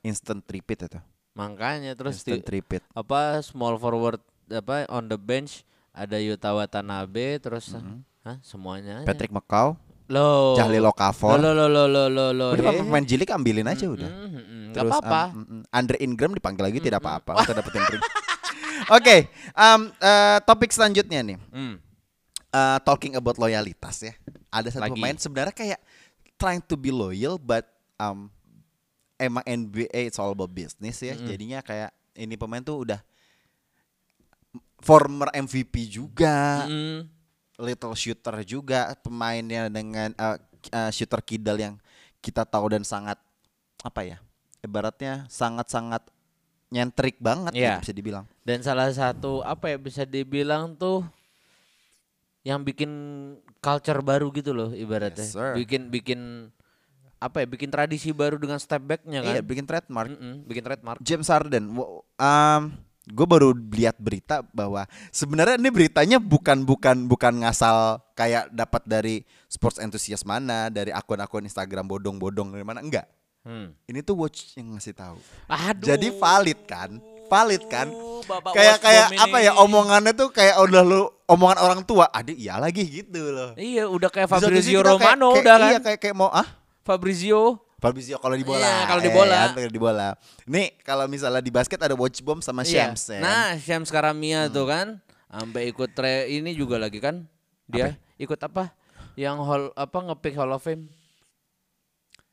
instant 0.00 0.44
repeat 0.44 0.80
itu. 0.82 1.00
makanya 1.32 1.92
terus 1.94 2.20
di, 2.20 2.34
Instant 2.34 2.44
repeat. 2.50 2.82
apa 2.90 3.40
small 3.40 3.76
forward 3.76 4.20
apa 4.50 4.88
on 4.88 5.06
the 5.08 5.18
bench 5.20 5.62
ada 5.92 6.16
Yuta 6.16 6.54
Watanabe 6.54 7.42
terus 7.42 7.74
hah, 8.22 8.36
semuanya 8.44 9.02
aja. 9.02 9.06
Patrick 9.08 9.32
McCaw, 9.34 9.74
lo 10.08 10.54
Jahlil 10.54 10.86
Okafor. 10.86 11.36
lo 11.40 11.50
lo 11.50 11.66
lo 11.66 11.84
lo 11.90 12.04
lo 12.06 12.26
lo 12.30 12.46
Udah 12.54 12.70
he. 12.70 12.80
pemain 12.80 13.04
jilik 13.04 13.28
ambilin 13.34 13.66
aja 13.66 13.84
udah. 13.90 14.06
Mm, 14.06 14.28
mm, 14.30 14.44
mm. 14.44 14.66
Terus 14.76 14.92
apa-apa 14.94 15.22
um, 15.32 15.38
mm, 15.38 15.46
mm, 15.48 15.62
Andre 15.74 15.96
Ingram 16.00 16.32
dipanggil 16.36 16.64
lagi 16.64 16.78
tidak 16.78 17.00
apa-apa 17.02 17.42
untuk 17.42 17.54
dapetin. 17.56 17.82
Oke, 18.96 19.28
um, 19.52 19.90
eh, 20.00 20.38
topik 20.46 20.70
selanjutnya 20.72 21.20
nih. 21.20 21.38
Hmm. 21.52 21.76
Uh, 22.48 22.78
talking 22.80 23.12
about 23.18 23.36
loyalitas 23.36 24.00
ya. 24.00 24.14
Ada 24.48 24.80
satu 24.80 24.88
Lagi. 24.88 24.96
pemain 24.96 25.16
sebenarnya 25.20 25.52
kayak 25.52 25.80
trying 26.40 26.64
to 26.64 26.80
be 26.80 26.88
loyal 26.88 27.36
but 27.36 27.68
um 28.00 28.32
emang 29.20 29.44
NBA 29.44 30.08
it's 30.08 30.16
all 30.16 30.32
about 30.32 30.48
business 30.48 31.02
ya. 31.04 31.12
Jadinya 31.12 31.60
kayak 31.60 31.92
ini 32.16 32.38
pemain 32.40 32.64
tuh 32.64 32.88
udah 32.88 33.02
former 34.78 35.28
MVP 35.32 35.90
juga, 35.90 36.64
Mm. 36.64 37.06
little 37.58 37.94
shooter 37.94 38.36
juga, 38.42 38.94
pemainnya 38.98 39.66
dengan 39.66 40.14
uh, 40.14 40.38
uh, 40.70 40.90
shooter 40.90 41.18
kidal 41.20 41.58
yang 41.58 41.74
kita 42.18 42.46
tahu 42.46 42.70
dan 42.70 42.82
sangat 42.82 43.18
apa 43.80 44.00
ya? 44.02 44.18
Ibaratnya 44.58 45.26
sangat-sangat 45.26 46.02
nyentrik 46.68 47.18
banget 47.18 47.54
Iya. 47.54 47.78
gitu 47.80 47.90
bisa 47.90 47.94
dibilang. 47.94 48.24
Dan 48.42 48.62
salah 48.62 48.90
satu 48.90 49.40
apa 49.42 49.70
ya 49.70 49.78
bisa 49.78 50.02
dibilang 50.04 50.74
tuh 50.74 51.02
yang 52.46 52.62
bikin 52.62 52.90
culture 53.58 54.00
baru 54.00 54.30
gitu 54.32 54.54
loh 54.54 54.70
ibaratnya. 54.72 55.26
Yes, 55.26 55.34
sir. 55.34 55.52
bikin 55.58 55.90
bikin 55.90 56.20
apa 57.18 57.42
ya? 57.42 57.46
Bikin 57.50 57.68
tradisi 57.68 58.14
baru 58.14 58.38
dengan 58.38 58.62
step 58.62 58.78
backnya 58.80 59.20
kan. 59.26 59.32
Iya, 59.34 59.42
bikin 59.42 59.66
trademark. 59.66 60.08
Mm-mm, 60.14 60.46
bikin 60.46 60.62
trademark. 60.62 60.98
James 61.02 61.26
Harden. 61.26 61.64
Um, 62.14 62.62
gue 63.08 63.26
baru 63.26 63.56
lihat 63.72 63.96
berita 63.96 64.44
bahwa 64.52 64.84
sebenarnya 65.08 65.56
ini 65.56 65.70
beritanya 65.72 66.18
bukan 66.20 66.62
bukan 66.62 67.08
bukan 67.08 67.40
ngasal 67.42 68.04
kayak 68.12 68.52
dapat 68.52 68.82
dari 68.84 69.16
sports 69.48 69.80
enthusiast 69.80 70.28
mana, 70.28 70.68
dari 70.68 70.92
akun-akun 70.92 71.48
Instagram 71.48 71.88
bodong-bodong 71.88 72.52
dari 72.52 72.64
mana 72.64 72.84
enggak. 72.84 73.08
Hmm. 73.48 73.72
Ini 73.88 74.04
tuh 74.04 74.18
watch 74.18 74.58
yang 74.60 74.76
ngasih 74.76 74.92
tahu. 74.92 75.16
Aduh. 75.48 75.86
Jadi 75.88 76.12
valid 76.12 76.60
kan? 76.68 77.00
Valid 77.28 77.62
kan? 77.68 77.88
Bapak 78.28 78.52
kayak 78.52 78.76
kayak 78.80 79.08
apa 79.16 79.38
ya 79.40 79.52
omongannya 79.56 80.12
tuh 80.12 80.28
kayak 80.28 80.60
udah 80.60 80.82
lu 80.84 81.08
omongan 81.24 81.58
orang 81.60 81.80
tua. 81.84 82.12
Adik 82.12 82.36
iya 82.36 82.60
lagi 82.60 82.84
gitu 82.84 83.20
loh. 83.32 83.52
Iya, 83.56 83.88
udah 83.88 84.08
kayak 84.12 84.28
Fabrizio 84.28 84.80
kayak- 84.80 84.88
Romano 84.92 85.28
kayak- 85.32 85.44
udah 85.44 85.56
kan. 85.56 85.70
Iya 85.72 85.78
kayak 85.80 85.98
kayak 86.04 86.16
mau 86.16 86.28
ah 86.28 86.48
Fabrizio. 86.84 87.60
Fabrizio 87.78 88.18
kalau 88.18 88.34
di 88.34 88.42
bola. 88.42 88.58
Iya, 88.60 88.90
kalau 88.90 89.00
di 89.00 89.10
Eh, 89.10 89.14
bola. 89.14 89.36
kan, 89.38 89.50
kalau 89.54 89.70
di 89.70 89.80
bola. 89.80 90.08
Nih, 90.50 90.68
kalau 90.82 91.04
misalnya 91.06 91.38
di 91.38 91.52
basket 91.54 91.78
ada 91.78 91.94
watch 91.94 92.18
bomb 92.20 92.42
sama 92.42 92.66
Iya. 92.66 92.90
Shams 92.90 93.02
ya. 93.14 93.20
Nah, 93.22 93.54
Shams 93.54 93.88
Karamia 93.88 94.50
tuh 94.50 94.66
kan 94.66 94.98
sampai 95.30 95.70
ikut 95.70 95.94
tre 95.94 96.26
ini 96.26 96.58
juga 96.58 96.74
lagi 96.74 96.98
kan. 96.98 97.22
Dia 97.70 97.94
ikut 98.18 98.38
apa? 98.42 98.74
Yang 99.14 99.36
hall 99.42 99.64
apa 99.74 99.98
ngepick 100.10 100.34
Hall 100.34 100.50
of 100.50 100.62
Fame 100.62 100.90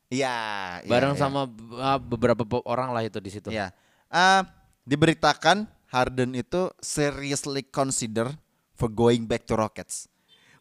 Iya, 0.06 0.34
iya, 0.82 0.90
bareng 0.90 1.14
iya. 1.14 1.20
sama 1.20 1.50
uh, 1.50 1.98
beberapa 1.98 2.46
orang 2.62 2.94
lah 2.94 3.02
itu 3.02 3.18
di 3.18 3.26
situ. 3.26 3.50
Iya. 3.50 3.74
Ah, 4.06 4.46
diberitakan 4.86 5.66
Harden 5.90 6.30
itu 6.32 6.70
seriously 6.78 7.66
consider 7.66 8.30
for 8.70 8.86
going 8.86 9.26
back 9.26 9.42
to 9.46 9.58
Rockets. 9.58 10.06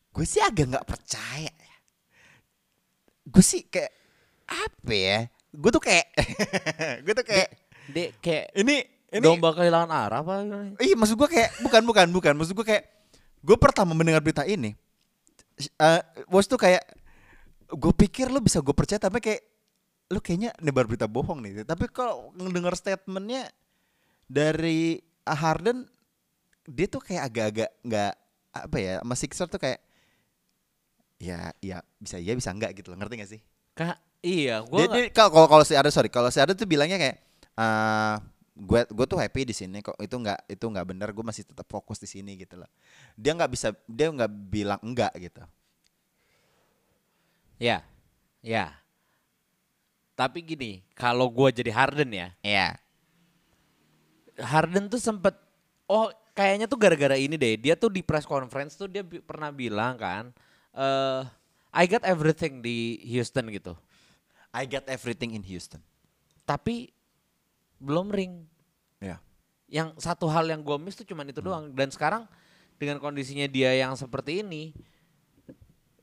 Gue 0.09 0.25
sih 0.25 0.41
agak 0.41 0.73
nggak 0.73 0.85
percaya. 0.85 1.53
ya. 1.53 1.75
Gue 3.21 3.41
sih 3.41 3.65
kayak 3.65 3.93
apa 4.45 4.93
ya? 4.93 5.19
Gue 5.51 5.71
tuh 5.73 5.83
kayak 5.83 6.05
gue 7.05 7.13
tuh 7.13 7.25
kayak 7.25 7.49
Dek 7.85 8.09
kayak 8.17 8.45
ini 8.57 8.81
ini 9.13 9.21
domba 9.21 9.53
kehilangan 9.53 9.89
arah 9.91 10.19
apa? 10.25 10.33
Iya 10.81 10.95
maksud 10.97 11.15
gue 11.15 11.29
kayak 11.29 11.61
bukan 11.61 11.81
bukan 11.85 12.07
bukan 12.09 12.33
maksud 12.33 12.57
gue 12.57 12.65
kayak 12.65 12.83
gue 13.45 13.57
pertama 13.61 13.93
mendengar 13.93 14.25
berita 14.25 14.41
ini, 14.41 14.73
uh, 15.77 16.01
bos 16.25 16.49
tuh 16.49 16.57
kayak 16.57 16.81
gue 17.69 17.93
pikir 17.93 18.33
lo 18.33 18.41
bisa 18.41 18.57
gue 18.57 18.73
percaya 18.73 18.97
tapi 18.97 19.21
kayak 19.21 19.45
lo 20.09 20.17
kayaknya 20.17 20.49
nebar 20.61 20.89
berita 20.89 21.05
bohong 21.05 21.45
nih. 21.45 21.61
Tapi 21.61 21.85
kalau 21.93 22.33
ngedengar 22.33 22.73
statementnya 22.73 23.49
dari 24.25 24.97
Harden, 25.25 25.85
dia 26.65 26.89
tuh 26.89 27.01
kayak 27.01 27.29
agak-agak 27.29 27.69
nggak 27.85 28.13
apa 28.55 28.77
ya, 28.81 28.93
sama 29.01 29.15
Sixer 29.17 29.47
tuh 29.49 29.61
kayak 29.61 29.81
ya 31.21 31.53
ya 31.63 31.85
bisa 32.01 32.17
iya 32.19 32.33
bisa 32.33 32.49
enggak 32.51 32.75
gitu 32.75 32.91
loh 32.93 32.97
ngerti 33.01 33.13
gak 33.21 33.31
sih? 33.31 33.41
Kak, 33.75 33.97
iya, 34.25 34.55
Dia, 34.65 34.67
gua 34.67 34.81
dia- 34.89 35.13
kalau 35.13 35.45
kalau 35.45 35.61
si 35.61 35.77
Arda 35.77 35.93
sorry 35.93 36.09
kalau 36.09 36.33
si 36.33 36.41
Arda 36.41 36.57
tuh 36.57 36.65
bilangnya 36.65 36.97
kayak 36.97 37.17
eh 37.55 38.15
gue 38.55 38.81
gue 38.87 39.05
tuh 39.05 39.19
happy 39.19 39.51
di 39.51 39.55
sini 39.55 39.83
kok 39.83 39.99
itu 39.99 40.15
nggak 40.15 40.47
itu 40.47 40.63
nggak 40.63 40.87
benar 40.87 41.11
gue 41.11 41.21
masih 41.27 41.43
tetap 41.43 41.67
fokus 41.67 41.99
di 41.99 42.07
sini 42.09 42.39
gitu 42.39 42.55
loh. 42.57 42.67
Dia 43.13 43.35
nggak 43.35 43.51
bisa 43.51 43.75
dia 43.85 44.07
nggak 44.09 44.31
bilang 44.49 44.79
enggak 44.81 45.11
gitu. 45.19 45.43
Ya, 47.55 47.83
ya. 48.43 48.75
Tapi 50.15 50.39
gini, 50.43 50.79
kalau 50.95 51.27
gua 51.27 51.51
jadi 51.51 51.71
Harden 51.75 52.07
ya, 52.15 52.31
Iya. 52.39 52.79
Harden 54.39 54.87
tuh 54.87 54.99
sempet 54.99 55.35
oh 55.87 56.07
kayaknya 56.35 56.67
tuh 56.67 56.75
gara-gara 56.75 57.15
ini 57.15 57.39
deh 57.39 57.55
dia 57.55 57.75
tuh 57.79 57.87
di 57.87 58.03
press 58.03 58.27
conference 58.27 58.75
tuh 58.75 58.91
dia 58.91 58.99
bi- 58.99 59.23
pernah 59.23 59.47
bilang 59.51 59.95
kan 59.95 60.35
eh 60.75 61.23
I 61.71 61.83
got 61.87 62.03
everything 62.03 62.59
di 62.59 62.99
Houston 63.07 63.47
gitu 63.47 63.75
I 64.55 64.63
got 64.63 64.87
everything 64.87 65.35
in 65.35 65.43
Houston. 65.43 65.83
Tapi 66.47 66.95
belum 67.75 68.07
ring. 68.07 68.47
Ya. 69.03 69.19
Yang 69.67 69.99
satu 69.99 70.31
hal 70.31 70.47
yang 70.47 70.63
gue 70.63 70.79
miss 70.79 70.95
tuh 70.95 71.03
cuman 71.03 71.27
itu 71.27 71.43
doang. 71.43 71.75
Dan 71.75 71.91
sekarang 71.91 72.23
dengan 72.79 73.03
kondisinya 73.03 73.51
dia 73.51 73.75
yang 73.75 73.99
seperti 73.99 74.39
ini 74.39 74.71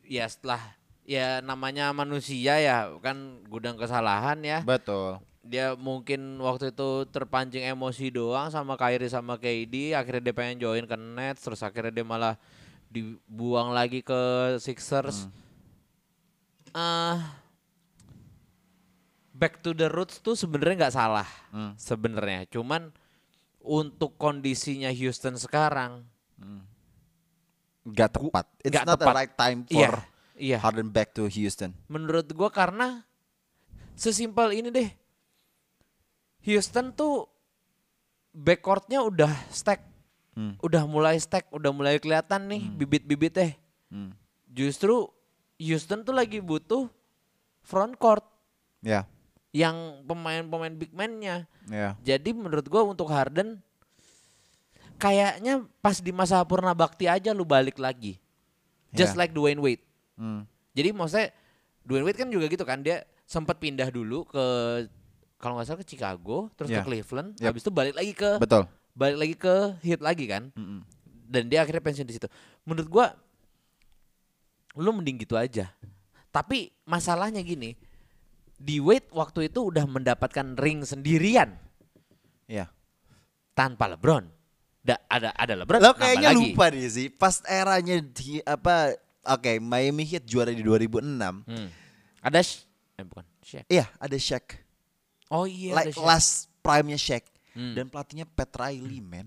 ya 0.05 0.28
setelah 0.28 0.61
ya 1.09 1.40
namanya 1.40 1.88
manusia 1.96 2.61
ya 2.61 2.92
kan 3.00 3.40
gudang 3.48 3.80
kesalahan 3.80 4.36
ya. 4.44 4.61
Betul. 4.61 5.16
Dia 5.42 5.72
mungkin 5.74 6.36
waktu 6.38 6.76
itu 6.76 7.09
terpancing 7.09 7.64
emosi 7.64 8.12
doang 8.12 8.53
sama 8.53 8.76
Kyrie 8.76 9.09
sama 9.09 9.40
KD 9.40 9.96
akhirnya 9.96 10.28
dia 10.28 10.34
pengen 10.36 10.61
join 10.61 10.84
ke 10.84 10.94
Nets 10.94 11.40
terus 11.40 11.64
akhirnya 11.64 11.90
dia 11.90 12.05
malah 12.05 12.36
dibuang 12.92 13.72
lagi 13.72 14.05
ke 14.05 14.20
Sixers. 14.61 15.26
Ah 16.76 17.41
back 19.43 19.59
to 19.59 19.74
the 19.74 19.90
roots 19.90 20.22
tuh 20.22 20.38
sebenarnya 20.38 20.86
nggak 20.86 20.95
salah 20.95 21.26
Hmm. 21.51 21.74
sebenarnya. 21.74 22.47
Cuman 22.47 22.95
untuk 23.59 24.14
kondisinya 24.14 24.86
Houston 24.88 25.34
sekarang 25.34 26.07
nggak 27.82 28.11
tepat. 28.12 28.47
It's 28.62 28.70
nggak 28.70 28.86
not 28.86 28.95
the 28.95 29.03
tepat. 29.03 29.14
right 29.16 29.34
time 29.34 29.59
for 29.66 29.74
iya. 29.74 29.90
Iya 30.32 30.59
Harden 30.59 30.88
back 30.88 31.12
to 31.12 31.26
Houston. 31.26 31.74
Menurut 31.86 32.30
gua 32.30 32.49
karena 32.49 33.03
sesimpel 33.95 34.55
ini 34.55 34.70
deh 34.70 34.90
Houston 36.43 36.90
tuh 36.90 37.26
backcourtnya 38.32 39.03
udah 39.03 39.30
stack. 39.51 39.90
Hmm. 40.32 40.57
udah 40.64 40.88
mulai 40.88 41.20
stack 41.20 41.53
udah 41.53 41.68
mulai 41.70 42.01
kelihatan 42.01 42.49
nih 42.49 42.64
bibit-bibit 42.72 43.36
teh 43.36 43.53
Hmm. 43.93 44.16
justru 44.49 45.05
Houston 45.61 46.01
tuh 46.01 46.16
lagi 46.16 46.40
butuh 46.40 46.88
front 47.61 47.93
court 48.01 48.24
ya 48.80 49.05
yang 49.53 50.00
pemain-pemain 50.05 50.72
big 50.72 50.92
man-nya 50.92 51.44
ya 51.68 51.92
jadi 52.00 52.32
menurut 52.32 52.64
gua 52.66 52.88
untuk 52.88 53.07
Harden 53.07 53.61
kayaknya 54.96 55.62
pas 55.78 55.98
di 55.98 56.11
masa 56.11 56.40
Purna 56.42 56.72
Bakti 56.72 57.05
aja 57.07 57.30
lu 57.30 57.44
balik 57.44 57.76
lagi 57.76 58.16
just 58.90 59.12
Ya. 59.14 59.24
like 59.24 59.32
Dwayne 59.32 59.61
Wade 59.61 59.84
Hmm. 60.12 60.44
Jadi 60.76 60.92
maksudnya 60.92 61.32
Dwayne 61.82 62.05
Wade 62.05 62.20
kan 62.20 62.28
juga 62.28 62.44
gitu 62.46 62.62
kan 62.62 62.78
dia 62.78 63.03
sempat 63.24 63.57
pindah 63.57 63.88
dulu 63.88 64.28
ke 64.28 64.44
kalau 65.40 65.59
nggak 65.59 65.66
salah 65.66 65.80
ke 65.82 65.88
Chicago, 65.88 66.46
terus 66.55 66.70
Ya. 66.70 66.84
ke 66.84 66.86
Cleveland, 66.86 67.34
Yap. 67.40 67.50
habis 67.50 67.64
itu 67.64 67.72
balik 67.74 67.96
lagi 67.96 68.12
ke 68.14 68.38
betul 68.38 68.68
balik 68.94 69.16
lagi 69.18 69.34
ke 69.34 69.55
Heat 69.82 70.00
lagi 70.05 70.24
kan. 70.28 70.53
Mm-mm. 70.55 70.84
Dan 71.26 71.48
dia 71.48 71.64
akhirnya 71.64 71.80
pensiun 71.80 72.07
di 72.07 72.14
situ. 72.14 72.28
Menurut 72.62 72.86
gua 72.86 73.07
lu 74.76 74.92
mending 74.92 75.24
gitu 75.24 75.34
aja. 75.34 75.72
Tapi 76.28 76.70
masalahnya 76.84 77.40
gini, 77.40 77.74
di 78.62 78.78
Wade 78.78 79.10
waktu 79.10 79.50
itu 79.50 79.66
udah 79.66 79.82
mendapatkan 79.84 80.54
ring 80.54 80.82
sendirian 80.82 81.58
ya 82.46 82.70
tanpa 83.52 83.90
LeBron. 83.90 84.30
Da, 84.78 84.98
ada 85.06 85.30
ada 85.32 85.54
LeBron. 85.56 85.78
Lo 85.78 85.92
kayaknya 85.92 86.30
lagi. 86.30 86.38
lupa 86.48 86.64
deh 86.68 86.86
sih 86.86 87.06
pas 87.06 87.38
eranya 87.44 87.98
di 87.98 88.38
apa 88.40 88.94
oke 89.24 89.58
Miami 89.58 90.02
Heat 90.04 90.22
juara 90.24 90.50
di 90.50 90.60
2006 90.60 91.42
Hmm. 91.44 91.68
Ada 92.18 92.38
Sh- 92.40 92.62
eh 92.92 93.02
bukan 93.02 93.26
Shaq. 93.40 93.66
iya 93.68 93.86
ada 93.96 94.14
Shaq 94.14 94.58
Oh 95.28 95.42
iya 95.42 95.74
like 95.74 95.90
Shaq. 95.90 96.02
last 96.02 96.30
prime-nya 96.60 96.96
Shaq 96.96 97.26
Hmm. 97.52 97.74
dan 97.74 97.86
pelatihnya 97.86 98.24
Pat 98.24 98.48
Riley 98.56 98.98
man 98.98 99.26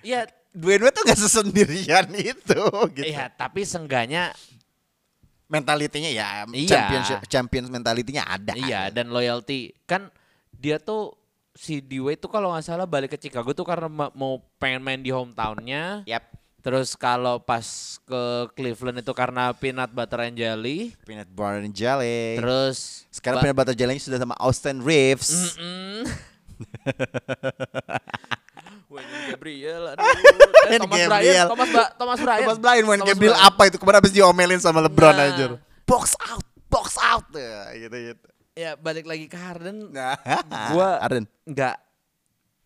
Iya, 0.00 0.26
Dwayne 0.50 0.82
Wade 0.82 0.94
tuh 0.94 1.04
gak 1.04 1.18
sesendirian 1.18 2.06
itu 2.34 2.62
gitu 2.92 3.06
Iya, 3.06 3.26
tapi 3.28 3.62
sengganya 3.62 4.30
mentalitinya 5.46 6.10
ya 6.10 6.42
Iya. 6.44 6.66
championship 6.68 7.18
champions 7.26 7.68
mentalitinya 7.68 8.26
ada. 8.26 8.52
Iya, 8.52 8.90
dan 8.90 9.08
loyalty 9.08 9.74
kan 9.86 10.10
dia 10.52 10.76
tuh 10.76 11.14
si 11.54 11.80
Dwayne 11.80 12.18
tuh 12.18 12.28
kalau 12.28 12.52
nggak 12.52 12.66
salah 12.66 12.84
balik 12.84 13.14
ke 13.14 13.18
Chicago 13.18 13.48
tuh 13.50 13.64
karena 13.64 13.88
ma- 13.88 14.12
mau 14.12 14.42
pengen 14.58 14.82
main 14.82 15.00
di 15.00 15.08
hometownnya. 15.08 16.04
Yap. 16.04 16.34
Terus 16.60 16.98
kalau 16.98 17.38
pas 17.38 17.62
ke 18.02 18.22
Cleveland 18.52 18.98
itu 18.98 19.14
karena 19.14 19.54
peanut 19.54 19.86
butter 19.88 20.26
and 20.26 20.34
jelly. 20.34 20.90
Peanut 21.06 21.30
butter 21.30 21.62
and 21.62 21.70
jelly. 21.70 22.34
Terus 22.36 23.06
Sekarang 23.08 23.38
peanut 23.38 23.54
butter 23.54 23.70
jelly 23.72 24.02
sudah 24.02 24.18
sama 24.18 24.34
Austin 24.36 24.82
Reeves. 24.82 25.30
Gabriel, 29.28 29.82
aduh. 29.88 30.02
Eh, 30.02 30.14
Wayne 30.68 30.80
Thomas 30.80 30.98
Gabriel. 30.98 31.10
Bryant, 31.10 31.48
Thomas, 31.48 31.68
ba- 31.68 31.90
Thomas 31.94 32.18
Bryant. 32.18 32.40
Thomas 32.42 32.58
Wayne 32.58 32.82
Thomas 32.96 33.08
Gabriel 33.08 33.34
Bryant. 33.34 33.48
apa 33.48 33.62
itu? 33.64 33.76
Kemarin 33.76 33.98
habis 33.98 34.12
diomelin 34.12 34.60
sama 34.60 34.78
LeBron 34.80 35.10
Nah. 35.10 35.26
anjir. 35.26 35.50
Box 35.84 36.04
out, 36.20 36.44
box 36.66 36.86
out. 36.96 37.26
Ya, 37.32 37.60
gitu 37.76 37.96
gitu. 38.10 38.26
Ya 38.52 38.70
balik 38.74 39.04
lagi 39.04 39.26
ke 39.26 39.36
Harden, 39.36 39.90
Nah, 39.90 40.16
gua 40.72 40.96
Arden. 40.98 41.24
nggak 41.44 41.74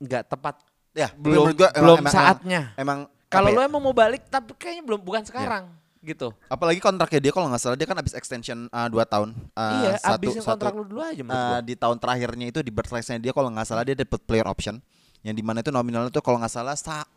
nggak 0.00 0.22
tepat. 0.26 0.54
Ya, 0.90 1.08
Belum- 1.12 1.50
gua 1.52 1.68
emang- 1.68 1.74
belum 1.76 1.98
emang- 2.00 2.12
saatnya. 2.12 2.62
Emang 2.74 2.98
Kalau 3.26 3.46
apa 3.46 3.56
lo 3.56 3.60
ya? 3.60 3.66
emang 3.66 3.80
mau 3.80 3.92
balik, 3.92 4.26
tapi 4.26 4.54
kayaknya 4.54 4.82
belum 4.84 5.00
bukan 5.00 5.22
sekarang, 5.22 5.70
gitu. 6.00 6.34
apalagi 6.46 6.78
kontraknya 6.78 7.20
dia 7.20 7.30
kalau 7.30 7.46
nggak 7.46 7.60
salah 7.60 7.74
dia 7.74 7.84
kan 7.84 7.94
habis 7.94 8.10
extension 8.12 8.66
2 8.66 8.90
tahun. 9.04 9.30
Uh, 9.52 9.70
iya, 9.80 9.92
satu- 9.96 10.14
abisin 10.16 10.40
satu- 10.40 10.50
kontrak 10.56 10.72
lu 10.72 10.82
dulu 10.84 11.00
aja 11.00 11.20
Uh, 11.20 11.26
gua. 11.26 11.58
di 11.60 11.74
tahun 11.74 11.96
terakhirnya 11.96 12.46
itu 12.48 12.58
di 12.58 12.70
birthright-nya 12.70 13.18
dia 13.20 13.30
kalau 13.30 13.46
nggak 13.48 13.62
salah 13.64 13.84
dia 13.84 13.94
dapat 13.94 14.18
player 14.24 14.42
option 14.44 14.82
yang 15.20 15.36
di 15.36 15.44
mana 15.44 15.60
itu 15.60 15.68
nominalnya 15.68 16.08
tuh 16.08 16.24
kalau 16.24 16.40
nggak 16.40 16.52
salah 16.52 16.76
sa- 16.76 17.08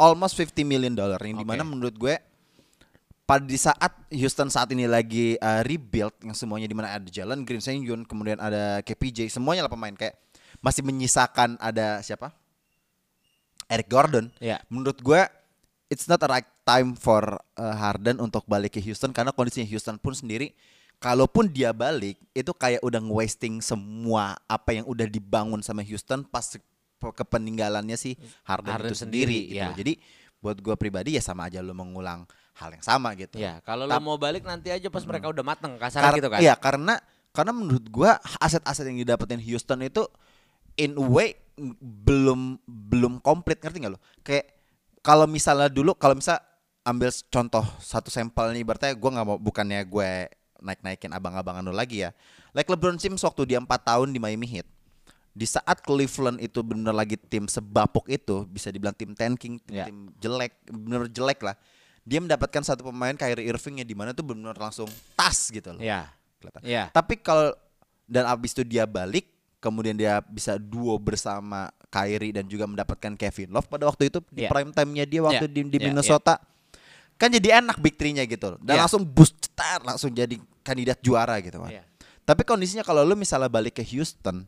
almost 0.00 0.34
50 0.34 0.66
million 0.66 0.92
dollar 0.92 1.20
yang 1.22 1.38
di 1.38 1.46
mana 1.46 1.62
Oke. 1.62 1.70
menurut 1.70 1.94
gue 1.94 2.14
pada 3.22 3.46
di 3.46 3.54
saat 3.54 3.92
Houston 4.10 4.50
saat 4.50 4.68
ini 4.74 4.90
lagi 4.90 5.38
uh, 5.38 5.62
rebuild 5.62 6.12
yang 6.26 6.34
semuanya 6.34 6.66
di 6.66 6.74
mana 6.74 6.98
ada 6.98 7.06
Jalen 7.06 7.46
Green, 7.46 7.62
Sengun, 7.62 8.02
kemudian 8.02 8.36
ada 8.36 8.82
KPJ, 8.82 9.30
semuanya 9.30 9.64
lah 9.64 9.72
pemain 9.72 9.94
kayak 9.94 10.18
masih 10.58 10.82
menyisakan 10.82 11.56
ada 11.62 12.02
siapa? 12.02 12.34
Eric 13.70 13.88
Gordon. 13.88 14.28
Iya. 14.42 14.60
Menurut 14.68 15.00
gue 15.00 15.22
it's 15.88 16.10
not 16.10 16.20
a 16.20 16.28
right 16.28 16.50
time 16.66 16.98
for 16.98 17.40
uh, 17.56 17.74
Harden 17.78 18.18
untuk 18.20 18.44
balik 18.44 18.76
ke 18.76 18.80
Houston 18.84 19.14
karena 19.14 19.30
kondisinya 19.32 19.64
Houston 19.70 19.96
pun 19.96 20.12
sendiri 20.12 20.52
kalaupun 21.02 21.50
dia 21.50 21.74
balik 21.74 22.16
itu 22.32 22.52
kayak 22.54 22.80
udah 22.80 23.02
wasting 23.02 23.58
semua 23.58 24.38
apa 24.46 24.76
yang 24.76 24.86
udah 24.86 25.04
dibangun 25.04 25.58
sama 25.60 25.82
Houston 25.82 26.22
pas 26.22 26.46
kepeninggalannya 27.10 27.98
si 27.98 28.14
Harden, 28.46 28.70
Harden 28.78 28.90
itu 28.94 28.94
sendiri, 28.94 29.26
sendiri, 29.26 29.50
gitu. 29.50 29.58
ya. 29.58 29.74
Jadi 29.74 29.92
buat 30.38 30.58
gue 30.62 30.74
pribadi 30.78 31.18
ya 31.18 31.22
sama 31.22 31.50
aja 31.50 31.58
lu 31.58 31.74
mengulang 31.74 32.22
hal 32.62 32.70
yang 32.70 32.84
sama 32.84 33.16
gitu. 33.18 33.40
Ya, 33.40 33.58
kalau 33.64 33.88
lo 33.88 33.96
mau 33.98 34.14
balik 34.20 34.44
nanti 34.46 34.70
aja 34.70 34.86
pas 34.92 35.02
mereka 35.02 35.32
udah 35.32 35.44
mateng, 35.44 35.74
kasar 35.80 36.02
Kar- 36.04 36.16
gitu 36.18 36.28
kan. 36.30 36.38
Iya, 36.38 36.54
karena 36.54 37.00
karena 37.32 37.52
menurut 37.56 37.84
gua 37.88 38.20
aset-aset 38.38 38.84
yang 38.86 39.00
didapetin 39.00 39.40
Houston 39.40 39.80
itu 39.82 40.04
in 40.76 40.94
a 41.00 41.04
way 41.04 41.34
belum 41.80 42.60
belum 42.68 43.18
komplit 43.24 43.58
ngerti 43.58 43.82
nggak 43.82 43.92
lo? 43.96 44.00
Kayak 44.20 44.52
kalau 45.00 45.24
misalnya 45.24 45.72
dulu 45.72 45.96
kalau 45.96 46.14
misal 46.14 46.38
ambil 46.84 47.08
contoh 47.30 47.64
satu 47.80 48.12
sampel 48.12 48.52
nih 48.52 48.64
berarti 48.66 48.92
gua 48.94 49.10
nggak 49.16 49.26
mau 49.26 49.38
bukannya 49.40 49.80
gue 49.88 50.10
naik-naikin 50.62 51.10
abang-abangan 51.10 51.64
lo 51.66 51.74
lagi 51.74 52.06
ya. 52.06 52.14
Like 52.54 52.70
LeBron 52.70 53.00
James 53.00 53.18
waktu 53.24 53.42
dia 53.48 53.58
4 53.58 53.66
tahun 53.66 54.14
di 54.14 54.22
Miami 54.22 54.46
Heat. 54.46 54.68
Di 55.32 55.48
saat 55.48 55.80
Cleveland 55.80 56.38
itu 56.38 56.60
bener 56.60 56.92
lagi 56.92 57.16
tim 57.16 57.48
sebapuk 57.48 58.04
itu, 58.06 58.44
bisa 58.44 58.68
dibilang 58.68 58.92
tim 58.92 59.16
tanking, 59.16 59.56
tim, 59.64 59.72
Ya. 59.72 59.88
tim 59.88 60.12
jelek, 60.20 60.52
bener 60.68 61.08
jelek 61.08 61.40
lah. 61.40 61.56
Dia 62.04 62.20
mendapatkan 62.20 62.60
satu 62.60 62.84
pemain 62.84 63.16
Kyrie 63.16 63.48
Irving 63.48 63.80
yang 63.80 63.88
di 63.88 63.96
mana 63.96 64.12
tuh 64.12 64.26
benar 64.28 64.52
langsung 64.54 64.90
tas 65.16 65.48
gitu 65.48 65.72
loh. 65.72 65.80
Iya. 65.80 66.12
Kelihatan. 66.36 66.60
Iya. 66.66 66.84
Tapi 66.92 67.16
kalau 67.18 67.54
dan 68.04 68.28
abis 68.28 68.52
itu 68.52 68.66
dia 68.66 68.84
balik, 68.84 69.24
kemudian 69.56 69.96
dia 69.96 70.20
bisa 70.20 70.60
duo 70.60 70.98
bersama 70.98 71.70
Kyrie 71.88 72.34
dan 72.34 72.44
juga 72.44 72.66
mendapatkan 72.68 73.14
Kevin 73.16 73.54
Love 73.54 73.70
pada 73.70 73.88
waktu 73.88 74.10
itu 74.12 74.18
di 74.28 74.44
Iya. 74.44 74.50
prime 74.52 74.72
time-nya 74.74 75.04
dia 75.08 75.20
waktu 75.24 75.46
Iya, 75.48 75.54
di, 75.54 75.60
di 75.64 75.78
iya, 75.80 75.86
Minnesota. 75.88 76.36
Kan 77.16 77.30
jadi 77.30 77.62
enak 77.62 77.78
big 77.78 77.94
three-nya 77.94 78.26
gitu 78.26 78.52
loh. 78.52 78.58
Dan 78.60 78.76
Iya. 78.76 78.84
langsung 78.84 79.06
boost 79.06 79.38
cetar, 79.40 79.80
langsung 79.80 80.10
jadi 80.10 80.36
kandidat 80.60 80.98
juara 81.00 81.38
gitu 81.40 81.56
kan. 81.56 81.70
Iya. 81.70 81.82
Tapi 82.22 82.42
kondisinya 82.42 82.82
kalau 82.82 83.06
lu 83.06 83.14
misalnya 83.14 83.46
balik 83.46 83.78
ke 83.78 83.84
Houston 83.94 84.42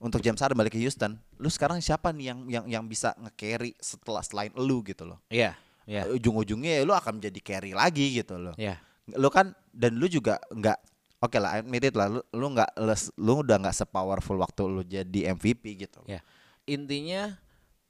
untuk 0.00 0.24
James 0.24 0.40
Harden 0.40 0.56
balik 0.56 0.72
ke 0.72 0.80
Houston, 0.80 1.20
lu 1.36 1.46
sekarang 1.46 1.76
siapa 1.78 2.08
nih 2.10 2.32
yang 2.32 2.38
yang 2.48 2.64
yang 2.66 2.84
bisa 2.88 3.12
nge-carry 3.20 3.76
setelah 3.76 4.24
selain 4.24 4.50
lu 4.56 4.80
gitu 4.80 5.04
loh. 5.04 5.20
Iya. 5.28 5.52
Iya. 5.84 6.08
Ujung-ujungnya 6.08 6.80
ya 6.80 6.82
lu 6.82 6.94
akan 6.94 7.20
menjadi 7.20 7.40
carry 7.42 7.72
lagi 7.74 8.14
gitu 8.16 8.38
loh 8.38 8.54
Iya. 8.54 8.78
lu 9.18 9.26
kan 9.26 9.50
dan 9.74 9.98
lu 9.98 10.06
juga 10.06 10.38
nggak 10.48 10.78
oke 11.18 11.34
lah 11.36 11.58
admit 11.58 11.82
it 11.82 11.98
lah 11.98 12.06
lu 12.06 12.22
lu 12.30 12.46
nggak 12.54 12.78
lu 13.18 13.42
udah 13.42 13.56
nggak 13.58 13.74
sepowerful 13.74 14.38
waktu 14.38 14.62
lu 14.64 14.86
jadi 14.86 15.34
MVP 15.34 15.82
gitu 15.82 15.98
Ya. 16.06 16.22
Intinya 16.62 17.34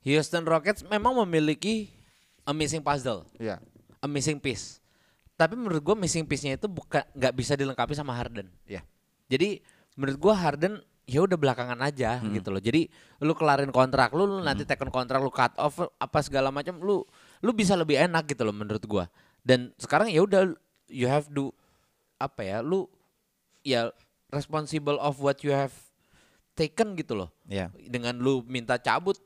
Houston 0.00 0.48
Rockets 0.48 0.80
memang 0.82 1.12
memiliki 1.26 1.92
a 2.42 2.56
missing 2.56 2.80
puzzle, 2.80 3.28
Iya. 3.36 3.60
a 4.00 4.06
missing 4.08 4.40
piece. 4.40 4.80
Tapi 5.36 5.52
menurut 5.60 5.84
gua 5.84 5.92
missing 5.92 6.24
piece-nya 6.24 6.56
itu 6.56 6.72
bukan 6.72 7.04
nggak 7.12 7.34
bisa 7.36 7.52
dilengkapi 7.52 7.92
sama 7.92 8.16
Harden. 8.16 8.48
Iya. 8.64 8.80
Jadi 9.28 9.60
menurut 9.92 10.16
gua 10.16 10.34
Harden 10.40 10.80
ya 11.10 11.26
udah 11.26 11.34
belakangan 11.34 11.82
aja 11.82 12.22
gitu 12.22 12.54
loh. 12.54 12.62
Jadi 12.62 12.86
lu 13.18 13.34
kelarin 13.34 13.74
kontrak 13.74 14.14
lu, 14.14 14.30
lu 14.30 14.38
nanti 14.46 14.62
tekan 14.62 14.94
kontrak 14.94 15.18
lu 15.18 15.34
cut 15.34 15.50
off 15.58 15.82
apa 15.98 16.18
segala 16.22 16.54
macam 16.54 16.78
lu 16.78 17.02
lu 17.42 17.50
bisa 17.50 17.74
lebih 17.74 17.98
enak 17.98 18.30
gitu 18.30 18.46
loh 18.46 18.54
menurut 18.54 18.86
gua. 18.86 19.10
Dan 19.42 19.74
sekarang 19.74 20.06
ya 20.14 20.22
udah 20.22 20.54
you 20.86 21.10
have 21.10 21.26
to 21.34 21.50
apa 22.22 22.46
ya? 22.46 22.58
Lu 22.62 22.86
ya 23.66 23.90
responsible 24.30 24.96
of 25.02 25.18
what 25.18 25.42
you 25.42 25.50
have 25.50 25.74
taken 26.54 26.94
gitu 26.94 27.18
loh. 27.18 27.34
Iya. 27.50 27.74
Dengan 27.74 28.14
lu 28.22 28.46
minta 28.46 28.78
cabut 28.78 29.18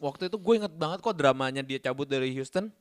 waktu 0.00 0.32
itu 0.32 0.36
gue 0.40 0.54
inget 0.64 0.74
banget 0.74 1.04
kok 1.04 1.16
dramanya 1.16 1.64
dia 1.64 1.80
cabut 1.80 2.08
dari 2.08 2.32
Houston. 2.36 2.72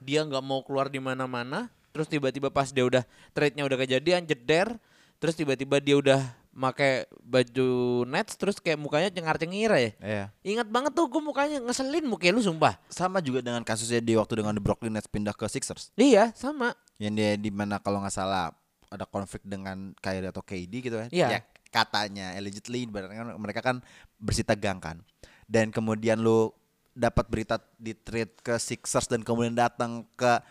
Dia 0.00 0.24
nggak 0.24 0.44
mau 0.44 0.60
keluar 0.64 0.88
di 0.88 1.00
mana-mana. 1.00 1.68
Terus 1.92 2.08
tiba-tiba 2.08 2.48
pas 2.48 2.72
dia 2.72 2.86
udah 2.86 3.04
trade-nya 3.36 3.64
udah 3.68 3.78
kejadian 3.80 4.24
jeder. 4.24 4.76
Terus 5.20 5.36
tiba-tiba 5.36 5.76
dia 5.84 6.00
udah 6.00 6.20
pakai 6.50 7.06
baju 7.22 8.02
Nets 8.10 8.34
terus 8.34 8.58
kayak 8.58 8.76
mukanya 8.76 9.08
cengar-cengir 9.08 9.70
ya. 9.70 9.90
Iya. 10.02 10.24
Ingat 10.42 10.68
banget 10.68 10.92
tuh 10.92 11.06
gue 11.06 11.22
mukanya 11.22 11.62
ngeselin 11.62 12.04
mukanya 12.06 12.36
lu 12.36 12.42
sumpah. 12.42 12.76
Sama 12.90 13.22
juga 13.22 13.40
dengan 13.40 13.62
kasusnya 13.62 14.02
di 14.02 14.18
waktu 14.18 14.42
dengan 14.42 14.58
the 14.58 14.62
Brooklyn 14.62 14.94
Nets 14.94 15.06
pindah 15.06 15.32
ke 15.32 15.46
Sixers. 15.46 15.94
Iya, 15.94 16.34
sama. 16.34 16.74
Yang 16.98 17.12
dia 17.16 17.30
di 17.38 17.50
mana 17.54 17.78
kalau 17.78 18.02
nggak 18.02 18.14
salah 18.14 18.50
ada 18.90 19.06
konflik 19.06 19.46
dengan 19.46 19.94
Kyrie 20.02 20.28
atau 20.28 20.42
KD 20.42 20.72
gitu 20.82 20.96
kan. 20.98 21.08
Iya. 21.14 21.38
Ya, 21.38 21.40
katanya 21.70 22.34
allegedly 22.34 22.90
kan 22.90 23.38
mereka 23.38 23.62
kan 23.62 23.76
bersih 24.18 24.42
tegang 24.42 24.82
kan. 24.82 24.98
Dan 25.46 25.70
kemudian 25.70 26.18
lu 26.18 26.50
dapat 26.90 27.30
berita 27.30 27.62
di 27.78 27.94
trade 27.94 28.34
ke 28.42 28.58
Sixers 28.58 29.06
dan 29.06 29.22
kemudian 29.22 29.54
datang 29.54 30.02
ke 30.18 30.42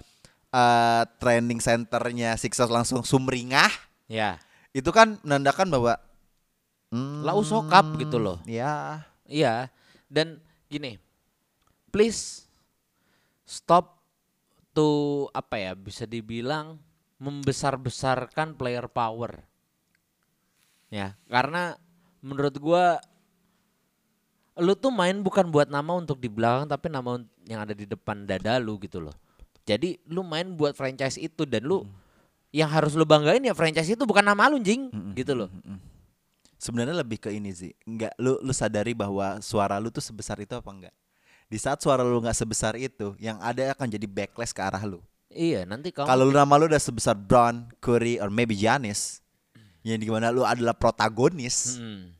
eh, 0.56 1.04
training 1.20 1.60
centernya 1.60 2.39
Sixers 2.39 2.72
langsung 2.72 3.04
sumringah. 3.04 3.70
Ya. 4.08 4.39
Itu 4.74 4.93
kan 4.93 5.17
menandakan 5.26 5.67
bahwa 5.74 5.93
hmm, 6.93 7.26
Lau 7.26 7.41
sokap 7.41 7.97
gitu 7.97 8.22
loh. 8.22 8.38
Ya. 8.45 9.05
Iya. 9.26 9.70
Dan 10.09 10.41
gini. 10.70 11.01
Please 11.89 12.45
stop 13.49 13.97
to 14.78 15.26
apa 15.34 15.57
ya 15.57 15.72
bisa 15.74 16.05
dibilang 16.05 16.78
membesar-besarkan 17.17 18.55
player 18.55 18.86
power. 18.88 19.41
Ya, 20.89 21.13
karena 21.30 21.78
menurut 22.24 22.55
gua 22.57 22.97
lu 24.59 24.76
tuh 24.76 24.91
main 24.91 25.15
bukan 25.22 25.47
buat 25.49 25.72
nama 25.72 25.95
untuk 25.95 26.20
di 26.20 26.28
belakang 26.28 26.67
tapi 26.67 26.91
nama 26.91 27.22
yang 27.47 27.63
ada 27.63 27.72
di 27.72 27.86
depan 27.88 28.26
dada 28.26 28.57
lu 28.57 28.78
gitu 28.82 29.01
loh. 29.03 29.13
Jadi 29.63 30.01
lu 30.09 30.26
main 30.26 30.49
buat 30.57 30.74
franchise 30.74 31.22
itu 31.22 31.45
dan 31.45 31.65
lu 31.65 31.86
yang 32.50 32.70
harus 32.70 32.97
lu 32.97 33.06
banggain 33.06 33.41
ya 33.45 33.54
franchise 33.54 33.93
itu 33.93 34.04
bukan 34.06 34.26
nama 34.26 34.50
lu 34.50 34.58
jing 34.62 34.89
gitu 35.14 35.34
loh. 35.38 35.50
Sebenarnya 36.60 36.91
lebih 37.00 37.24
ke 37.24 37.32
ini 37.32 37.56
sih. 37.56 37.72
Enggak 37.88 38.12
lu 38.20 38.36
lu 38.43 38.52
sadari 38.52 38.91
bahwa 38.91 39.39
suara 39.39 39.80
lu 39.80 39.88
tuh 39.88 40.04
sebesar 40.04 40.36
itu 40.43 40.52
apa 40.52 40.68
enggak? 40.68 40.95
Di 41.50 41.58
saat 41.58 41.80
suara 41.82 42.06
lu 42.06 42.20
nggak 42.22 42.36
sebesar 42.36 42.78
itu, 42.78 43.18
yang 43.18 43.41
ada 43.41 43.74
akan 43.74 43.89
jadi 43.89 44.06
backlash 44.06 44.54
ke 44.54 44.62
arah 44.62 44.84
lu. 44.86 45.02
Iya, 45.34 45.66
nanti 45.66 45.89
kamu 45.89 46.06
Kalau 46.06 46.24
lu 46.30 46.34
nama 46.34 46.54
lu 46.58 46.70
udah 46.70 46.82
sebesar 46.82 47.18
Brown, 47.18 47.70
Curry, 47.82 48.22
or 48.22 48.30
maybe 48.30 48.54
Giannis, 48.54 49.22
yang 49.82 49.97
di 49.97 50.06
mana 50.10 50.30
lu 50.30 50.45
adalah 50.45 50.78
protagonis, 50.78 51.78
Hmm. 51.82 52.14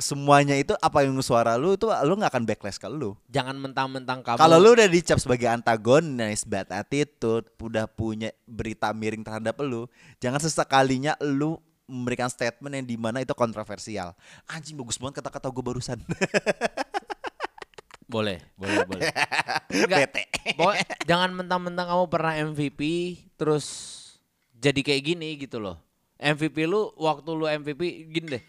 Semuanya 0.00 0.56
itu 0.56 0.72
apa 0.80 1.04
yang 1.04 1.12
suara 1.20 1.60
lu 1.60 1.76
itu 1.76 1.84
lu 1.84 2.16
nggak 2.16 2.32
akan 2.32 2.44
backlash 2.48 2.80
ke 2.80 2.88
lu. 2.88 3.12
jangan 3.28 3.52
mentang-mentang 3.60 4.24
kamu 4.24 4.40
Kalau 4.40 4.56
lu 4.56 4.72
udah 4.72 4.88
dicap 4.88 5.20
sebagai 5.20 5.52
antagonis, 5.52 6.48
bad 6.48 6.72
attitude, 6.72 7.44
udah 7.60 7.84
punya 7.84 8.32
berita 8.48 8.88
miring 8.96 9.20
terhadap 9.20 9.60
lu, 9.60 9.84
jangan 10.16 10.40
sesekalinya 10.40 11.12
lu 11.20 11.60
memberikan 11.84 12.32
statement 12.32 12.72
yang 12.72 12.86
di 12.88 12.96
mana 12.96 13.20
itu 13.20 13.36
kontroversial. 13.36 14.16
Anjing 14.48 14.80
bagus 14.80 14.96
banget 14.96 15.20
kata-kata 15.20 15.52
gue 15.52 15.64
barusan. 15.64 15.98
boleh, 18.12 18.40
boleh, 18.56 18.78
boleh. 18.88 19.04
Enggak, 19.76 20.08
Bete. 20.08 20.24
pokoknya 20.56 20.84
jangan 21.04 21.30
mentang-mentang 21.36 21.86
kamu 21.92 22.04
pernah 22.08 22.32
MVP 22.40 22.80
terus 23.36 23.66
jadi 24.56 24.80
kayak 24.80 25.02
gini 25.04 25.28
gitu 25.36 25.60
loh. 25.60 25.76
MVP 26.16 26.64
lu 26.64 26.96
waktu 26.96 27.30
lu 27.34 27.44
MVP 27.44 28.08
gini 28.08 28.40
deh. 28.40 28.44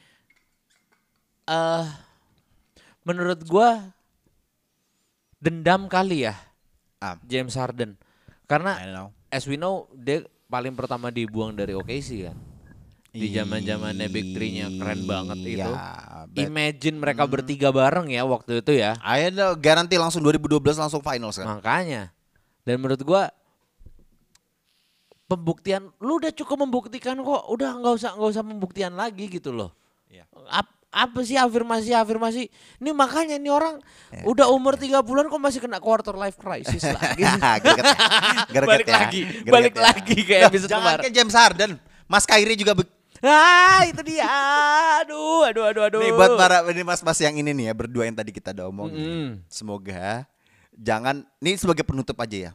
Eh 1.44 1.86
menurut 3.04 3.44
gua 3.44 3.92
dendam 5.38 5.86
kali 5.86 6.24
ya 6.24 6.36
Ah, 6.98 7.20
James 7.22 7.52
Harden. 7.54 8.00
Karena 8.48 8.80
as 9.28 9.44
we 9.44 9.56
know 9.56 9.92
dia 9.92 10.24
paling 10.48 10.72
pertama 10.72 11.10
dibuang 11.10 11.52
dari 11.52 11.76
OKC 11.76 12.32
kan. 12.32 12.38
Di 13.12 13.28
zaman-zamannya 13.30 14.08
Big 14.08 14.34
Three-nya 14.34 14.72
keren 14.74 15.04
banget 15.04 15.38
itu. 15.38 15.60
Iya, 15.60 15.70
bet- 16.26 16.48
Imagine 16.48 16.96
mereka 16.98 17.28
bertiga 17.28 17.70
bareng 17.70 18.08
ya 18.08 18.24
waktu 18.24 18.64
itu 18.64 18.74
ya. 18.74 18.96
Ayo 19.00 19.30
garanti 19.54 20.00
langsung 20.00 20.24
2012 20.24 20.50
langsung 20.74 21.04
finals 21.04 21.38
kan. 21.38 21.60
Makanya. 21.60 22.10
Dan 22.64 22.80
menurut 22.80 23.04
gua 23.04 23.28
pembuktian 25.26 25.92
lu 26.00 26.18
udah 26.18 26.32
cukup 26.32 26.58
membuktikan 26.60 27.18
kok. 27.18 27.44
Udah 27.48 27.76
nggak 27.76 27.94
usah 27.96 28.12
nggak 28.14 28.32
usah 28.32 28.44
pembuktian 28.44 28.94
lagi 28.94 29.28
gitu 29.28 29.52
loh. 29.52 29.76
Iya. 30.08 30.24
Ap- 30.48 30.82
apa 30.94 31.20
sih 31.22 31.34
afirmasi 31.34 31.90
afirmasi? 31.92 32.48
Ini 32.78 32.94
makanya 32.94 33.36
ini 33.36 33.50
orang 33.50 33.82
Iya. 34.14 34.30
udah 34.30 34.48
umur 34.48 34.78
30-an 34.78 35.02
kok 35.26 35.42
masih 35.42 35.60
kena 35.60 35.82
quarter 35.82 36.14
life 36.14 36.38
crisis 36.38 36.86
lagi. 36.96 37.26
Greget 37.26 37.82
ya. 37.82 37.96
Greget 38.48 38.70
balik 38.70 38.86
ya. 38.86 38.94
lagi, 38.96 39.22
Greget 39.26 39.50
balik 39.50 39.74
ya. 39.74 39.82
lagi 39.82 40.18
kayak 40.22 40.42
Loh, 40.42 40.50
episode 40.50 40.70
Jangan 40.70 40.86
kemarin. 40.96 41.12
James 41.12 41.34
Harden. 41.34 41.72
Mas 42.06 42.24
Kyrie 42.24 42.54
juga 42.54 42.78
Ah, 43.20 43.82
itu 43.84 44.04
dia. 44.04 44.28
Aduh, 45.00 45.48
aduh, 45.48 45.64
aduh, 45.66 45.84
aduh. 45.88 46.00
Nih 46.00 46.12
buat 46.12 46.36
para 46.36 46.60
ini 46.68 46.84
mas-mas 46.84 47.18
yang 47.18 47.34
ini 47.34 47.50
nih 47.50 47.66
ya 47.68 47.74
berdua 47.74 48.04
yang 48.04 48.14
tadi 48.14 48.30
kita 48.30 48.52
udah 48.52 48.68
omongin. 48.68 49.00
Mm-mm. 49.00 49.28
Semoga 49.48 50.28
jangan 50.72 51.24
ini 51.40 51.56
sebagai 51.56 51.82
penutup 51.82 52.20
aja 52.20 52.38
ya. 52.38 52.52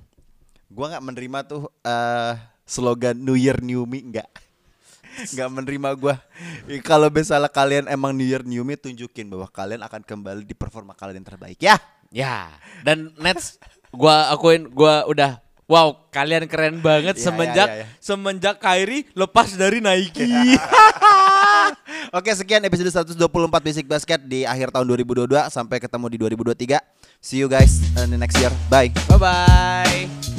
Gua 0.68 0.92
nggak 0.92 1.00
menerima 1.02 1.38
tuh 1.44 1.72
eh 1.80 2.36
slogan 2.62 3.16
New 3.16 3.32
Year 3.32 3.56
New 3.58 3.88
Me 3.88 4.04
nggak. 4.04 4.28
Nggak 5.34 5.48
menerima 5.50 5.88
gua. 5.98 6.14
Ih, 6.70 6.80
Kalau 6.80 7.10
misalnya 7.10 7.50
kalian 7.50 7.90
emang 7.90 8.14
New 8.14 8.26
Year 8.26 8.44
New 8.46 8.62
Me 8.62 8.78
tunjukin 8.78 9.26
bahwa 9.28 9.48
kalian 9.50 9.82
akan 9.82 10.02
kembali 10.04 10.42
di 10.46 10.54
performa 10.54 10.94
kalian 10.94 11.22
yang 11.22 11.28
terbaik 11.28 11.58
ya. 11.58 11.76
Ya, 12.08 12.48
dan 12.80 13.12
Nets 13.20 13.60
gua 13.92 14.32
akuin 14.32 14.64
gua 14.72 15.04
udah 15.04 15.44
wow, 15.68 16.08
kalian 16.08 16.48
keren 16.48 16.80
banget 16.80 17.20
Ya, 17.20 17.24
semenjak 17.28 17.68
ya, 17.68 17.74
ya, 17.74 17.84
ya. 17.84 17.86
semenjak 18.00 18.56
Kyrie 18.56 19.04
lepas 19.12 19.52
dari 19.52 19.84
Nike. 19.84 20.24
Oke 22.16 22.32
sekian 22.32 22.64
episode 22.64 22.88
124 22.88 23.20
Basic 23.60 23.84
Basket 23.84 24.16
di 24.24 24.48
akhir 24.48 24.72
tahun 24.72 24.88
2022 24.96 25.28
sampai 25.52 25.76
ketemu 25.76 26.06
di 26.08 26.16
2023. 26.40 26.80
See 27.20 27.44
you 27.44 27.52
guys 27.52 27.84
in 28.00 28.08
the 28.08 28.16
next 28.16 28.40
year. 28.40 28.52
Bye. 28.72 28.88
Bye 29.04 29.20
bye. 29.20 30.37